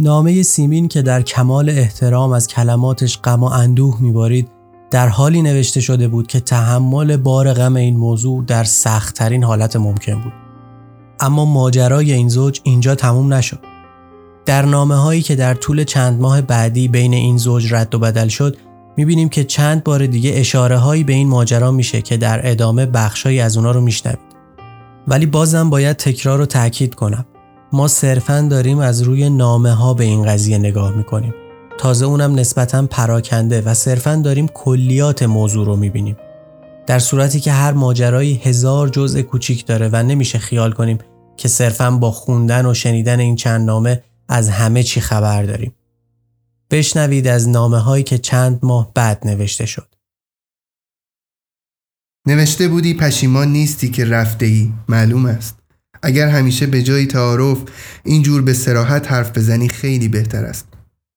نامه 0.02 0.44
سیمین 0.44 0.88
که 0.88 1.02
در 1.02 1.22
کمال 1.22 1.70
احترام 1.70 2.32
از 2.32 2.48
کلماتش 2.48 3.20
غم 3.22 3.44
و 3.44 3.46
اندوه 3.46 4.02
میبارید 4.02 4.50
در 4.92 5.08
حالی 5.08 5.42
نوشته 5.42 5.82
شده 5.82 6.08
بود 6.08 6.28
که 6.28 6.40
تحمل 6.40 7.18
بار 7.18 7.54
غم 7.54 7.76
این 7.76 7.98
موضوع 7.98 8.44
در 8.46 8.64
سختترین 8.64 9.44
حالت 9.44 9.76
ممکن 9.76 10.22
بود. 10.22 10.34
اما 11.20 11.46
ماجرای 11.46 12.14
این 12.14 12.30
زوج 12.30 12.60
اینجا 12.64 12.96
تموم 12.96 13.34
نشد. 13.34 13.60
در 14.46 14.66
نامه 14.66 14.96
هایی 14.96 15.22
که 15.22 15.36
در 15.36 15.54
طول 15.54 15.84
چند 15.84 16.22
ماه 16.22 16.42
بعدی 16.42 16.88
بین 16.88 17.14
این 17.14 17.38
زوج 17.38 17.74
رد 17.74 17.96
و 17.96 18.00
بدل 18.00 18.28
شد 18.28 18.58
می‌بینیم 18.98 19.30
که 19.30 19.44
چند 19.44 19.84
بار 19.84 20.06
دیگه 20.06 20.32
اشاره 20.36 20.78
هایی 20.78 21.04
به 21.04 21.14
این 21.14 21.28
ماجرا 21.28 21.72
میشه 21.72 22.02
که 22.02 22.18
در 22.18 22.52
ادامه 22.52 22.86
بخشهایی 22.86 23.40
از 23.40 23.58
اونا 23.58 23.72
رو 23.72 23.82
میشنوید. 23.82 24.32
ولی 25.08 25.26
بازم 25.26 25.70
باید 25.70 25.98
تکرار 25.98 26.42
و 26.42 26.46
تاکید 26.46 26.96
کنم. 26.96 27.26
ما 27.74 27.88
صرفا 27.88 28.48
داریم 28.52 28.80
از 28.80 29.02
روی 29.02 29.30
نامه 29.30 29.72
ها 29.72 29.94
به 29.94 30.04
این 30.04 30.24
قضیه 30.24 30.58
نگاه 30.58 30.96
می‌کنیم. 30.96 31.34
تازه 31.80 32.06
اونم 32.06 32.36
نسبتا 32.36 32.88
پراکنده 32.88 33.62
و 33.62 33.74
صرفا 33.74 34.16
داریم 34.16 34.48
کلیات 34.48 35.24
موضوع 35.24 35.66
رو 35.66 35.76
می‌بینیم. 35.76 36.18
در 36.88 37.00
صورتی 37.00 37.40
که 37.40 37.52
هر 37.52 37.72
ماجرایی 37.72 38.42
هزار 38.44 38.90
جزء 38.90 39.22
کوچیک 39.22 39.66
داره 39.66 39.90
و 39.94 40.04
نمیشه 40.04 40.38
خیال 40.38 40.72
کنیم 40.72 40.98
که 41.38 41.48
صرفا 41.48 41.92
با 41.92 42.12
خوندن 42.12 42.66
و 42.66 42.74
شنیدن 42.74 43.20
این 43.20 43.36
چند 43.36 43.66
نامه 43.66 44.04
از 44.28 44.50
همه 44.50 44.84
چی 44.84 45.02
خبر 45.02 45.44
داریم. 45.44 45.76
بشنوید 46.72 47.28
از 47.28 47.50
نامه 47.50 47.80
هایی 47.80 48.04
که 48.04 48.18
چند 48.18 48.60
ماه 48.64 48.92
بعد 48.94 49.28
نوشته 49.28 49.66
شد. 49.66 49.96
نوشته 52.28 52.68
بودی 52.68 52.94
پشیمان 52.94 53.48
نیستی 53.48 53.90
که 53.90 54.06
رفته 54.06 54.46
ای. 54.46 54.72
معلوم 54.90 55.26
است. 55.26 55.61
اگر 56.04 56.28
همیشه 56.28 56.66
به 56.66 56.84
جای 56.84 57.06
تعارف 57.06 57.58
اینجور 58.04 58.42
به 58.42 58.54
سراحت 58.54 59.12
حرف 59.12 59.38
بزنی 59.38 59.70
خیلی 59.70 60.08
بهتر 60.08 60.46
است. 60.46 60.66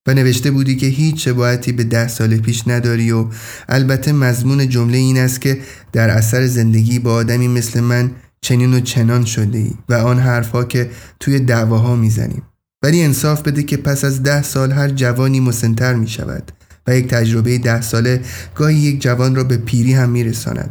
و 0.08 0.14
نوشته 0.14 0.50
بودی 0.50 0.76
که 0.76 0.86
هیچ 0.86 1.24
شباهتی 1.24 1.72
به 1.72 1.84
ده 1.84 2.08
سال 2.08 2.36
پیش 2.36 2.68
نداری 2.68 3.12
و 3.12 3.26
البته 3.68 4.12
مضمون 4.12 4.68
جمله 4.68 4.98
این 4.98 5.18
است 5.18 5.40
که 5.40 5.58
در 5.92 6.10
اثر 6.10 6.46
زندگی 6.46 6.98
با 6.98 7.14
آدمی 7.14 7.48
مثل 7.48 7.80
من 7.80 8.10
چنین 8.40 8.74
و 8.74 8.80
چنان 8.80 9.24
شده 9.24 9.58
ای 9.58 9.70
و 9.88 9.94
آن 9.94 10.18
حرفها 10.18 10.64
که 10.64 10.90
توی 11.20 11.40
دعواها 11.40 11.96
می‌زنیم. 11.96 12.42
ولی 12.82 13.02
انصاف 13.02 13.42
بده 13.42 13.62
که 13.62 13.76
پس 13.76 14.04
از 14.04 14.22
ده 14.22 14.42
سال 14.42 14.72
هر 14.72 14.88
جوانی 14.88 15.40
مسنتر 15.40 15.94
می 15.94 16.08
شود 16.08 16.52
و 16.86 16.96
یک 16.96 17.08
تجربه 17.08 17.58
ده 17.58 17.80
ساله 17.80 18.20
گاهی 18.54 18.76
یک 18.76 19.00
جوان 19.00 19.34
را 19.34 19.44
به 19.44 19.56
پیری 19.56 19.92
هم 19.92 20.10
میرساند. 20.10 20.70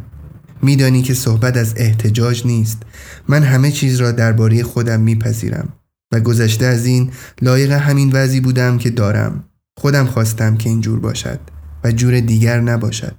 میدانی 0.64 1.02
که 1.02 1.14
صحبت 1.14 1.56
از 1.56 1.74
احتجاج 1.76 2.46
نیست. 2.46 2.82
من 3.28 3.42
همه 3.42 3.70
چیز 3.70 3.96
را 3.96 4.12
درباره 4.12 4.62
خودم 4.62 5.00
میپذیرم 5.00 5.68
و 6.12 6.20
گذشته 6.20 6.66
از 6.66 6.86
این 6.86 7.10
لایق 7.42 7.72
همین 7.72 8.10
وضعی 8.12 8.40
بودم 8.40 8.78
که 8.78 8.90
دارم. 8.90 9.44
خودم 9.76 10.06
خواستم 10.06 10.56
که 10.56 10.70
اینجور 10.70 11.00
باشد 11.00 11.40
و 11.84 11.92
جور 11.92 12.20
دیگر 12.20 12.60
نباشد. 12.60 13.16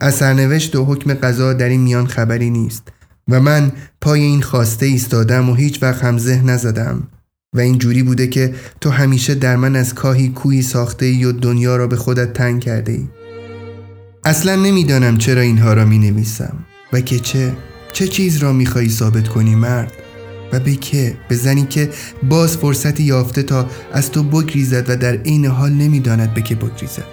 از 0.00 0.14
سرنوشت 0.14 0.76
و 0.76 0.84
حکم 0.84 1.14
قضا 1.14 1.52
در 1.52 1.68
این 1.68 1.80
میان 1.80 2.06
خبری 2.06 2.50
نیست 2.50 2.88
و 3.28 3.40
من 3.40 3.72
پای 4.00 4.20
این 4.20 4.42
خواسته 4.42 4.86
ایستادم 4.86 5.50
و 5.50 5.54
هیچ 5.54 5.82
وقت 5.82 6.04
هم 6.04 6.18
ذهن 6.18 6.50
نزدم. 6.50 7.08
و 7.54 7.60
این 7.60 7.78
جوری 7.78 8.02
بوده 8.02 8.26
که 8.26 8.54
تو 8.80 8.90
همیشه 8.90 9.34
در 9.34 9.56
من 9.56 9.76
از 9.76 9.94
کاهی 9.94 10.28
کوی 10.28 10.62
ساخته 10.62 11.06
ای 11.06 11.24
و 11.24 11.32
دنیا 11.32 11.76
را 11.76 11.86
به 11.86 11.96
خودت 11.96 12.32
تنگ 12.32 12.60
کرده 12.60 12.92
ای 12.92 13.08
اصلا 14.24 14.56
نمی‌دانم 14.56 15.18
چرا 15.18 15.40
اینها 15.40 15.72
را 15.72 15.84
می 15.84 15.98
نویسم 15.98 16.56
و 16.92 17.00
که 17.00 17.18
چه 17.18 17.52
چه 17.92 18.08
چیز 18.08 18.36
را 18.36 18.52
می 18.52 18.66
خواهی 18.66 18.88
ثابت 18.88 19.28
کنی 19.28 19.54
مرد 19.54 19.92
و 20.52 20.60
به 20.60 20.74
که 20.74 21.16
به 21.28 21.34
زنی 21.34 21.66
که 21.66 21.90
باز 22.22 22.56
فرصتی 22.56 23.02
یافته 23.02 23.42
تا 23.42 23.66
از 23.92 24.12
تو 24.12 24.22
بگریزد 24.22 24.90
و 24.90 24.96
در 24.96 25.16
عین 25.16 25.46
حال 25.46 25.72
نمی‌داند 25.72 26.34
به 26.34 26.42
که 26.42 26.54
بگریزد. 26.54 27.06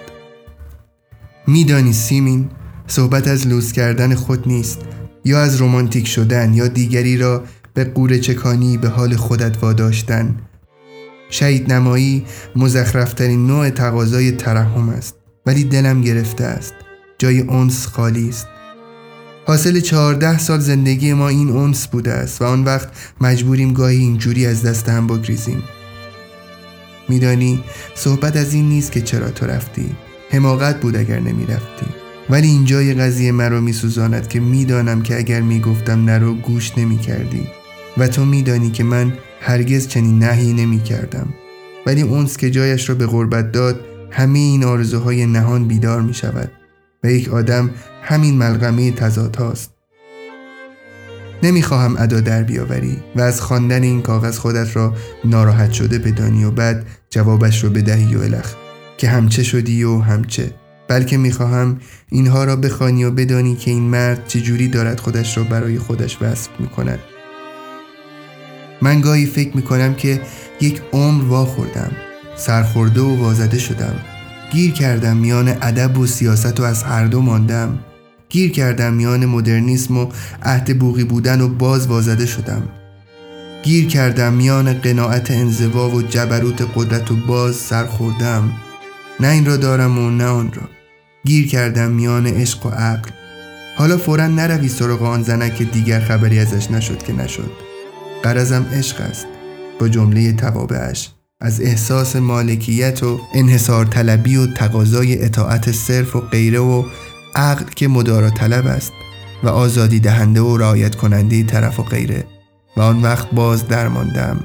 میدانی 1.46 1.92
سیمین 1.92 2.50
صحبت 2.86 3.28
از 3.28 3.46
لوس 3.46 3.72
کردن 3.72 4.14
خود 4.14 4.48
نیست 4.48 4.78
یا 5.24 5.40
از 5.42 5.62
رمانتیک 5.62 6.08
شدن 6.08 6.54
یا 6.54 6.68
دیگری 6.68 7.16
را 7.16 7.44
به 7.74 7.84
قور 7.84 8.18
چکانی 8.18 8.78
به 8.78 8.88
حال 8.88 9.16
خودت 9.16 9.62
واداشتن. 9.62 10.36
شهید 11.30 11.72
نمایی 11.72 12.24
مزخرفترین 12.56 13.46
نوع 13.46 13.70
تقاضای 13.70 14.32
ترحم 14.32 14.88
است 14.88 15.14
ولی 15.46 15.64
دلم 15.64 16.00
گرفته 16.00 16.44
است. 16.44 16.74
جای 17.18 17.40
اونس 17.40 17.86
خالی 17.86 18.28
است. 18.28 18.46
حاصل 19.46 19.80
چهارده 19.80 20.38
سال 20.38 20.60
زندگی 20.60 21.12
ما 21.12 21.28
این 21.28 21.50
اونس 21.50 21.86
بوده 21.86 22.12
است 22.12 22.42
و 22.42 22.44
آن 22.44 22.64
وقت 22.64 22.88
مجبوریم 23.20 23.72
گاهی 23.72 23.96
اینجوری 23.96 24.46
از 24.46 24.62
دست 24.62 24.88
هم 24.88 25.06
بگریزیم. 25.06 25.62
میدانی 27.08 27.64
صحبت 27.94 28.36
از 28.36 28.54
این 28.54 28.68
نیست 28.68 28.92
که 28.92 29.00
چرا 29.00 29.30
تو 29.30 29.46
رفتی. 29.46 29.96
حماقت 30.30 30.80
بود 30.80 30.96
اگر 30.96 31.20
نمی‌رفتی. 31.20 31.86
ولی 32.30 32.48
اینجای 32.48 32.94
قضیه 32.94 33.32
مرا 33.32 33.60
میسوزاند 33.60 34.28
که 34.28 34.40
می‌دانم 34.40 35.02
که 35.02 35.18
اگر 35.18 35.40
می‌گفتم 35.40 36.04
نرو 36.04 36.34
گوش 36.34 36.78
نمی‌کردی. 36.78 37.48
و 37.98 38.08
تو 38.08 38.24
میدانی 38.24 38.70
که 38.70 38.84
من 38.84 39.12
هرگز 39.40 39.88
چنین 39.88 40.18
نهی 40.18 40.52
نمی‌کردم. 40.52 41.28
ولی 41.86 42.02
اونس 42.02 42.36
که 42.36 42.50
جایش 42.50 42.88
را 42.88 42.94
به 42.94 43.06
غربت 43.06 43.52
داد 43.52 43.80
همه 44.10 44.38
این 44.38 44.64
آرزوهای 44.64 45.26
نهان 45.26 45.68
بیدار 45.68 46.02
می 46.02 46.14
شود 46.14 46.50
یک 47.10 47.28
آدم 47.28 47.70
همین 48.02 48.38
ملغمه 48.38 48.92
تضاد 48.92 49.36
هاست 49.36 49.70
نمی‌خواهم 51.42 51.96
ادا 51.98 52.20
در 52.20 52.42
بیاوری 52.42 52.96
و 53.16 53.20
از 53.20 53.40
خواندن 53.40 53.82
این 53.82 54.02
کاغذ 54.02 54.38
خودت 54.38 54.76
را 54.76 54.94
ناراحت 55.24 55.72
شده 55.72 55.98
بدانی 55.98 56.44
و 56.44 56.50
بعد 56.50 56.86
جوابش 57.10 57.64
رو 57.64 57.70
بدهی 57.70 58.14
و 58.16 58.22
الخ 58.22 58.54
که 58.98 59.08
همچه 59.08 59.42
شدی 59.42 59.84
و 59.84 59.98
همچه 59.98 60.50
بلکه 60.88 61.16
می‌خواهم 61.16 61.80
اینها 62.08 62.44
را 62.44 62.56
بخوانی 62.56 63.04
و 63.04 63.10
بدانی 63.10 63.56
که 63.56 63.70
این 63.70 63.82
مرد 63.82 64.26
چجوری 64.26 64.68
دارد 64.68 65.00
خودش 65.00 65.38
را 65.38 65.44
برای 65.44 65.78
خودش 65.78 66.22
وصف 66.22 66.48
می‌کند. 66.58 66.98
من 68.82 69.00
گاهی 69.00 69.26
فکر 69.26 69.56
می‌کنم 69.56 69.94
که 69.94 70.20
یک 70.60 70.82
عمر 70.92 71.24
وا 71.24 71.44
خوردم 71.44 71.92
سرخورده 72.36 73.00
و 73.00 73.16
وازده 73.16 73.58
شدم. 73.58 74.15
گیر 74.52 74.72
کردم 74.72 75.16
میان 75.16 75.48
ادب 75.48 75.98
و 75.98 76.06
سیاست 76.06 76.60
و 76.60 76.62
از 76.62 76.82
هر 76.82 77.06
دو 77.06 77.20
ماندم. 77.20 77.78
گیر 78.28 78.52
کردم 78.52 78.94
میان 78.94 79.26
مدرنیسم 79.26 79.96
و 79.96 80.08
عهد 80.42 80.78
بوغی 80.78 81.04
بودن 81.04 81.40
و 81.40 81.48
باز 81.48 81.86
وازده 81.86 82.26
شدم. 82.26 82.62
گیر 83.62 83.86
کردم 83.86 84.32
میان 84.32 84.72
قناعت 84.72 85.30
انزوا 85.30 85.90
و 85.90 86.02
جبروت 86.02 86.68
قدرت 86.74 87.10
و 87.10 87.16
باز 87.16 87.54
سرخوردم 87.54 88.52
نه 89.20 89.28
این 89.28 89.46
را 89.46 89.56
دارم 89.56 89.98
و 89.98 90.10
نه 90.10 90.24
آن 90.24 90.52
را. 90.52 90.62
گیر 91.24 91.48
کردم 91.48 91.90
میان 91.90 92.26
عشق 92.26 92.66
و 92.66 92.68
عقل. 92.68 93.10
حالا 93.76 93.96
فورا 93.96 94.26
نروی 94.26 94.68
سراغ 94.68 95.02
آن 95.02 95.22
زنک 95.22 95.54
که 95.54 95.64
دیگر 95.64 96.00
خبری 96.00 96.38
ازش 96.38 96.70
نشد 96.70 97.02
که 97.02 97.12
نشد. 97.12 97.50
قرضم 98.22 98.66
عشق 98.72 99.00
است. 99.00 99.26
با 99.78 99.88
جمله 99.88 100.32
توابعش. 100.32 101.15
از 101.40 101.60
احساس 101.60 102.16
مالکیت 102.16 103.02
و 103.02 103.20
انحصار 103.34 103.84
طلبی 103.84 104.36
و 104.36 104.46
تقاضای 104.46 105.24
اطاعت 105.24 105.72
صرف 105.72 106.16
و 106.16 106.20
غیره 106.20 106.58
و 106.58 106.84
عقل 107.34 107.64
که 107.64 107.88
مدارا 107.88 108.30
طلب 108.30 108.66
است 108.66 108.92
و 109.42 109.48
آزادی 109.48 110.00
دهنده 110.00 110.40
و 110.40 110.56
رعایت 110.56 110.94
کننده 110.94 111.44
طرف 111.44 111.80
و 111.80 111.82
غیره. 111.82 112.24
و 112.76 112.80
آن 112.80 113.02
وقت 113.02 113.30
باز 113.30 113.68
درماندم. 113.68 114.44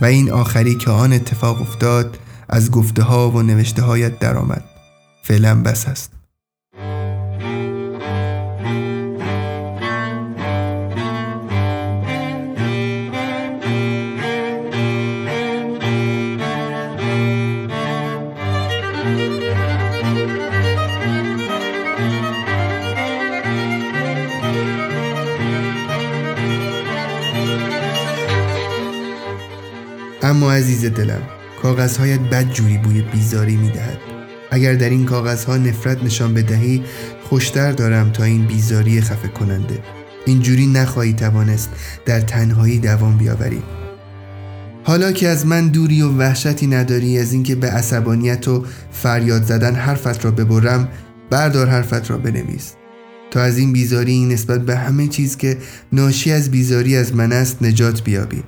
و 0.00 0.04
این 0.04 0.30
آخری 0.30 0.74
که 0.74 0.90
آن 0.90 1.12
اتفاق 1.12 1.60
افتاد 1.60 2.18
از 2.48 2.70
گفته 2.70 3.02
ها 3.02 3.30
و 3.30 3.42
نوشته 3.42 3.82
هایت 3.82 4.18
درآمد. 4.18 4.64
فعلا 5.22 5.62
بس 5.62 5.86
است. 5.86 6.17
اما 30.22 30.52
عزیز 30.52 30.84
دلم 30.84 31.22
کاغذهایت 31.62 32.20
بد 32.20 32.50
جوری 32.50 32.78
بوی 32.78 33.02
بیزاری 33.02 33.56
می‌دهد. 33.56 33.98
اگر 34.50 34.74
در 34.74 34.90
این 34.90 35.04
کاغذها 35.04 35.56
نفرت 35.56 36.04
نشان 36.04 36.34
بدهی 36.34 36.82
خوشتر 37.22 37.72
دارم 37.72 38.10
تا 38.10 38.24
این 38.24 38.46
بیزاری 38.46 39.00
خفه 39.00 39.28
کننده. 39.28 39.78
اینجوری 40.26 40.66
نخواهی 40.66 41.12
توانست 41.12 41.70
در 42.06 42.20
تنهایی 42.20 42.78
دوام 42.78 43.18
بیاوری. 43.18 43.62
حالا 44.84 45.12
که 45.12 45.28
از 45.28 45.46
من 45.46 45.68
دوری 45.68 46.02
و 46.02 46.08
وحشتی 46.08 46.66
نداری 46.66 47.18
از 47.18 47.32
اینکه 47.32 47.54
به 47.54 47.70
عصبانیت 47.70 48.48
و 48.48 48.64
فریاد 48.92 49.42
زدن 49.42 49.74
حرفت 49.74 50.24
را 50.24 50.30
ببرم 50.30 50.88
بردار 51.30 51.66
حرفت 51.66 52.10
را 52.10 52.18
بنویس. 52.18 52.72
تا 53.30 53.42
از 53.42 53.58
این 53.58 53.72
بیزاری 53.72 54.24
نسبت 54.24 54.64
به 54.66 54.76
همه 54.76 55.08
چیز 55.08 55.36
که 55.36 55.58
ناشی 55.92 56.32
از 56.32 56.50
بیزاری 56.50 56.96
از 56.96 57.14
من 57.14 57.32
است 57.32 57.62
نجات 57.62 58.04
بیابی. 58.04 58.42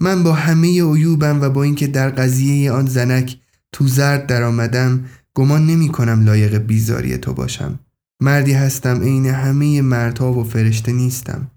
من 0.00 0.22
با 0.22 0.32
همه 0.32 0.68
عیوبم 0.82 1.40
و 1.40 1.50
با 1.50 1.62
اینکه 1.62 1.86
در 1.86 2.10
قضیه 2.10 2.72
آن 2.72 2.86
زنک 2.86 3.38
تو 3.72 3.88
زرد 3.88 4.26
در 4.26 4.42
آمدم 4.42 5.04
گمان 5.34 5.66
نمی 5.66 5.88
کنم 5.88 6.24
لایق 6.24 6.58
بیزاری 6.58 7.18
تو 7.18 7.34
باشم. 7.34 7.78
مردی 8.22 8.52
هستم 8.52 9.02
عین 9.02 9.26
همه 9.26 9.82
مردها 9.82 10.32
و 10.32 10.44
فرشته 10.44 10.92
نیستم. 10.92 11.50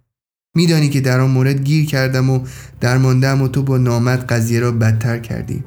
میدانی 0.56 0.90
که 0.90 1.02
در 1.02 1.20
آن 1.20 1.30
مورد 1.32 1.64
گیر 1.64 1.86
کردم 1.86 2.30
و 2.30 2.40
درماندم 2.82 3.42
و 3.42 3.48
تو 3.48 3.64
با 3.64 3.78
نامت 3.78 4.32
قضیه 4.32 4.60
را 4.60 4.72
بدتر 4.72 5.20
کردی. 5.20 5.64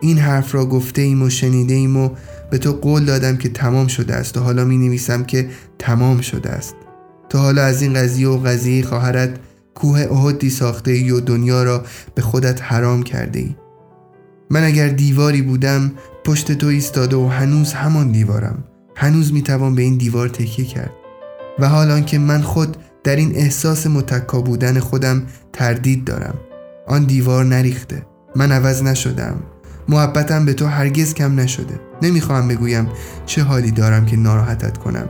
این 0.00 0.18
حرف 0.18 0.54
را 0.54 0.66
گفته 0.66 1.02
ایم 1.02 1.22
و 1.22 1.30
شنیده 1.30 1.74
ایم 1.74 1.96
و 1.96 2.10
به 2.50 2.58
تو 2.58 2.72
قول 2.72 3.04
دادم 3.04 3.36
که 3.36 3.48
تمام 3.48 3.86
شده 3.86 4.14
است 4.14 4.36
و 4.36 4.40
حالا 4.40 4.64
می 4.64 4.78
نویسم 4.78 5.24
که 5.24 5.50
تمام 5.78 6.20
شده 6.20 6.50
است. 6.50 6.74
تا 7.28 7.38
حالا 7.38 7.62
از 7.62 7.82
این 7.82 7.94
قضیه 7.94 8.28
و 8.28 8.38
قضیه 8.38 8.82
خواهرت 8.84 9.38
کوه 9.74 10.00
احدی 10.00 10.50
ساخته 10.50 10.90
ای 10.90 11.10
و 11.10 11.20
دنیا 11.20 11.62
را 11.62 11.84
به 12.14 12.22
خودت 12.22 12.62
حرام 12.62 13.02
کرده 13.02 13.38
ای 13.38 13.56
من 14.50 14.64
اگر 14.64 14.88
دیواری 14.88 15.42
بودم 15.42 15.92
پشت 16.24 16.52
تو 16.52 16.66
ایستاده 16.66 17.16
و 17.16 17.28
هنوز 17.28 17.72
همان 17.72 18.12
دیوارم. 18.12 18.64
هنوز 18.96 19.32
می‌توان 19.32 19.74
به 19.74 19.82
این 19.82 19.96
دیوار 19.96 20.28
تکیه 20.28 20.64
کرد. 20.64 20.90
و 21.58 21.68
حال 21.68 22.00
که 22.00 22.18
من 22.18 22.42
خود 22.42 22.76
در 23.04 23.16
این 23.16 23.36
احساس 23.36 23.86
متکا 23.86 24.40
بودن 24.40 24.80
خودم 24.80 25.22
تردید 25.52 26.04
دارم. 26.04 26.34
آن 26.86 27.04
دیوار 27.04 27.44
نریخته. 27.44 28.06
من 28.36 28.52
عوض 28.52 28.82
نشدم. 28.82 29.36
محبتم 29.88 30.44
به 30.44 30.54
تو 30.54 30.66
هرگز 30.66 31.14
کم 31.14 31.40
نشده. 31.40 31.80
نمی‌خواهم 32.02 32.48
بگویم 32.48 32.88
چه 33.26 33.42
حالی 33.42 33.70
دارم 33.70 34.06
که 34.06 34.16
ناراحتت 34.16 34.78
کنم. 34.78 35.08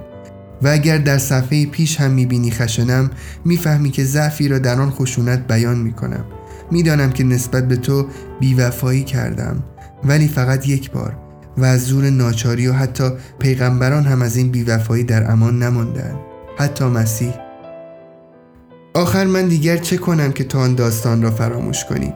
و 0.62 0.68
اگر 0.68 0.98
در 0.98 1.18
صفحه 1.18 1.66
پیش 1.66 2.00
هم 2.00 2.10
می‌بینی 2.10 2.50
خشنم 2.50 3.10
می‌فهمی 3.44 3.90
که 3.90 4.04
ضعفی 4.04 4.48
را 4.48 4.58
در 4.58 4.80
آن 4.80 4.90
خشونت 4.90 5.46
بیان 5.46 5.78
می‌کنم. 5.78 6.24
می‌دانم 6.70 7.12
که 7.12 7.24
نسبت 7.24 7.68
به 7.68 7.76
تو 7.76 8.06
بیوفایی 8.40 9.04
کردم 9.04 9.64
ولی 10.04 10.28
فقط 10.28 10.68
یک 10.68 10.90
بار 10.90 11.16
و 11.58 11.64
از 11.64 11.86
زور 11.86 12.10
ناچاری 12.10 12.66
و 12.66 12.72
حتی 12.72 13.10
پیغمبران 13.38 14.04
هم 14.04 14.22
از 14.22 14.36
این 14.36 14.50
بیوفایی 14.50 15.04
در 15.04 15.30
امان 15.30 15.62
نماندن 15.62 16.14
حتی 16.58 16.84
مسیح. 16.84 17.34
آخر 18.94 19.24
من 19.24 19.48
دیگر 19.48 19.76
چه 19.76 19.96
کنم 19.96 20.32
که 20.32 20.44
تو 20.44 20.58
آن 20.58 20.74
داستان 20.74 21.22
را 21.22 21.30
فراموش 21.30 21.84
کنی؟ 21.84 22.12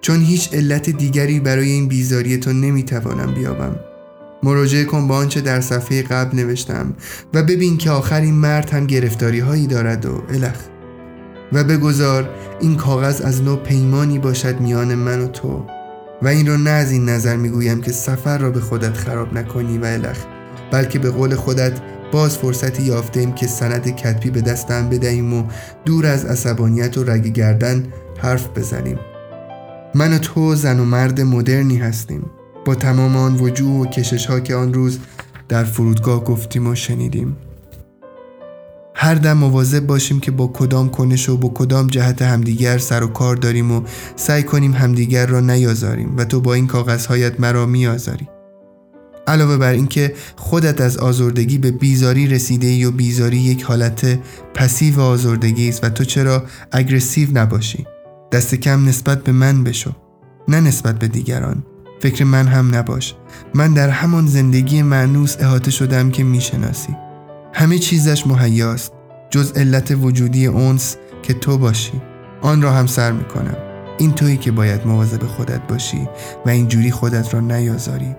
چون 0.00 0.20
هیچ 0.20 0.54
علت 0.54 0.90
دیگری 0.90 1.40
برای 1.40 1.70
این 1.70 1.88
بیزاری 1.88 2.36
تو 2.36 2.52
نمی‌توانم 2.52 3.34
بیابم. 3.34 3.89
مراجعه 4.42 4.84
کن 4.84 5.08
با 5.08 5.16
آنچه 5.16 5.40
در 5.40 5.60
صفحه 5.60 6.02
قبل 6.02 6.36
نوشتم 6.36 6.94
و 7.34 7.42
ببین 7.42 7.76
که 7.76 7.90
آخر 7.90 8.20
این 8.20 8.34
مرد 8.34 8.70
هم 8.70 8.86
گرفتاری 8.86 9.38
هایی 9.38 9.66
دارد 9.66 10.06
و 10.06 10.22
الخ 10.28 10.58
و 11.52 11.64
بگذار 11.64 12.30
این 12.60 12.76
کاغذ 12.76 13.20
از 13.20 13.42
نو 13.42 13.56
پیمانی 13.56 14.18
باشد 14.18 14.60
میان 14.60 14.94
من 14.94 15.20
و 15.20 15.26
تو. 15.26 15.66
و 16.22 16.28
این 16.28 16.46
را 16.46 16.56
نه 16.56 16.70
از 16.70 16.92
این 16.92 17.08
نظر 17.08 17.36
می‌گویم 17.36 17.80
که 17.80 17.92
سفر 17.92 18.38
را 18.38 18.50
به 18.50 18.60
خودت 18.60 18.96
خراب 18.96 19.34
نکنی 19.34 19.78
و 19.78 19.84
الخ 19.84 20.18
بلکه 20.72 20.98
به 20.98 21.10
قول 21.10 21.34
خودت 21.34 21.80
باز 22.12 22.38
فرصتی 22.38 22.82
یافتیم 22.82 23.32
که 23.32 23.46
سند 23.46 23.96
کتبی 23.96 24.30
به 24.30 24.40
دستم 24.40 24.88
بدهیم 24.88 25.34
و 25.34 25.44
دور 25.84 26.06
از 26.06 26.24
عصبانیت 26.24 26.98
و 26.98 27.04
رگ 27.04 27.26
گردن 27.26 27.86
حرف 28.18 28.48
بزنیم. 28.48 28.98
من 29.94 30.12
و 30.12 30.18
تو 30.18 30.54
زن 30.54 30.80
و 30.80 30.84
مرد 30.84 31.20
مدرنی 31.20 31.76
هستیم. 31.76 32.30
با 32.70 32.76
تمام 32.76 33.16
آن 33.16 33.36
وجوه 33.36 33.80
و 33.80 33.86
کشش 33.86 34.26
ها 34.26 34.40
که 34.40 34.54
آن 34.54 34.74
روز 34.74 34.98
در 35.48 35.64
فرودگاه 35.64 36.24
گفتیم 36.24 36.66
و 36.66 36.74
شنیدیم. 36.74 37.36
هر 38.94 39.14
دم 39.14 39.32
مواظب 39.32 39.86
باشیم 39.86 40.20
که 40.20 40.30
با 40.30 40.46
کدام 40.46 40.88
کنش 40.88 41.28
و 41.28 41.36
با 41.36 41.48
کدام 41.48 41.86
جهت 41.86 42.22
همدیگر 42.22 42.78
سر 42.78 43.02
و 43.02 43.06
کار 43.06 43.36
داریم 43.36 43.72
و 43.72 43.82
سعی 44.16 44.42
کنیم 44.42 44.72
همدیگر 44.72 45.26
را 45.26 45.40
نیازاریم 45.40 46.16
و 46.16 46.24
تو 46.24 46.40
با 46.40 46.54
این 46.54 46.66
کاغذهایت 46.66 47.40
مرا 47.40 47.66
میآزاری. 47.66 48.28
علاوه 49.26 49.56
بر 49.56 49.72
اینکه 49.72 50.14
خودت 50.36 50.80
از 50.80 50.96
آزردگی 50.96 51.58
به 51.58 51.70
بیزاری 51.70 52.26
رسیده 52.26 52.66
ای 52.66 52.84
و 52.84 52.90
بیزاری 52.90 53.38
یک 53.38 53.62
حالت 53.62 54.18
پسیو 54.54 55.00
آزردگی 55.00 55.68
است 55.68 55.84
و 55.84 55.88
تو 55.88 56.04
چرا 56.04 56.44
اگرسیو 56.72 57.28
نباشی. 57.32 57.86
دست 58.32 58.54
کم 58.54 58.88
نسبت 58.88 59.24
به 59.24 59.32
من 59.32 59.64
بشو 59.64 59.92
نه 60.48 60.60
نسبت 60.60 60.98
به 60.98 61.08
دیگران. 61.08 61.62
فکر 62.00 62.24
من 62.24 62.46
هم 62.46 62.74
نباش. 62.74 63.14
من 63.54 63.74
در 63.74 63.88
همان 63.88 64.26
زندگی 64.26 64.82
معنوس 64.82 65.36
احاطه 65.40 65.70
شدم 65.70 66.10
که 66.10 66.24
می‌شناسی. 66.24 66.96
همه 67.52 67.78
چیزش 67.78 68.26
مهیاست 68.26 68.92
جز 69.30 69.52
علت 69.52 69.90
وجودی 69.90 70.46
اونس 70.46 70.96
که 71.22 71.34
تو 71.34 71.58
باشی. 71.58 71.92
آن 72.42 72.62
را 72.62 72.72
هم 72.72 72.86
سر 72.86 73.12
می‌کنم. 73.12 73.56
این 73.98 74.12
تویی 74.12 74.36
که 74.36 74.50
باید 74.50 74.86
مواظب 74.86 75.26
خودت 75.26 75.60
باشی 75.68 76.08
و 76.46 76.50
اینجوری 76.50 76.90
خودت 76.90 77.34
را 77.34 77.40
نیازاری. 77.40 78.16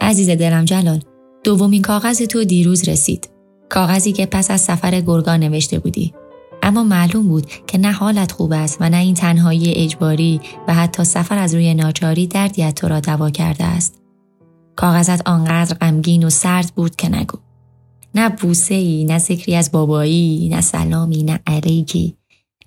عزیز 0.00 0.30
دلم 0.30 0.64
جلال 0.64 1.00
دومین 1.44 1.82
کاغذ 1.82 2.22
تو 2.22 2.44
دیروز 2.44 2.88
رسید. 2.88 3.37
کاغذی 3.68 4.12
که 4.12 4.26
پس 4.26 4.50
از 4.50 4.60
سفر 4.60 5.00
گرگان 5.00 5.40
نوشته 5.40 5.78
بودی. 5.78 6.14
اما 6.62 6.84
معلوم 6.84 7.28
بود 7.28 7.46
که 7.66 7.78
نه 7.78 7.92
حالت 7.92 8.32
خوب 8.32 8.52
است 8.52 8.76
و 8.80 8.88
نه 8.88 8.96
این 8.96 9.14
تنهایی 9.14 9.72
اجباری 9.74 10.40
و 10.68 10.74
حتی 10.74 11.04
سفر 11.04 11.38
از 11.38 11.54
روی 11.54 11.74
ناچاری 11.74 12.26
دردی 12.26 12.72
تو 12.72 12.88
را 12.88 13.00
دوا 13.00 13.30
کرده 13.30 13.64
است. 13.64 14.02
کاغذت 14.76 15.28
آنقدر 15.28 15.74
غمگین 15.74 16.24
و 16.24 16.30
سرد 16.30 16.72
بود 16.76 16.96
که 16.96 17.08
نگو. 17.08 17.38
نه 18.14 18.28
بوسه 18.28 18.74
ای 18.74 19.04
نه 19.04 19.18
ذکری 19.18 19.54
از 19.54 19.72
بابایی 19.72 20.48
نه 20.48 20.60
سلامی 20.60 21.22
نه 21.22 21.40
علیکی 21.46 22.16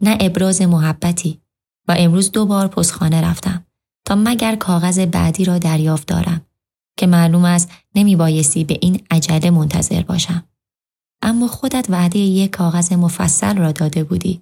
نه 0.02 0.18
ابراز 0.20 0.62
محبتی. 0.62 1.42
و 1.88 1.96
امروز 1.98 2.32
دو 2.32 2.46
بار 2.46 2.68
پستخانه 2.68 3.22
رفتم 3.22 3.66
تا 4.06 4.16
مگر 4.16 4.56
کاغذ 4.56 5.00
بعدی 5.00 5.46
را 5.46 5.58
دریافت 5.58 6.08
دارم 6.08 6.42
که 6.98 7.08
معلوم 7.08 7.46
است 7.46 7.72
نمی 7.96 8.16
بایستی 8.16 8.64
به 8.64 8.78
این 8.82 9.02
عجله 9.12 9.50
منتظر 9.50 10.02
باشم. 10.02 10.44
اما 11.22 11.48
خودت 11.48 11.86
وعده 11.90 12.20
یک 12.20 12.52
کاغذ 12.52 12.94
مفصل 12.94 13.58
را 13.58 13.72
داده 13.72 14.04
بودی. 14.04 14.42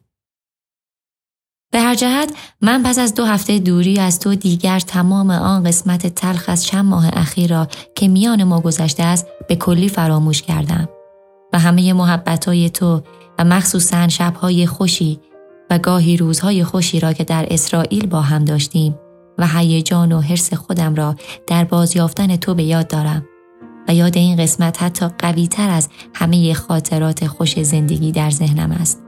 به 1.72 1.80
هر 1.80 1.96
جهت 1.96 2.34
من 2.62 2.84
پس 2.84 3.00
از 3.00 3.16
دو 3.16 3.26
هفته 3.26 3.60
دوری 3.60 4.00
از 4.00 4.20
تو 4.20 4.36
دیگر 4.36 4.80
تمام 4.80 5.30
آن 5.30 5.64
قسمت 5.64 6.08
تلخ 6.08 6.46
از 6.48 6.66
چند 6.66 6.86
ماه 6.86 7.10
اخیر 7.14 7.50
را 7.50 7.68
که 7.96 8.08
میان 8.08 8.44
ما 8.44 8.62
گذشته 8.62 9.04
است 9.04 9.28
به 9.48 9.56
کلی 9.56 9.90
فراموش 9.90 10.42
کردم 10.42 10.90
و 11.54 11.60
همه 11.60 11.94
محبتهای 11.94 12.70
تو 12.70 13.02
و 13.40 13.44
مخصوصا 13.44 14.08
شبهای 14.08 14.66
خوشی 14.66 15.20
و 15.70 15.80
گاهی 15.80 16.18
روزهای 16.18 16.64
خوشی 16.64 17.00
را 17.00 17.14
که 17.14 17.24
در 17.24 17.48
اسرائیل 17.50 18.08
با 18.08 18.22
هم 18.22 18.46
داشتیم 18.46 19.00
و 19.38 19.48
هیجان 19.48 20.12
و 20.12 20.22
حرس 20.22 20.54
خودم 20.54 20.96
را 20.96 21.16
در 21.48 21.64
بازیافتن 21.64 22.36
تو 22.36 22.54
به 22.54 22.64
یاد 22.64 22.88
دارم 22.88 23.26
و 23.90 23.94
یاد 23.94 24.18
این 24.18 24.38
قسمت 24.38 24.84
حتی 24.84 25.08
قوی 25.18 25.48
تر 25.48 25.70
از 25.70 25.90
همه 26.14 26.54
خاطرات 26.54 27.28
خوش 27.28 27.64
زندگی 27.64 28.12
در 28.12 28.30
ذهنم 28.30 28.72
است. 28.72 29.02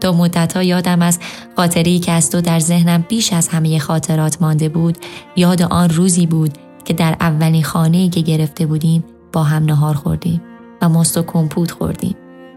تا 0.00 0.12
مدت 0.12 0.56
ها 0.56 0.62
یادم 0.62 1.02
از 1.02 1.18
خاطری 1.56 1.98
که 1.98 2.12
از 2.12 2.30
تو 2.30 2.40
در 2.40 2.58
ذهنم 2.58 3.04
بیش 3.08 3.32
از 3.32 3.48
همه 3.48 3.78
خاطرات 3.78 4.42
مانده 4.42 4.68
بود 4.68 4.98
یاد 5.36 5.62
آن 5.62 5.90
روزی 5.90 6.26
بود 6.26 6.58
که 6.84 6.94
در 6.94 7.16
اولین 7.20 7.62
خانه 7.62 8.08
که 8.08 8.20
گرفته 8.20 8.66
بودیم 8.66 9.04
با 9.32 9.42
هم 9.42 9.64
نهار 9.64 9.94
خوردیم 9.94 10.42
و 10.82 10.88
ماست 10.88 11.18
و 11.18 11.22
کمپوت 11.22 11.70
خوردیم 11.70 12.16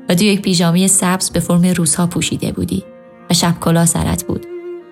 و 0.10 0.16
تو 0.16 0.24
یک 0.24 0.42
پیژامه 0.42 0.88
سبز 0.88 1.30
به 1.30 1.40
فرم 1.40 1.66
روزها 1.66 2.08
پوشیده 2.08 2.52
بودی 2.52 2.84
و 3.30 3.34
شب 3.34 3.56
کلا 3.60 3.86
سرت 3.86 4.24
بود 4.24 4.46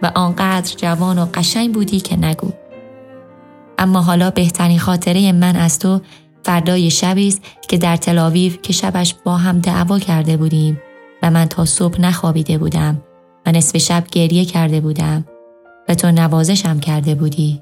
و 0.04 0.12
آنقدر 0.16 0.76
جوان 0.76 1.20
و 1.20 1.26
قشنگ 1.34 1.74
بودی 1.74 2.00
که 2.00 2.16
نگو. 2.16 2.52
اما 3.78 4.02
حالا 4.02 4.30
بهترین 4.30 4.80
خاطره 4.80 5.32
من 5.32 5.56
از 5.56 5.80
تو 5.80 6.02
فردای 6.48 6.90
شبی 6.90 7.28
است 7.28 7.42
که 7.70 7.78
در 7.78 7.96
تلاویو 7.96 8.54
که 8.54 8.74
شبش 8.74 9.16
با 9.24 9.38
هم 9.38 9.60
دعوا 9.60 10.00
کرده 10.00 10.38
بودیم 10.38 10.82
و 11.24 11.32
من 11.32 11.46
تا 11.46 11.66
صبح 11.66 12.02
نخوابیده 12.02 12.58
بودم 12.58 13.02
و 13.46 13.52
نصف 13.52 13.78
شب 13.78 14.04
گریه 14.12 14.46
کرده 14.46 14.82
بودم 14.82 15.26
و 15.90 15.96
تو 15.96 16.12
نوازشم 16.12 16.80
کرده 16.80 17.16
بودی 17.16 17.62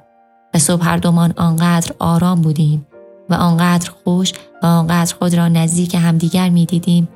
و 0.54 0.60
صبح 0.60 0.86
هر 0.86 0.98
دومان 0.98 1.34
آنقدر 1.38 1.92
آرام 2.00 2.42
بودیم 2.42 2.88
و 3.30 3.34
آنقدر 3.34 3.92
خوش 4.04 4.34
و 4.64 4.66
آنقدر 4.66 5.16
خود 5.16 5.36
را 5.36 5.48
نزدیک 5.48 5.96
همدیگر 5.96 6.50
می‌دیدیم 6.50 7.08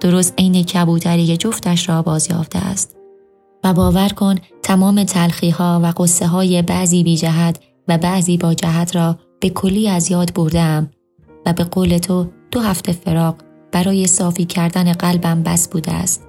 درست 0.00 0.34
عین 0.38 0.62
کبوتری 0.64 1.36
جفتش 1.36 1.88
را 1.88 2.02
بازیافته 2.02 2.58
است. 2.58 2.96
و 3.64 3.72
باور 3.72 4.08
کن 4.08 4.34
تمام 4.62 5.04
تلخی 5.04 5.50
ها 5.50 5.80
و 5.84 5.92
قصه 6.02 6.26
های 6.26 6.62
بعضی 6.62 7.02
بی 7.02 7.16
جهت 7.16 7.60
و 7.88 7.98
بعضی 7.98 8.36
با 8.36 8.54
جهت 8.54 8.96
را 8.96 9.18
به 9.40 9.50
کلی 9.50 9.88
از 9.88 10.10
یاد 10.10 10.34
بردم 10.34 10.90
و 11.48 11.52
به 11.52 11.64
قول 11.64 11.98
تو 11.98 12.26
دو 12.50 12.60
هفته 12.60 12.92
فراق 12.92 13.36
برای 13.72 14.06
صافی 14.06 14.44
کردن 14.44 14.92
قلبم 14.92 15.42
بس 15.42 15.68
بوده 15.68 15.92
است. 15.92 16.24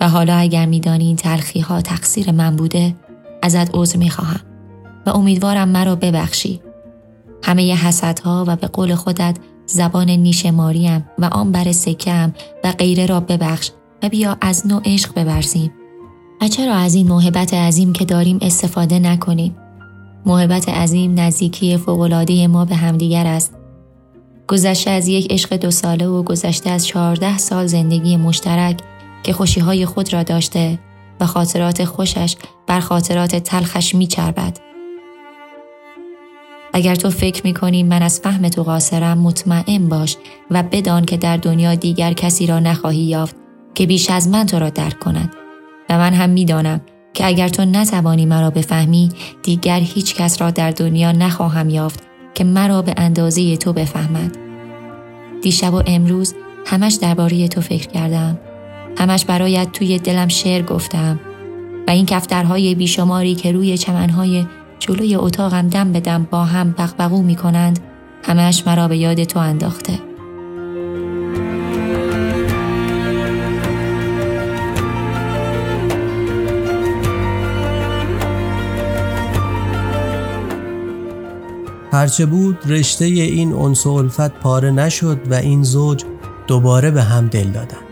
و 0.00 0.08
حالا 0.08 0.36
اگر 0.36 0.66
میدانی 0.66 1.04
این 1.04 1.16
تلخی 1.16 1.60
ها 1.60 1.80
تقصیر 1.80 2.30
من 2.30 2.56
بوده 2.56 2.94
ازت 3.42 3.74
عذر 3.74 3.98
می 3.98 4.10
خواهم 4.10 4.40
و 5.06 5.10
امیدوارم 5.10 5.68
مرا 5.68 5.96
ببخشی. 5.96 6.60
همه 7.42 7.74
حسدها 7.74 8.44
و 8.48 8.56
به 8.56 8.66
قول 8.66 8.94
خودت 8.94 9.36
زبان 9.66 10.10
نیش 10.10 10.46
ماریم 10.46 11.10
و 11.18 11.24
آن 11.24 11.52
بر 11.52 11.72
سکم 11.72 12.32
و 12.64 12.72
غیره 12.72 13.06
را 13.06 13.20
ببخش 13.20 13.70
و 14.02 14.08
بیا 14.08 14.36
از 14.40 14.66
نو 14.66 14.80
عشق 14.84 15.14
ببرزیم 15.14 15.72
و 16.42 16.48
چرا 16.48 16.74
از 16.74 16.94
این 16.94 17.08
محبت 17.08 17.54
عظیم 17.54 17.92
که 17.92 18.04
داریم 18.04 18.38
استفاده 18.42 18.98
نکنیم؟ 18.98 19.56
محبت 20.26 20.68
عظیم 20.68 21.20
نزدیکی 21.20 21.76
فوقالعاده 21.76 22.46
ما 22.46 22.64
به 22.64 22.74
همدیگر 22.74 23.26
است. 23.26 23.63
گذشته 24.48 24.90
از 24.90 25.08
یک 25.08 25.32
عشق 25.32 25.56
دو 25.56 25.70
ساله 25.70 26.06
و 26.06 26.22
گذشته 26.22 26.70
از 26.70 26.86
چهارده 26.86 27.38
سال 27.38 27.66
زندگی 27.66 28.16
مشترک 28.16 28.80
که 29.22 29.32
خوشیهای 29.32 29.86
خود 29.86 30.12
را 30.12 30.22
داشته 30.22 30.78
و 31.20 31.26
خاطرات 31.26 31.84
خوشش 31.84 32.36
بر 32.66 32.80
خاطرات 32.80 33.36
تلخش 33.36 33.94
میچربد. 33.94 34.58
اگر 36.72 36.94
تو 36.94 37.10
فکر 37.10 37.42
می‌کنی 37.44 37.82
من 37.82 38.02
از 38.02 38.20
فهم 38.20 38.48
تو 38.48 38.62
قاصرم 38.62 39.18
مطمئن 39.18 39.88
باش 39.88 40.16
و 40.50 40.62
بدان 40.62 41.04
که 41.04 41.16
در 41.16 41.36
دنیا 41.36 41.74
دیگر 41.74 42.12
کسی 42.12 42.46
را 42.46 42.58
نخواهی 42.58 43.02
یافت 43.02 43.36
که 43.74 43.86
بیش 43.86 44.10
از 44.10 44.28
من 44.28 44.46
تو 44.46 44.58
را 44.58 44.70
درک 44.70 44.98
کند. 44.98 45.32
و 45.90 45.98
من 45.98 46.12
هم 46.12 46.30
می‌دانم 46.30 46.80
که 47.14 47.26
اگر 47.26 47.48
تو 47.48 47.64
نتوانی 47.64 48.26
مرا 48.26 48.50
بفهمی 48.50 49.08
دیگر 49.42 49.80
هیچ 49.80 50.14
کس 50.14 50.40
را 50.40 50.50
در 50.50 50.70
دنیا 50.70 51.12
نخواهم 51.12 51.70
یافت 51.70 52.13
که 52.34 52.44
مرا 52.44 52.82
به 52.82 52.94
اندازه 52.96 53.56
تو 53.56 53.72
بفهمد. 53.72 54.36
دیشب 55.42 55.74
و 55.74 55.82
امروز 55.86 56.34
همش 56.66 56.94
درباره 56.94 57.48
تو 57.48 57.60
فکر 57.60 57.86
کردم. 57.88 58.38
همش 58.98 59.24
برایت 59.24 59.72
توی 59.72 59.98
دلم 59.98 60.28
شعر 60.28 60.62
گفتم 60.62 61.20
و 61.86 61.90
این 61.90 62.06
کفترهای 62.06 62.74
بیشماری 62.74 63.34
که 63.34 63.52
روی 63.52 63.78
چمنهای 63.78 64.46
جلوی 64.78 65.14
اتاقم 65.14 65.68
دم 65.68 65.92
بدم 65.92 66.26
با 66.30 66.44
هم 66.44 66.70
بغبغو 66.72 67.22
می 67.22 67.36
کنند 67.36 67.78
همش 68.22 68.66
مرا 68.66 68.88
به 68.88 68.96
یاد 68.96 69.24
تو 69.24 69.38
انداخته. 69.38 70.13
هرچه 81.94 82.26
بود 82.26 82.58
رشته 82.66 83.04
این 83.04 83.52
انس 83.52 83.86
الفت 83.86 84.30
پاره 84.30 84.70
نشد 84.70 85.18
و 85.30 85.34
این 85.34 85.62
زوج 85.62 86.04
دوباره 86.46 86.90
به 86.90 87.02
هم 87.02 87.26
دل 87.26 87.50
دادن. 87.50 87.83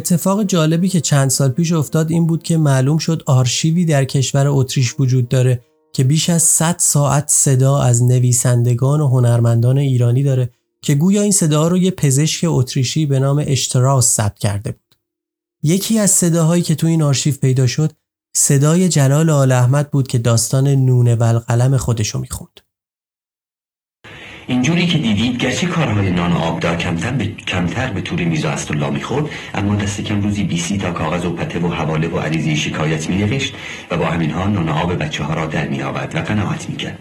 اتفاق 0.00 0.42
جالبی 0.42 0.88
که 0.88 1.00
چند 1.00 1.30
سال 1.30 1.48
پیش 1.48 1.72
افتاد 1.72 2.10
این 2.10 2.26
بود 2.26 2.42
که 2.42 2.56
معلوم 2.56 2.98
شد 2.98 3.22
آرشیوی 3.26 3.84
در 3.84 4.04
کشور 4.04 4.46
اتریش 4.48 4.94
وجود 4.98 5.28
داره 5.28 5.60
که 5.92 6.04
بیش 6.04 6.30
از 6.30 6.42
100 6.42 6.76
ساعت 6.78 7.24
صدا 7.28 7.78
از 7.78 8.02
نویسندگان 8.02 9.00
و 9.00 9.08
هنرمندان 9.08 9.78
ایرانی 9.78 10.22
داره 10.22 10.50
که 10.82 10.94
گویا 10.94 11.22
این 11.22 11.32
صدا 11.32 11.68
رو 11.68 11.78
یه 11.78 11.90
پزشک 11.90 12.44
اتریشی 12.48 13.06
به 13.06 13.18
نام 13.18 13.44
اشتراس 13.46 14.14
ثبت 14.14 14.38
کرده 14.38 14.72
بود. 14.72 14.94
یکی 15.62 15.98
از 15.98 16.10
صداهایی 16.10 16.62
که 16.62 16.74
تو 16.74 16.86
این 16.86 17.02
آرشیو 17.02 17.34
پیدا 17.34 17.66
شد 17.66 17.92
صدای 18.36 18.88
جلال 18.88 19.30
آل 19.30 19.52
احمد 19.52 19.90
بود 19.90 20.08
که 20.08 20.18
داستان 20.18 20.68
نونه 20.68 21.14
و 21.14 21.22
القلم 21.22 21.76
خودشو 21.76 22.18
می‌خوند. 22.18 22.60
اینجوری 24.50 24.86
که 24.86 24.98
دیدید 24.98 25.36
گرچه 25.36 25.66
کارهای 25.66 26.10
نان 26.10 26.32
و 26.32 26.38
آبدار 26.38 26.76
کمتر 26.76 27.10
به, 27.10 27.26
کمتر 27.26 27.90
به 27.90 28.00
طور 28.00 28.20
میزا 28.20 28.56
الله 28.70 28.90
می‌خورد 28.90 29.24
اما 29.54 29.74
دست 29.74 30.00
کم 30.00 30.22
روزی 30.22 30.44
بیسی 30.44 30.78
تا 30.78 30.92
کاغذ 30.92 31.24
و 31.24 31.30
پته 31.30 31.58
و 31.58 31.68
حواله 31.68 32.08
و 32.08 32.18
عریضی 32.18 32.56
شکایت 32.56 33.10
مینوشت 33.10 33.54
و 33.90 33.96
با 33.96 34.06
همین 34.06 34.30
ها 34.30 34.46
نان 34.46 34.68
آب 34.68 35.02
بچه 35.02 35.24
ها 35.24 35.34
را 35.34 35.46
در 35.46 35.68
می 35.68 35.82
آورد 35.82 36.14
و 36.14 36.18
قناعت 36.18 36.70
می‌کرد. 36.70 36.98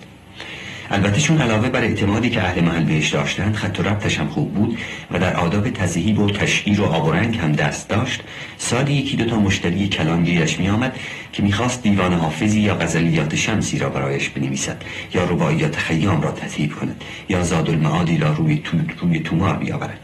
البته 0.92 1.22
چون 1.22 1.42
علاوه 1.42 1.70
بر 1.70 1.82
اعتمادی 1.82 2.30
که 2.30 2.44
اهل 2.44 2.62
محل 2.62 2.84
بهش 2.84 3.10
داشتند 3.10 3.56
خط 3.56 3.80
و 3.80 3.84
ربطش 3.84 4.20
هم 4.20 4.28
خوب 4.28 4.54
بود 4.54 4.78
و 5.12 5.20
در 5.20 5.36
آداب 5.36 5.70
تزهیب 5.70 6.20
و 6.20 6.32
تشکیر 6.32 6.82
و 6.82 6.86
آب 6.86 7.06
و 7.06 7.12
رنگ 7.12 7.38
هم 7.38 7.52
دست 7.52 7.90
داشت 7.90 8.24
سالی 8.58 8.94
یکی 8.94 9.18
دو 9.18 9.26
تا 9.26 9.40
مشتری 9.40 9.88
کلان 9.88 10.24
گیرش 10.24 10.60
می 10.60 10.70
آمد 10.70 11.00
که 11.34 11.44
می‌خواست 11.44 11.84
دیوان 11.84 12.14
حافظی 12.14 12.60
یا 12.60 12.76
غزلیات 12.76 13.36
شمسی 13.36 13.80
را 13.80 13.90
برایش 13.90 14.30
بنویسد 14.30 14.82
یا 15.14 15.24
رباعیات 15.24 15.76
خیام 15.76 16.22
را 16.22 16.32
تذهیب 16.32 16.76
کند 16.76 17.04
یا 17.30 17.44
زاد 17.44 17.70
المعادی 17.70 18.18
را 18.18 18.34
روی, 18.34 18.58
تو 18.58 18.78
روی 19.02 19.20
تومار 19.20 19.56
بیاورد. 19.56 20.00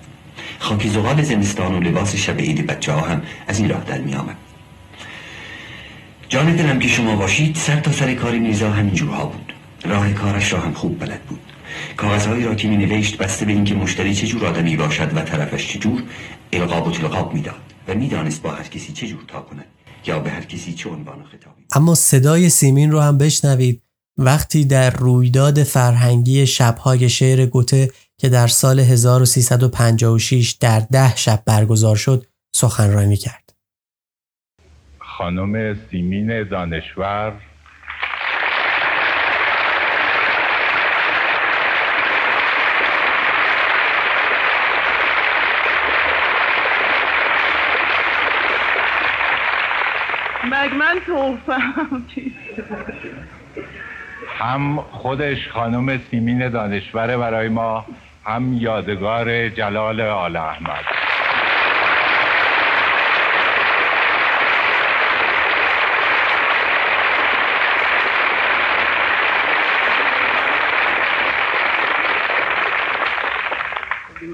خاکی 0.60 0.90
زغال 0.90 1.22
زمستان 1.22 1.76
و 1.76 1.80
لباس 1.80 2.16
شب 2.16 2.40
عید 2.40 2.68
بچه 2.68 2.92
ها 2.92 3.02
هم 3.02 3.22
از 3.48 3.60
این 3.60 3.70
راه 3.70 3.84
در 3.84 3.98
می 3.98 4.16
آمد 4.16 4.36
جان 6.30 6.56
دلم 6.56 6.80
که 6.80 6.88
شما 6.88 7.16
باشید 7.16 7.56
سر 7.56 7.80
تا 7.80 7.92
سر 7.92 8.14
کاری 8.14 8.40
میرزا 8.40 8.72
همین 8.72 8.94
جورها 8.94 9.26
بود. 9.26 9.45
راه 9.86 10.14
کارش 10.14 10.54
را 10.54 10.60
هم 10.60 10.74
خوب 10.74 11.00
بلد 11.00 11.22
بود. 11.22 11.40
کاغذهایی 11.98 12.44
را 12.44 12.56
که 12.56 12.68
می 12.68 12.78
نوشت 12.78 13.18
بسته 13.18 13.46
به 13.46 13.52
اینکه 13.52 13.76
مشتری 13.76 14.16
چه 14.16 14.28
جور 14.28 14.46
آدمی 14.46 14.78
باشد 14.78 15.18
و 15.18 15.22
طرفش 15.22 15.68
چه 15.68 15.80
جور 15.80 16.04
القاب 16.54 16.88
و 16.88 16.92
تلقاب 16.92 17.34
می‌داد 17.34 17.56
و 17.88 17.94
می‌دانست 17.94 18.42
با 18.42 18.52
هر 18.52 18.64
کسی 18.64 18.94
چه 18.94 19.08
جور 19.08 19.24
تا 19.28 19.42
کند 19.42 19.66
یا 20.06 20.20
به 20.20 20.30
هر 20.30 20.42
کسی 20.42 20.74
چه 20.74 20.90
عنوان 20.90 21.24
خطابی 21.24 21.64
اما 21.76 21.96
صدای 21.96 22.50
سیمین 22.50 22.92
رو 22.92 23.00
هم 23.00 23.18
بشنوید. 23.18 23.82
وقتی 24.18 24.66
در 24.66 24.90
رویداد 24.90 25.64
فرهنگی 25.64 26.48
شبهای 26.48 27.10
شعر 27.10 27.46
گوته 27.46 27.92
که 28.18 28.30
در 28.30 28.48
سال 28.48 28.80
1356 28.80 30.52
در 30.52 30.80
ده 30.80 31.16
شب 31.16 31.44
برگزار 31.46 31.96
شد 31.96 32.26
سخنرانی 32.56 33.18
کرد. 33.18 33.54
خانم 35.00 35.78
سیمین 35.92 36.44
دانشور 36.44 37.34
مگ 50.46 50.74
من 50.74 51.00
توفم؟ 51.06 52.04
هم 54.39 54.82
خودش 54.82 55.50
خانم 55.50 55.98
سیمین 55.98 56.50
دانشوره 56.50 57.18
برای 57.18 57.50
ما 57.50 57.86
هم 58.26 58.54
یادگار 58.54 59.50
جلال 59.50 60.02
آل 60.02 60.36
احمد. 60.36 60.86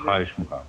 خواهش 0.04 0.34
می‌کنم. 0.38 0.66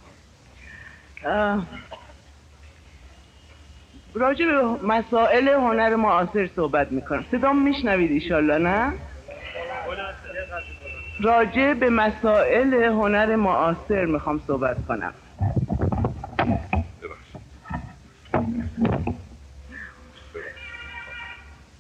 راجع 4.15 4.45
به 4.45 4.63
مسائل 4.87 5.49
هنر 5.49 5.97
معاصر 5.97 6.49
صحبت 6.57 6.93
می‌کنم. 6.93 7.25
صدام 7.31 7.63
میشنوید 7.63 8.11
ایشالله 8.11 8.59
نه؟ 8.59 8.93
راجع 11.21 11.75
به 11.75 11.91
مسائل 11.91 12.75
هنر 12.75 13.37
معاصر 13.37 14.05
می‌خوام 14.05 14.41
صحبت 14.47 14.77
کنم. 14.89 15.13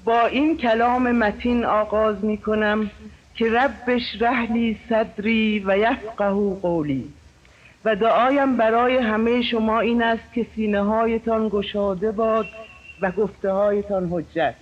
با 0.04 0.26
این 0.26 0.56
کلام 0.56 1.12
متین 1.12 1.64
آغاز 1.64 2.24
می‌کنم 2.24 2.90
که 3.34 3.50
ربش 3.50 4.02
رحلی 4.20 4.78
صدری 4.88 5.64
و 5.66 5.78
یفقه 5.78 6.30
قولی. 6.62 7.12
و 7.84 7.96
دعایم 7.96 8.56
برای 8.56 8.96
همه 8.96 9.42
شما 9.42 9.80
این 9.80 10.02
است 10.02 10.32
که 10.34 10.46
سینه 10.54 10.82
هایتان 10.82 11.48
گشاده 11.48 12.12
باد 12.12 12.46
و 13.00 13.10
گفته 13.10 13.50
هایتان 13.50 14.08
حجت. 14.12 14.54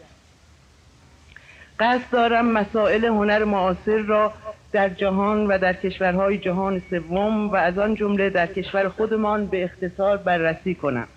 قصد 1.80 2.10
دارم 2.12 2.46
مسائل 2.46 3.04
هنر 3.04 3.44
معاصر 3.44 3.98
را 3.98 4.32
در 4.72 4.88
جهان 4.88 5.46
و 5.46 5.58
در 5.58 5.72
کشورهای 5.72 6.38
جهان 6.38 6.82
سوم 6.90 7.48
و 7.50 7.56
از 7.56 7.78
آن 7.78 7.94
جمله 7.94 8.30
در 8.30 8.46
کشور 8.46 8.88
خودمان 8.88 9.46
به 9.46 9.64
اختصار 9.64 10.16
بررسی 10.16 10.74
کنم. 10.74 11.08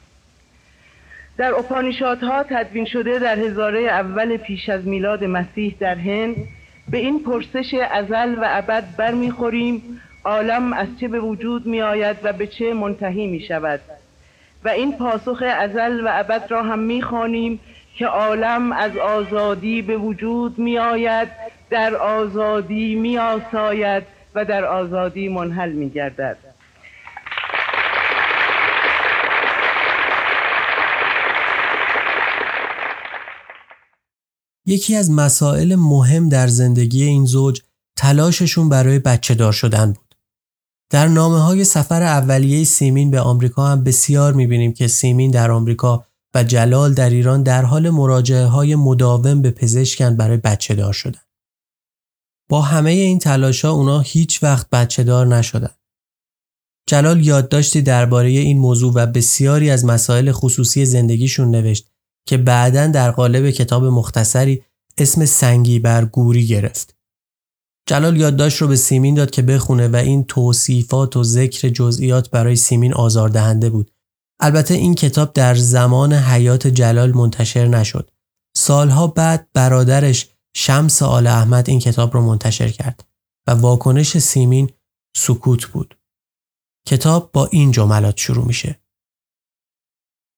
در 1.38 1.54
اپانیشادها 1.54 2.44
تدوین 2.44 2.86
شده 2.86 3.20
در 3.20 3.40
هزاره 3.40 3.80
اول 3.80 4.38
پیش 4.38 4.70
از 4.70 4.88
میلاد 4.88 5.24
مسیح 5.24 5.76
در 5.80 5.96
هند 5.96 6.36
به 6.90 6.98
این 6.98 7.24
پرسش 7.24 7.74
ازل 7.92 8.36
و 8.36 8.46
ابد 8.48 8.84
برمیخوریم 8.98 10.02
عالم 10.26 10.74
از 10.74 10.88
چه 11.00 11.08
به 11.08 11.20
وجود 11.20 11.66
می 11.66 11.82
آید 11.82 12.18
و 12.24 12.34
به 12.34 12.48
چه 12.48 12.74
منتهی 12.74 13.28
می 13.28 13.40
شود 13.40 13.80
و 14.66 14.70
این 14.70 14.98
پاسخ 14.98 15.44
ازل 15.58 16.06
و 16.06 16.08
ابد 16.12 16.52
را 16.52 16.64
هم 16.64 16.80
می 16.80 17.02
خانیم 17.02 17.60
که 17.98 18.06
عالم 18.06 18.72
از 18.72 18.98
آزادی 18.98 19.82
به 19.82 19.98
وجود 19.98 20.60
می 20.60 20.78
آید 20.78 21.28
در 21.70 21.96
آزادی 21.96 22.96
می 22.96 23.18
آساید 23.18 24.04
و 24.36 24.46
در 24.46 24.66
آزادی 24.66 25.30
منحل 25.30 25.72
می 25.72 25.90
گردد 25.90 26.38
یکی 34.66 34.96
از 34.96 35.12
مسائل 35.12 35.76
مهم 35.76 36.30
در 36.30 36.48
زندگی 36.48 37.04
این 37.04 37.26
زوج 37.26 37.62
تلاششون 37.98 38.70
برای 38.70 39.00
بچه 39.00 39.36
دار 39.36 39.52
شدن 39.52 39.86
بود. 39.86 40.13
در 40.94 41.08
نامه 41.08 41.40
های 41.40 41.64
سفر 41.64 42.04
اولیه 42.04 42.64
سیمین 42.64 43.12
به 43.12 43.20
آمریکا 43.20 43.68
هم 43.68 43.84
بسیار 43.84 44.34
می‌بینیم 44.34 44.74
که 44.74 44.88
سیمین 44.88 45.32
در 45.32 45.52
آمریکا 45.52 46.06
و 46.36 46.44
جلال 46.44 46.94
در 46.94 47.10
ایران 47.10 47.44
در 47.44 47.66
حال 47.66 47.90
مراجعه 47.90 48.46
های 48.46 48.76
مداوم 48.76 49.42
به 49.42 49.52
پزشکن 49.52 50.16
برای 50.16 50.38
بچه 50.38 50.76
دار 50.76 50.94
شدن. 50.94 51.20
با 52.50 52.62
همه 52.62 52.92
این 52.92 53.20
تلاش 53.20 53.66
ها 53.66 53.72
اونا 53.72 54.00
هیچ 54.00 54.44
وقت 54.44 54.70
بچه 54.70 55.04
دار 55.04 55.28
نشدن. 55.28 55.76
جلال 56.90 57.26
یادداشتی 57.26 57.82
درباره 57.82 58.30
این 58.30 58.58
موضوع 58.58 58.94
و 58.94 59.06
بسیاری 59.06 59.70
از 59.70 59.86
مسائل 59.86 60.32
خصوصی 60.32 60.86
زندگیشون 60.86 61.52
نوشت 61.52 61.92
که 62.28 62.38
بعدا 62.38 62.88
در 62.88 63.12
قالب 63.12 63.50
کتاب 63.50 63.86
مختصری 63.86 64.64
اسم 64.98 65.26
سنگی 65.26 65.80
بر 65.80 66.06
گوری 66.06 66.48
گرفت. 66.48 66.93
جلال 67.86 68.18
یادداشت 68.18 68.62
رو 68.62 68.68
به 68.68 68.76
سیمین 68.76 69.16
داد 69.16 69.32
که 69.32 69.42
بخونه 69.42 69.88
و 69.88 69.96
این 69.96 70.24
توصیفات 70.24 71.18
و 71.18 71.24
ذکر 71.24 71.70
جزئیات 71.70 72.30
برای 72.30 72.56
سیمین 72.56 72.94
آزاردهنده 72.94 73.70
بود. 73.70 73.92
البته 74.40 74.74
این 74.74 74.96
کتاب 74.96 75.34
در 75.34 75.56
زمان 75.56 76.14
حیات 76.14 76.68
جلال 76.68 77.12
منتشر 77.12 77.68
نشد. 77.68 78.12
سالها 78.56 79.08
بعد 79.08 79.50
برادرش 79.54 80.30
شمس 80.56 81.02
آل 81.02 81.28
احمد 81.28 81.70
این 81.70 81.80
کتاب 81.80 82.14
رو 82.14 82.22
منتشر 82.22 82.70
کرد 82.70 83.08
و 83.48 83.52
واکنش 83.52 84.18
سیمین 84.18 84.70
سکوت 85.18 85.66
بود. 85.66 85.98
کتاب 86.88 87.32
با 87.32 87.46
این 87.46 87.72
جملات 87.72 88.18
شروع 88.18 88.46
میشه. 88.46 88.80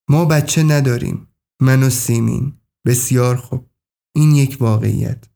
ما 0.09 0.25
بچه 0.25 0.63
نداریم. 0.63 1.27
من 1.61 1.83
و 1.83 1.89
سیمین. 1.89 2.53
بسیار 2.85 3.35
خوب. 3.35 3.69
این 4.15 4.35
یک 4.35 4.57
واقعیت. 4.59 5.34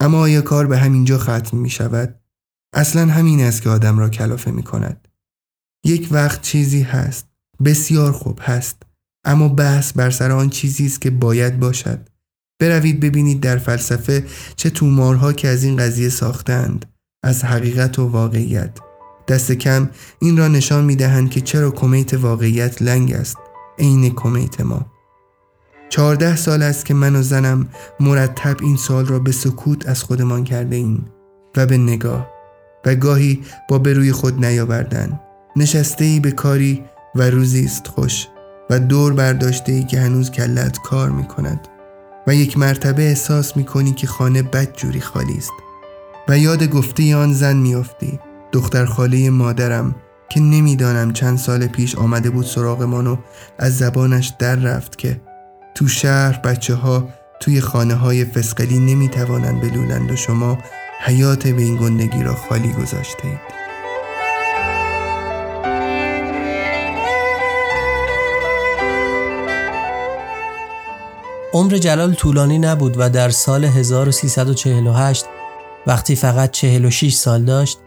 اما 0.00 0.20
آیا 0.20 0.42
کار 0.42 0.66
به 0.66 0.78
همینجا 0.78 1.18
ختم 1.18 1.56
می 1.56 1.70
شود؟ 1.70 2.20
اصلا 2.74 3.06
همین 3.06 3.40
است 3.40 3.62
که 3.62 3.70
آدم 3.70 3.98
را 3.98 4.08
کلافه 4.08 4.50
می 4.50 4.62
کند. 4.62 5.08
یک 5.84 6.08
وقت 6.10 6.42
چیزی 6.42 6.82
هست. 6.82 7.28
بسیار 7.64 8.12
خوب 8.12 8.40
هست. 8.42 8.82
اما 9.24 9.48
بحث 9.48 9.92
بر 9.92 10.10
سر 10.10 10.30
آن 10.30 10.50
چیزی 10.50 10.86
است 10.86 11.00
که 11.00 11.10
باید 11.10 11.60
باشد. 11.60 12.08
بروید 12.60 13.00
ببینید 13.00 13.40
در 13.40 13.58
فلسفه 13.58 14.26
چه 14.56 14.70
تومارها 14.70 15.32
که 15.32 15.48
از 15.48 15.64
این 15.64 15.76
قضیه 15.76 16.08
ساختند. 16.08 16.86
از 17.24 17.44
حقیقت 17.44 17.98
و 17.98 18.06
واقعیت. 18.06 18.78
دست 19.28 19.52
کم 19.52 19.90
این 20.18 20.36
را 20.36 20.48
نشان 20.48 20.84
می 20.84 20.96
دهند 20.96 21.30
که 21.30 21.40
چرا 21.40 21.70
کمیت 21.70 22.14
واقعیت 22.14 22.82
لنگ 22.82 23.12
است 23.12 23.36
عین 23.78 24.14
کمیت 24.14 24.60
ما 24.60 24.86
چهارده 25.88 26.36
سال 26.36 26.62
است 26.62 26.86
که 26.86 26.94
من 26.94 27.16
و 27.16 27.22
زنم 27.22 27.68
مرتب 28.00 28.56
این 28.62 28.76
سال 28.76 29.06
را 29.06 29.18
به 29.18 29.32
سکوت 29.32 29.88
از 29.88 30.02
خودمان 30.02 30.44
کرده 30.44 30.76
ایم 30.76 31.06
و 31.56 31.66
به 31.66 31.78
نگاه 31.78 32.30
و 32.86 32.94
گاهی 32.94 33.42
با 33.68 33.78
به 33.78 33.92
روی 33.92 34.12
خود 34.12 34.44
نیاوردن. 34.44 35.20
نشسته 35.56 36.04
ای 36.04 36.20
به 36.20 36.30
کاری 36.30 36.84
و 37.14 37.22
روزی 37.22 37.64
است 37.64 37.86
خوش 37.86 38.26
و 38.70 38.78
دور 38.80 39.12
برداشته 39.12 39.72
ای 39.72 39.84
که 39.84 40.00
هنوز 40.00 40.30
کلت 40.30 40.78
کار 40.78 41.10
می 41.10 41.24
کند 41.24 41.68
و 42.26 42.34
یک 42.34 42.58
مرتبه 42.58 43.02
احساس 43.02 43.56
می 43.56 43.64
کنی 43.64 43.92
که 43.92 44.06
خانه 44.06 44.42
بد 44.42 44.76
جوری 44.76 45.00
خالی 45.00 45.36
است 45.36 45.50
و 46.28 46.38
یاد 46.38 46.64
گفته 46.64 47.16
آن 47.16 47.32
زن 47.32 47.56
میافتی. 47.56 48.20
دختر 48.52 48.84
خاله 48.84 49.30
مادرم 49.30 49.94
که 50.28 50.40
نمی‌دانم 50.40 51.12
چند 51.12 51.38
سال 51.38 51.66
پیش 51.66 51.96
آمده 51.96 52.30
بود 52.30 52.44
سراغمان 52.44 53.06
و 53.06 53.16
از 53.58 53.78
زبانش 53.78 54.32
در 54.38 54.56
رفت 54.56 54.98
که 54.98 55.20
تو 55.78 55.88
شهر 55.88 56.40
بچه 56.40 56.74
ها 56.74 57.08
توی 57.40 57.60
خانه 57.60 57.94
های 57.94 58.24
فسقلی 58.24 58.78
نمی 58.78 59.08
توانند 59.08 59.60
بلولند 59.60 60.10
و 60.10 60.16
شما 60.16 60.58
حیات 61.00 61.48
به 61.48 61.62
این 61.62 61.76
گندگی 61.76 62.22
را 62.22 62.34
خالی 62.34 62.72
گذاشته 62.72 63.26
اید. 63.26 63.38
عمر 71.52 71.78
جلال 71.78 72.14
طولانی 72.14 72.58
نبود 72.58 72.94
و 72.98 73.10
در 73.10 73.30
سال 73.30 73.64
1348 73.64 75.26
وقتی 75.86 76.16
فقط 76.16 76.50
46 76.50 77.14
سال 77.14 77.44
داشت 77.44 77.78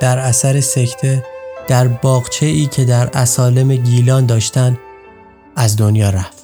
در 0.00 0.18
اثر 0.18 0.60
سکته 0.60 1.24
در 1.68 1.88
باغچه 1.88 2.46
ای 2.46 2.66
که 2.66 2.84
در 2.84 3.10
اسالم 3.14 3.76
گیلان 3.76 4.26
داشتن 4.26 4.78
از 5.56 5.76
دنیا 5.76 6.10
رفت. 6.10 6.39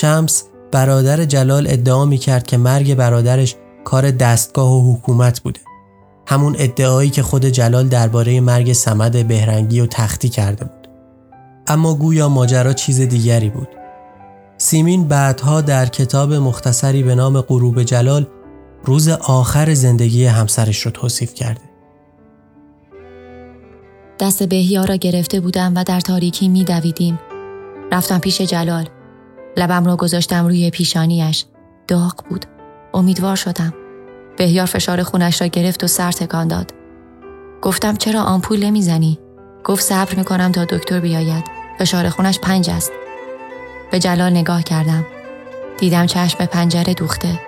شمس 0.00 0.44
برادر 0.72 1.24
جلال 1.24 1.66
ادعا 1.70 2.04
می 2.04 2.18
کرد 2.18 2.46
که 2.46 2.56
مرگ 2.56 2.94
برادرش 2.94 3.56
کار 3.84 4.10
دستگاه 4.10 4.72
و 4.72 4.94
حکومت 4.94 5.40
بوده. 5.40 5.60
همون 6.26 6.56
ادعایی 6.58 7.10
که 7.10 7.22
خود 7.22 7.44
جلال 7.44 7.88
درباره 7.88 8.40
مرگ 8.40 8.72
سمد 8.72 9.28
بهرنگی 9.28 9.80
و 9.80 9.86
تختی 9.86 10.28
کرده 10.28 10.64
بود. 10.64 10.88
اما 11.66 11.94
گویا 11.94 12.28
ماجرا 12.28 12.72
چیز 12.72 13.00
دیگری 13.00 13.48
بود. 13.48 13.68
سیمین 14.58 15.08
بعدها 15.08 15.60
در 15.60 15.86
کتاب 15.86 16.32
مختصری 16.32 17.02
به 17.02 17.14
نام 17.14 17.40
غروب 17.40 17.82
جلال 17.82 18.26
روز 18.84 19.08
آخر 19.08 19.74
زندگی 19.74 20.26
همسرش 20.26 20.80
رو 20.80 20.90
توصیف 20.90 21.34
کرده. 21.34 21.60
دست 24.20 24.42
بهیا 24.42 24.84
را 24.84 24.96
گرفته 24.96 25.40
بودم 25.40 25.72
و 25.76 25.84
در 25.84 26.00
تاریکی 26.00 26.48
می 26.48 26.64
دویدیم. 26.64 27.18
رفتم 27.92 28.18
پیش 28.18 28.40
جلال. 28.40 28.88
لبم 29.56 29.84
را 29.84 29.96
گذاشتم 29.96 30.46
روی 30.46 30.70
پیشانیش. 30.70 31.44
داغ 31.88 32.14
بود. 32.28 32.46
امیدوار 32.94 33.36
شدم. 33.36 33.74
بهیار 34.36 34.66
فشار 34.66 35.02
خونش 35.02 35.40
را 35.40 35.46
گرفت 35.46 35.84
و 35.84 35.86
سر 35.86 36.12
تکان 36.12 36.48
داد. 36.48 36.74
گفتم 37.62 37.96
چرا 37.96 38.22
آمپول 38.22 38.64
نمی‌زنی؟ 38.64 39.18
گفت 39.64 39.82
صبر 39.82 40.14
می‌کنم 40.14 40.52
تا 40.52 40.64
دکتر 40.64 41.00
بیاید. 41.00 41.44
فشار 41.78 42.08
خونش 42.08 42.38
پنج 42.38 42.70
است. 42.70 42.92
به 43.90 43.98
جلال 43.98 44.30
نگاه 44.30 44.62
کردم. 44.62 45.06
دیدم 45.78 46.06
چشم 46.06 46.38
به 46.38 46.46
پنجره 46.46 46.94
دوخته. 46.94 47.40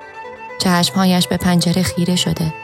چشمهایش 0.59 1.29
به 1.29 1.37
پنجره 1.37 1.83
خیره 1.83 2.17
شده. 2.17 2.55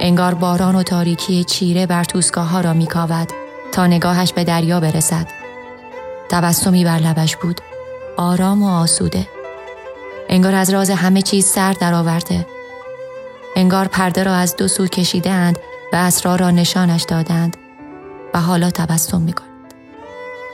انگار 0.00 0.34
باران 0.34 0.76
و 0.76 0.82
تاریکی 0.82 1.44
چیره 1.44 1.86
بر 1.86 2.04
توسکاه 2.04 2.48
ها 2.48 2.60
را 2.60 2.72
میکاود 2.72 3.28
تا 3.72 3.86
نگاهش 3.86 4.32
به 4.32 4.44
دریا 4.44 4.80
برسد. 4.80 5.26
تبسمی 6.28 6.84
بر 6.84 6.98
لبش 6.98 7.36
بود. 7.36 7.60
آرام 8.16 8.62
و 8.62 8.68
آسوده. 8.68 9.28
انگار 10.28 10.54
از 10.54 10.70
راز 10.70 10.90
همه 10.90 11.22
چیز 11.22 11.46
سر 11.46 11.72
درآورده. 11.72 12.46
انگار 13.56 13.88
پرده 13.88 14.22
را 14.22 14.34
از 14.34 14.56
دو 14.56 14.68
سو 14.68 14.86
کشیدند 14.86 15.58
و 15.92 15.96
اسرار 15.96 16.38
را 16.38 16.50
نشانش 16.50 17.02
دادند 17.02 17.56
و 18.34 18.40
حالا 18.40 18.70
تبسم 18.70 19.20
می 19.20 19.32
کند. 19.32 19.48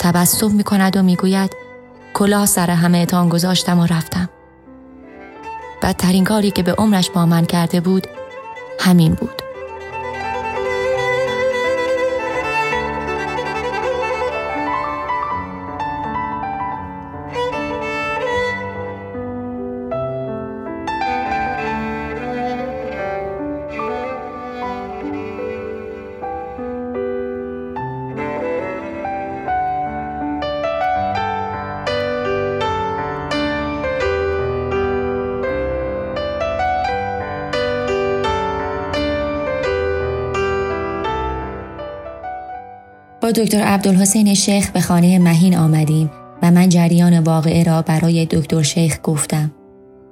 تبسم 0.01 0.51
می 0.51 0.65
کند 0.65 0.97
و 0.97 1.03
می 1.03 1.17
گوید 1.17 1.57
کلاه 2.15 2.47
سر 2.47 2.71
همه 2.71 2.99
اتان 2.99 3.29
گذاشتم 3.29 3.79
و 3.79 3.87
رفتم. 3.87 4.29
بدترین 5.83 6.25
کاری 6.25 6.51
که 6.51 6.63
به 6.63 6.73
عمرش 6.73 7.11
با 7.11 7.27
من 7.27 7.45
کرده 7.45 7.81
بود 7.81 8.07
همین 8.81 9.15
بود. 9.15 9.48
دکتر 43.33 43.61
عبدالحسین 43.61 44.35
شیخ 44.35 44.71
به 44.71 44.81
خانه 44.81 45.19
مهین 45.19 45.57
آمدیم 45.57 46.11
و 46.43 46.51
من 46.51 46.69
جریان 46.69 47.19
واقعه 47.19 47.63
را 47.63 47.83
برای 47.83 48.27
دکتر 48.27 48.63
شیخ 48.63 48.99
گفتم. 49.03 49.53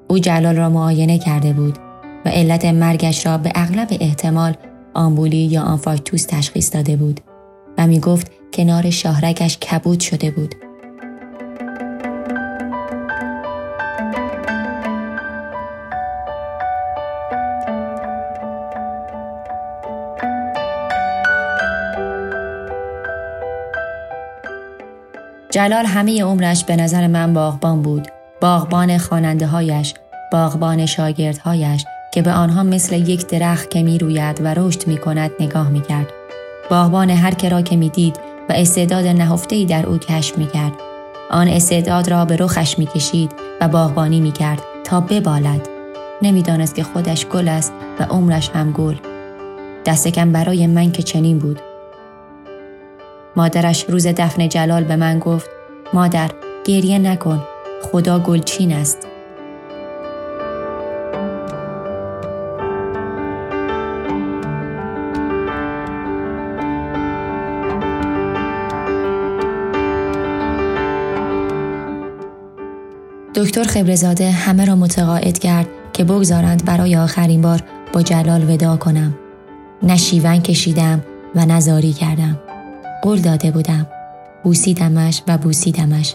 او 0.08 0.18
جلال 0.18 0.56
را 0.56 0.70
معاینه 0.70 1.18
کرده 1.18 1.52
بود 1.52 1.78
و 2.24 2.28
علت 2.28 2.64
مرگش 2.64 3.26
را 3.26 3.38
به 3.38 3.52
اغلب 3.54 3.88
احتمال 4.00 4.54
آمبولی 4.94 5.36
یا 5.36 5.62
آنفاکتوس 5.62 6.24
تشخیص 6.24 6.74
داده 6.74 6.96
بود 6.96 7.20
و 7.78 7.86
می 7.86 8.00
گفت 8.00 8.30
کنار 8.52 8.90
شاهرگش 8.90 9.58
کبود 9.58 10.00
شده 10.00 10.30
بود 10.30 10.54
جلال 25.56 25.86
همه 25.86 26.22
عمرش 26.24 26.64
به 26.64 26.76
نظر 26.76 27.06
من 27.06 27.34
باغبان 27.34 27.82
بود. 27.82 28.08
باغبان 28.40 28.98
خاننده 28.98 29.46
هایش، 29.46 29.94
باغبان 30.32 30.86
شاگردهایش 30.86 31.84
که 32.14 32.22
به 32.22 32.32
آنها 32.32 32.62
مثل 32.62 32.96
یک 32.96 33.26
درخت 33.26 33.70
که 33.70 33.82
می 33.82 33.98
روید 33.98 34.40
و 34.40 34.54
رشد 34.54 34.86
می 34.86 34.98
کند 34.98 35.30
نگاه 35.40 35.68
می 35.68 35.80
کرد. 35.80 36.06
باغبان 36.70 37.10
هر 37.10 37.34
که 37.34 37.48
را 37.48 37.62
که 37.62 37.76
می 37.76 37.88
دید 37.88 38.16
و 38.48 38.52
استعداد 38.52 39.06
نهفتهی 39.06 39.66
در 39.66 39.86
او 39.86 39.98
کشف 39.98 40.38
می 40.38 40.46
کرد. 40.46 40.72
آن 41.30 41.48
استعداد 41.48 42.08
را 42.08 42.24
به 42.24 42.36
رخش 42.36 42.78
می 42.78 42.86
کشید 42.86 43.32
و 43.60 43.68
باغبانی 43.68 44.20
می 44.20 44.32
کرد 44.32 44.62
تا 44.84 45.00
ببالد. 45.00 45.68
نمی‌دانست 46.22 46.74
که 46.74 46.82
خودش 46.82 47.26
گل 47.26 47.48
است 47.48 47.72
و 48.00 48.02
عمرش 48.02 48.50
هم 48.50 48.72
گل. 48.72 48.96
دست 49.86 50.08
کم 50.08 50.32
برای 50.32 50.66
من 50.66 50.92
که 50.92 51.02
چنین 51.02 51.38
بود. 51.38 51.60
مادرش 53.36 53.84
روز 53.88 54.06
دفن 54.06 54.48
جلال 54.48 54.84
به 54.84 54.96
من 54.96 55.18
گفت 55.18 55.50
مادر 55.92 56.30
گریه 56.64 56.98
نکن 56.98 57.42
خدا 57.82 58.18
گلچین 58.18 58.72
است 58.72 59.06
دکتر 73.34 73.64
خبرزاده 73.64 74.30
همه 74.30 74.64
را 74.64 74.76
متقاعد 74.76 75.38
کرد 75.38 75.66
که 75.92 76.04
بگذارند 76.04 76.64
برای 76.64 76.96
آخرین 76.96 77.42
بار 77.42 77.60
با 77.92 78.02
جلال 78.02 78.50
ودا 78.50 78.76
کنم. 78.76 79.14
نه 79.82 79.96
کشیدم 80.40 81.04
و 81.34 81.46
نزاری 81.46 81.92
کردم. 81.92 82.45
قول 83.06 83.20
داده 83.20 83.50
بودم. 83.50 83.86
بوسیدمش 84.44 85.22
و 85.28 85.38
بوسیدمش. 85.38 86.14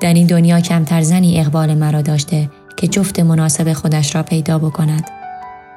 در 0.00 0.14
این 0.14 0.26
دنیا 0.26 0.60
کمتر 0.60 1.02
زنی 1.02 1.40
اقبال 1.40 1.74
مرا 1.74 2.02
داشته 2.02 2.50
که 2.76 2.88
جفت 2.88 3.20
مناسب 3.20 3.72
خودش 3.72 4.14
را 4.14 4.22
پیدا 4.22 4.58
بکند. 4.58 5.10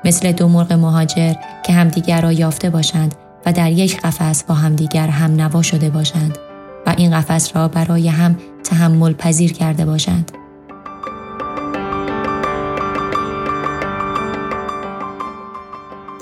مثل 0.05 0.31
دو 0.31 0.47
مرغ 0.47 0.73
مهاجر 0.73 1.33
که 1.65 1.73
همدیگر 1.73 2.21
را 2.21 2.31
یافته 2.31 2.69
باشند 2.69 3.15
و 3.45 3.53
در 3.53 3.71
یک 3.71 4.01
قفس 4.01 4.43
با 4.43 4.55
همدیگر 4.55 5.07
هم 5.07 5.35
نوا 5.35 5.61
شده 5.61 5.89
باشند 5.89 6.37
و 6.85 6.93
این 6.97 7.11
قفس 7.11 7.55
را 7.55 7.67
برای 7.67 8.07
هم 8.07 8.37
تحمل 8.63 9.13
پذیر 9.13 9.53
کرده 9.53 9.85
باشند. 9.85 10.31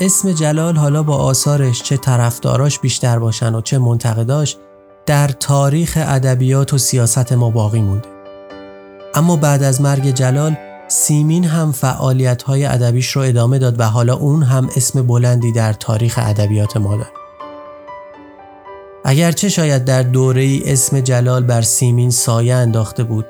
اسم 0.02 0.32
جلال 0.32 0.76
حالا 0.76 1.04
با 1.04 1.18
آثارش 1.18 1.84
چه 1.84 1.98
طرفداراش 1.98 2.80
بیشتر 2.80 3.20
باشن 3.20 3.56
و 3.56 3.62
چه 3.62 3.78
منتقداش 3.78 4.58
در 5.06 5.28
تاریخ 5.28 5.98
ادبیات 6.02 6.74
و 6.74 6.78
سیاست 6.78 7.34
ما 7.34 7.50
باقی 7.50 7.82
مونده. 7.82 8.10
اما 9.16 9.36
بعد 9.36 9.64
از 9.64 9.82
مرگ 9.82 10.12
جلال 10.12 10.56
سیمین 10.88 11.44
هم 11.44 11.72
فعالیت 11.72 12.44
های 12.44 12.66
ادبیش 12.66 13.12
رو 13.12 13.22
ادامه 13.22 13.60
داد 13.60 13.80
و 13.80 13.84
حالا 13.84 14.16
اون 14.16 14.44
هم 14.44 14.70
اسم 14.76 15.08
بلندی 15.08 15.52
در 15.52 15.74
تاریخ 15.74 16.20
ادبیات 16.22 16.78
ما 16.78 16.96
داره. 16.96 17.12
اگرچه 19.06 19.50
شاید 19.50 19.86
در 19.86 20.04
دوره 20.04 20.42
ای 20.42 20.64
اسم 20.66 21.00
جلال 21.00 21.44
بر 21.44 21.62
سیمین 21.62 22.12
سایه 22.12 22.56
انداخته 22.56 23.04
بود 23.04 23.26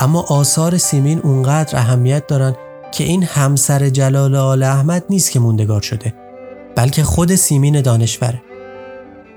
اما 0.00 0.22
آثار 0.28 0.78
سیمین 0.78 1.20
اونقدر 1.22 1.78
اهمیت 1.78 2.26
دارن 2.26 2.54
که 2.92 3.04
این 3.04 3.22
همسر 3.22 3.88
جلال 3.88 4.34
آل 4.34 4.62
احمد 4.62 5.04
نیست 5.10 5.30
که 5.30 5.40
موندگار 5.40 5.80
شده 5.80 6.14
بلکه 6.76 7.02
خود 7.04 7.34
سیمین 7.34 7.80
دانشوره 7.80 8.42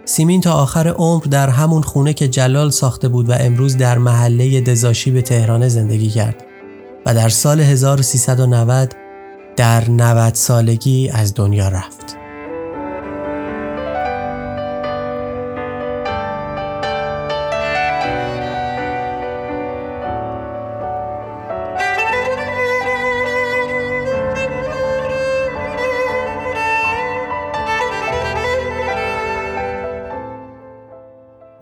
سیمین 0.06 0.42
تا 0.42 0.54
آخر 0.54 0.88
عمر 0.88 1.24
در 1.24 1.50
همون 1.50 1.82
خونه 1.82 2.14
که 2.14 2.28
جلال 2.28 2.70
ساخته 2.70 3.08
بود 3.08 3.30
و 3.30 3.34
امروز 3.34 3.78
در 3.78 3.98
محله 3.98 4.62
دزاشی 4.62 5.12
به 5.12 5.22
تهران 5.22 5.68
زندگی 5.68 6.10
کرد 6.10 6.46
و 7.06 7.14
در 7.14 7.30
سال 7.30 7.62
1390 7.62 8.96
در 9.56 9.90
90 9.90 10.34
سالگی 10.34 11.10
از 11.10 11.34
دنیا 11.34 11.68
رفت. 11.68 12.19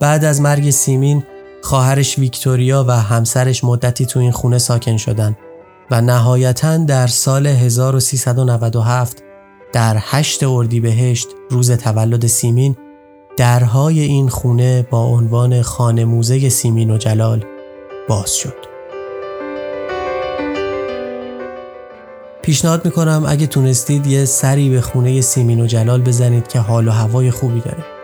بعد 0.08 0.24
از 0.24 0.40
مرگ 0.40 0.70
سیمین 0.70 1.24
خواهرش 1.62 2.18
ویکتوریا 2.18 2.84
و 2.88 2.90
همسرش 2.90 3.64
مدتی 3.64 4.06
تو 4.06 4.20
این 4.20 4.30
خونه 4.30 4.58
ساکن 4.58 4.96
شدن 4.96 5.36
و 5.90 6.00
نهایتا 6.00 6.76
در 6.76 7.06
سال 7.06 7.46
1397 7.46 9.22
در 9.72 9.96
هشت 10.00 10.42
اردیبهشت 10.42 11.28
روز 11.50 11.70
تولد 11.70 12.26
سیمین 12.26 12.76
درهای 13.36 14.00
این 14.00 14.28
خونه 14.28 14.86
با 14.90 15.04
عنوان 15.04 15.62
خانه 15.62 16.04
موزه 16.04 16.48
سیمین 16.48 16.90
و 16.90 16.98
جلال 16.98 17.44
باز 18.08 18.36
شد. 18.36 18.56
پیشنهاد 22.42 22.84
می‌کنم 22.84 23.24
اگه 23.28 23.46
تونستید 23.46 24.06
یه 24.06 24.24
سری 24.24 24.70
به 24.70 24.80
خونه 24.80 25.20
سیمین 25.20 25.60
و 25.60 25.66
جلال 25.66 26.02
بزنید 26.02 26.48
که 26.48 26.58
حال 26.58 26.88
و 26.88 26.90
هوای 26.90 27.30
خوبی 27.30 27.60
داره. 27.60 27.97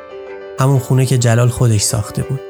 همون 0.60 0.78
خونه 0.78 1.06
که 1.06 1.18
جلال 1.18 1.48
خودش 1.48 1.82
ساخته 1.82 2.22
بود. 2.22 2.40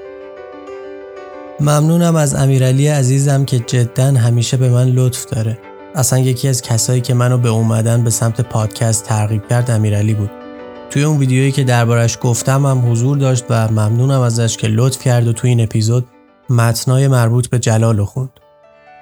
ممنونم 1.60 2.16
از 2.16 2.34
امیرعلی 2.34 2.88
عزیزم 2.88 3.44
که 3.44 3.58
جدا 3.58 4.04
همیشه 4.04 4.56
به 4.56 4.68
من 4.68 4.88
لطف 4.88 5.24
داره. 5.24 5.58
اصلا 5.94 6.18
یکی 6.18 6.48
از 6.48 6.62
کسایی 6.62 7.00
که 7.00 7.14
منو 7.14 7.38
به 7.38 7.48
اومدن 7.48 8.04
به 8.04 8.10
سمت 8.10 8.40
پادکست 8.40 9.04
ترغیب 9.04 9.48
کرد 9.48 9.70
امیرعلی 9.70 10.14
بود. 10.14 10.30
توی 10.90 11.04
اون 11.04 11.18
ویدیویی 11.18 11.52
که 11.52 11.64
دربارش 11.64 12.18
گفتم 12.22 12.66
هم 12.66 12.92
حضور 12.92 13.18
داشت 13.18 13.44
و 13.50 13.68
ممنونم 13.68 14.20
ازش 14.20 14.56
که 14.56 14.66
لطف 14.66 15.02
کرد 15.02 15.28
و 15.28 15.32
توی 15.32 15.50
این 15.50 15.60
اپیزود 15.60 16.06
متنای 16.50 17.08
مربوط 17.08 17.48
به 17.48 17.58
جلال 17.58 17.96
رو 17.96 18.04
خوند. 18.04 18.30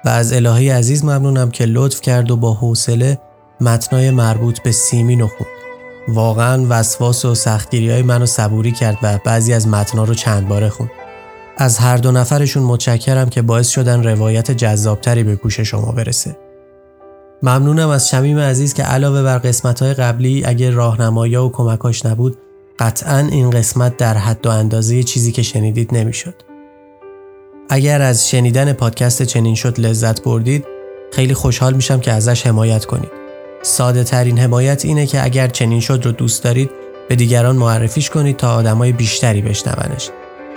و 0.05 0.09
از 0.09 0.33
الهی 0.33 0.69
عزیز 0.69 1.05
ممنونم 1.05 1.51
که 1.51 1.65
لطف 1.65 2.01
کرد 2.01 2.31
و 2.31 2.35
با 2.35 2.53
حوصله 2.53 3.19
متنای 3.61 4.11
مربوط 4.11 4.61
به 4.61 4.71
سیمین 4.71 5.19
رو 5.19 5.27
خوند. 5.27 5.62
واقعا 6.07 6.65
وسواس 6.69 7.25
و 7.25 7.35
سختگیری 7.35 7.91
های 7.91 8.01
منو 8.01 8.25
صبوری 8.25 8.71
کرد 8.71 8.97
و 9.03 9.19
بعضی 9.25 9.53
از 9.53 9.67
متنا 9.67 10.03
رو 10.03 10.13
چند 10.13 10.47
باره 10.47 10.69
خوند. 10.69 10.91
از 11.57 11.77
هر 11.77 11.97
دو 11.97 12.11
نفرشون 12.11 12.63
متشکرم 12.63 13.29
که 13.29 13.41
باعث 13.41 13.69
شدن 13.69 14.03
روایت 14.03 14.51
جذابتری 14.51 15.23
به 15.23 15.35
گوش 15.35 15.59
شما 15.59 15.91
برسه. 15.91 16.37
ممنونم 17.43 17.89
از 17.89 18.09
شمیم 18.09 18.39
عزیز 18.39 18.73
که 18.73 18.83
علاوه 18.83 19.23
بر 19.23 19.37
قسمت‌های 19.37 19.93
قبلی 19.93 20.45
اگر 20.45 20.71
راهنمایی 20.71 21.35
و 21.35 21.49
کمکاش 21.49 22.05
نبود 22.05 22.37
قطعا 22.79 23.17
این 23.17 23.49
قسمت 23.49 23.97
در 23.97 24.17
حد 24.17 24.45
و 24.45 24.49
اندازه 24.49 25.03
چیزی 25.03 25.31
که 25.31 25.41
شنیدید 25.41 25.93
نمی‌شد. 25.93 26.35
اگر 27.69 28.01
از 28.01 28.29
شنیدن 28.29 28.73
پادکست 28.73 29.23
چنین 29.23 29.55
شد 29.55 29.79
لذت 29.79 30.23
بردید 30.23 30.65
خیلی 31.11 31.33
خوشحال 31.33 31.73
میشم 31.73 31.99
که 31.99 32.11
ازش 32.11 32.47
حمایت 32.47 32.85
کنید. 32.85 33.22
ساده 33.65 34.03
ترین 34.03 34.39
حمایت 34.39 34.85
اینه 34.85 35.05
که 35.05 35.23
اگر 35.23 35.47
چنین 35.47 35.79
شد 35.79 36.01
رو 36.05 36.11
دوست 36.11 36.43
دارید 36.43 36.71
به 37.09 37.15
دیگران 37.15 37.55
معرفیش 37.55 38.09
کنید 38.09 38.37
تا 38.37 38.55
آدمای 38.55 38.91
بیشتری 38.91 39.41
بشنونش. 39.41 40.09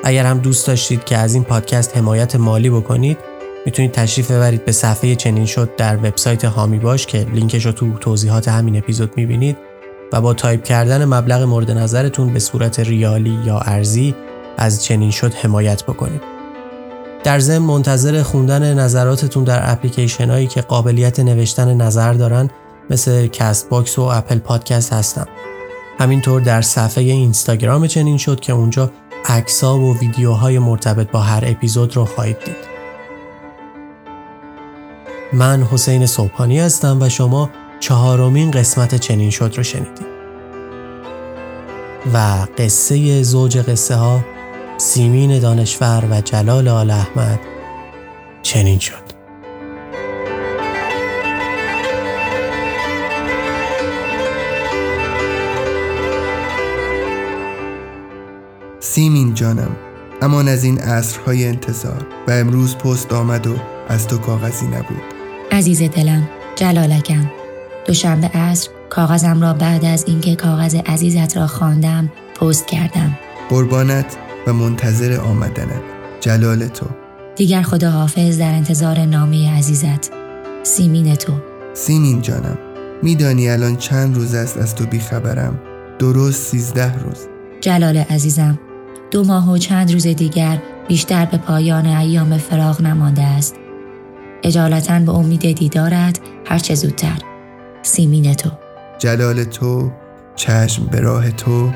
اگر 0.05 0.27
هم 0.27 0.39
دوست 0.39 0.67
داشتید 0.67 1.05
که 1.05 1.17
از 1.17 1.35
این 1.35 1.45
پادکست 1.45 1.97
حمایت 1.97 2.37
مالی 2.37 2.71
بکنید 2.71 3.19
می‌تونید 3.67 3.93
تشریف 3.93 4.31
ببرید 4.31 4.65
به 4.65 4.73
صفحه 4.73 5.15
چنین 5.15 5.47
شد 5.47 5.77
در 5.77 5.97
وبسایت 5.97 6.45
حامی 6.45 6.79
باش 6.79 7.07
که 7.07 7.27
لینکش 7.35 7.67
رو 7.67 7.73
تو 7.73 7.99
توضیحات 7.99 8.49
همین 8.49 8.77
اپیزود 8.77 9.13
می‌بینید 9.17 9.57
و 10.13 10.21
با 10.21 10.35
تایپ 10.35 10.65
کردن 10.65 11.05
مبلغ 11.05 11.43
مورد 11.43 11.71
نظرتون 11.71 12.33
به 12.33 12.39
صورت 12.39 12.81
ریالی 12.81 13.39
یا 13.45 13.59
ارزی 13.59 14.15
از 14.57 14.85
چنین 14.85 15.11
شد 15.11 15.35
حمایت 15.35 15.85
بکنید. 15.85 16.21
در 17.25 17.39
ضمن 17.39 17.59
منتظر 17.59 18.23
خوندن 18.23 18.79
نظراتتون 18.79 19.45
در 19.45 19.73
اپلیکیشن 19.73 20.31
هایی 20.31 20.47
که 20.47 20.61
قابلیت 20.61 21.21
نوشتن 21.21 21.75
نظر 21.75 22.13
دارن 22.13 22.51
مثل 22.91 23.27
Castbox 23.27 23.99
و 23.99 24.03
Apple 24.03 24.39
Podcast 24.39 24.93
هستم. 24.93 25.27
همینطور 26.01 26.41
در 26.41 26.63
صفحه 26.63 27.05
اینستاگرام 27.05 27.87
چنین 27.87 28.19
شد 28.19 28.41
که 28.41 28.53
اونجا 28.53 28.91
عکس‌ها 29.25 29.79
و 29.79 29.99
ویدیوهای 29.99 30.59
مرتبط 30.59 31.11
با 31.11 31.21
هر 31.21 31.45
اپیزود 31.47 31.97
رو 31.97 32.05
خواهید 32.05 32.39
دید. 32.45 32.77
من 35.33 35.63
حسین 35.63 36.07
صبحانی 36.07 36.61
هستم 36.61 36.99
و 37.03 37.09
شما 37.09 37.51
چهارمین 37.81 38.51
قسمت 38.51 38.95
چنین 38.95 39.31
شد 39.31 39.55
رو 39.57 39.63
شنیدید. 39.63 40.07
و 42.15 42.47
قصه 42.59 43.23
زوج 43.23 43.59
قصه 43.59 43.95
ها 43.95 44.21
سیمین 44.79 45.39
دانشور 45.39 46.05
و 46.11 46.21
جلال 46.21 46.69
آل 46.69 46.91
احمد 46.91 47.41
چنین 48.43 48.79
شد. 48.79 49.06
سیمین 58.97 59.35
جانم. 59.35 59.77
امان 60.23 60.49
از 60.49 60.65
این 60.65 60.79
عصرهای 60.79 61.47
انتظار 61.47 62.07
و 62.29 62.31
امروز 62.31 62.77
پست 62.77 63.13
آمد 63.13 63.47
و 63.47 63.57
از 63.89 64.09
تو 64.09 64.19
کاغذی 64.19 64.67
نبود. 64.67 65.03
عزیز 65.53 65.83
دلم 65.83 66.29
جلالکم. 66.55 67.31
دوشنبه 67.87 68.27
عصر 68.27 68.71
کاغذم 68.91 69.41
را 69.41 69.53
بعد 69.53 69.85
از 69.85 70.05
اینکه 70.07 70.37
کاغذ 70.37 70.75
عزیزت 70.87 71.37
را 71.37 71.47
خواندم 71.47 72.13
پست 72.41 72.67
کردم. 72.67 73.19
قربانت 73.51 74.17
و 74.47 74.53
منتظر 74.53 75.21
آمدنت. 75.21 75.83
جلال 76.21 76.69
تو. 76.69 76.87
دیگر 77.37 77.63
خدا 77.63 77.91
حافظ 77.91 78.39
در 78.39 78.53
انتظار 78.53 78.99
نامه 79.05 79.59
عزیزت. 79.59 80.11
سیمین 80.63 81.15
تو. 81.15 81.33
سیمین 81.75 82.23
جانم 82.23 82.59
میدانی 83.03 83.49
الان 83.49 83.77
چند 83.77 84.17
روز 84.17 84.35
است 84.35 84.57
از 84.57 84.75
تو 84.75 84.87
بیخبرم؟ 84.87 85.59
درست 85.99 86.43
سیزده 86.43 86.99
روز. 86.99 87.27
جلال 87.61 87.97
عزیزم 87.97 88.59
دو 89.17 89.25
ماه 89.25 89.53
و 89.53 89.59
چند 89.59 89.93
روز 89.93 90.07
دیگر 90.07 90.59
بیشتر 90.89 91.25
به 91.25 91.37
پایان 91.37 91.87
ایام 91.87 92.39
فراغ 92.39 92.83
نمانده 92.83 93.23
است. 93.23 93.55
اجالتا 94.43 94.99
به 94.99 95.13
امید 95.13 95.53
دیدارت 95.53 96.21
هرچه 96.47 96.75
زودتر. 96.75 97.19
سیمین 97.83 98.35
تو 98.35 98.51
جلال 98.99 99.45
تو 99.45 99.93
چشم 100.35 100.87
به 100.87 101.01
راه 101.01 101.31
تو 101.31 101.71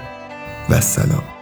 و 0.70 0.80
سلام 0.80 1.39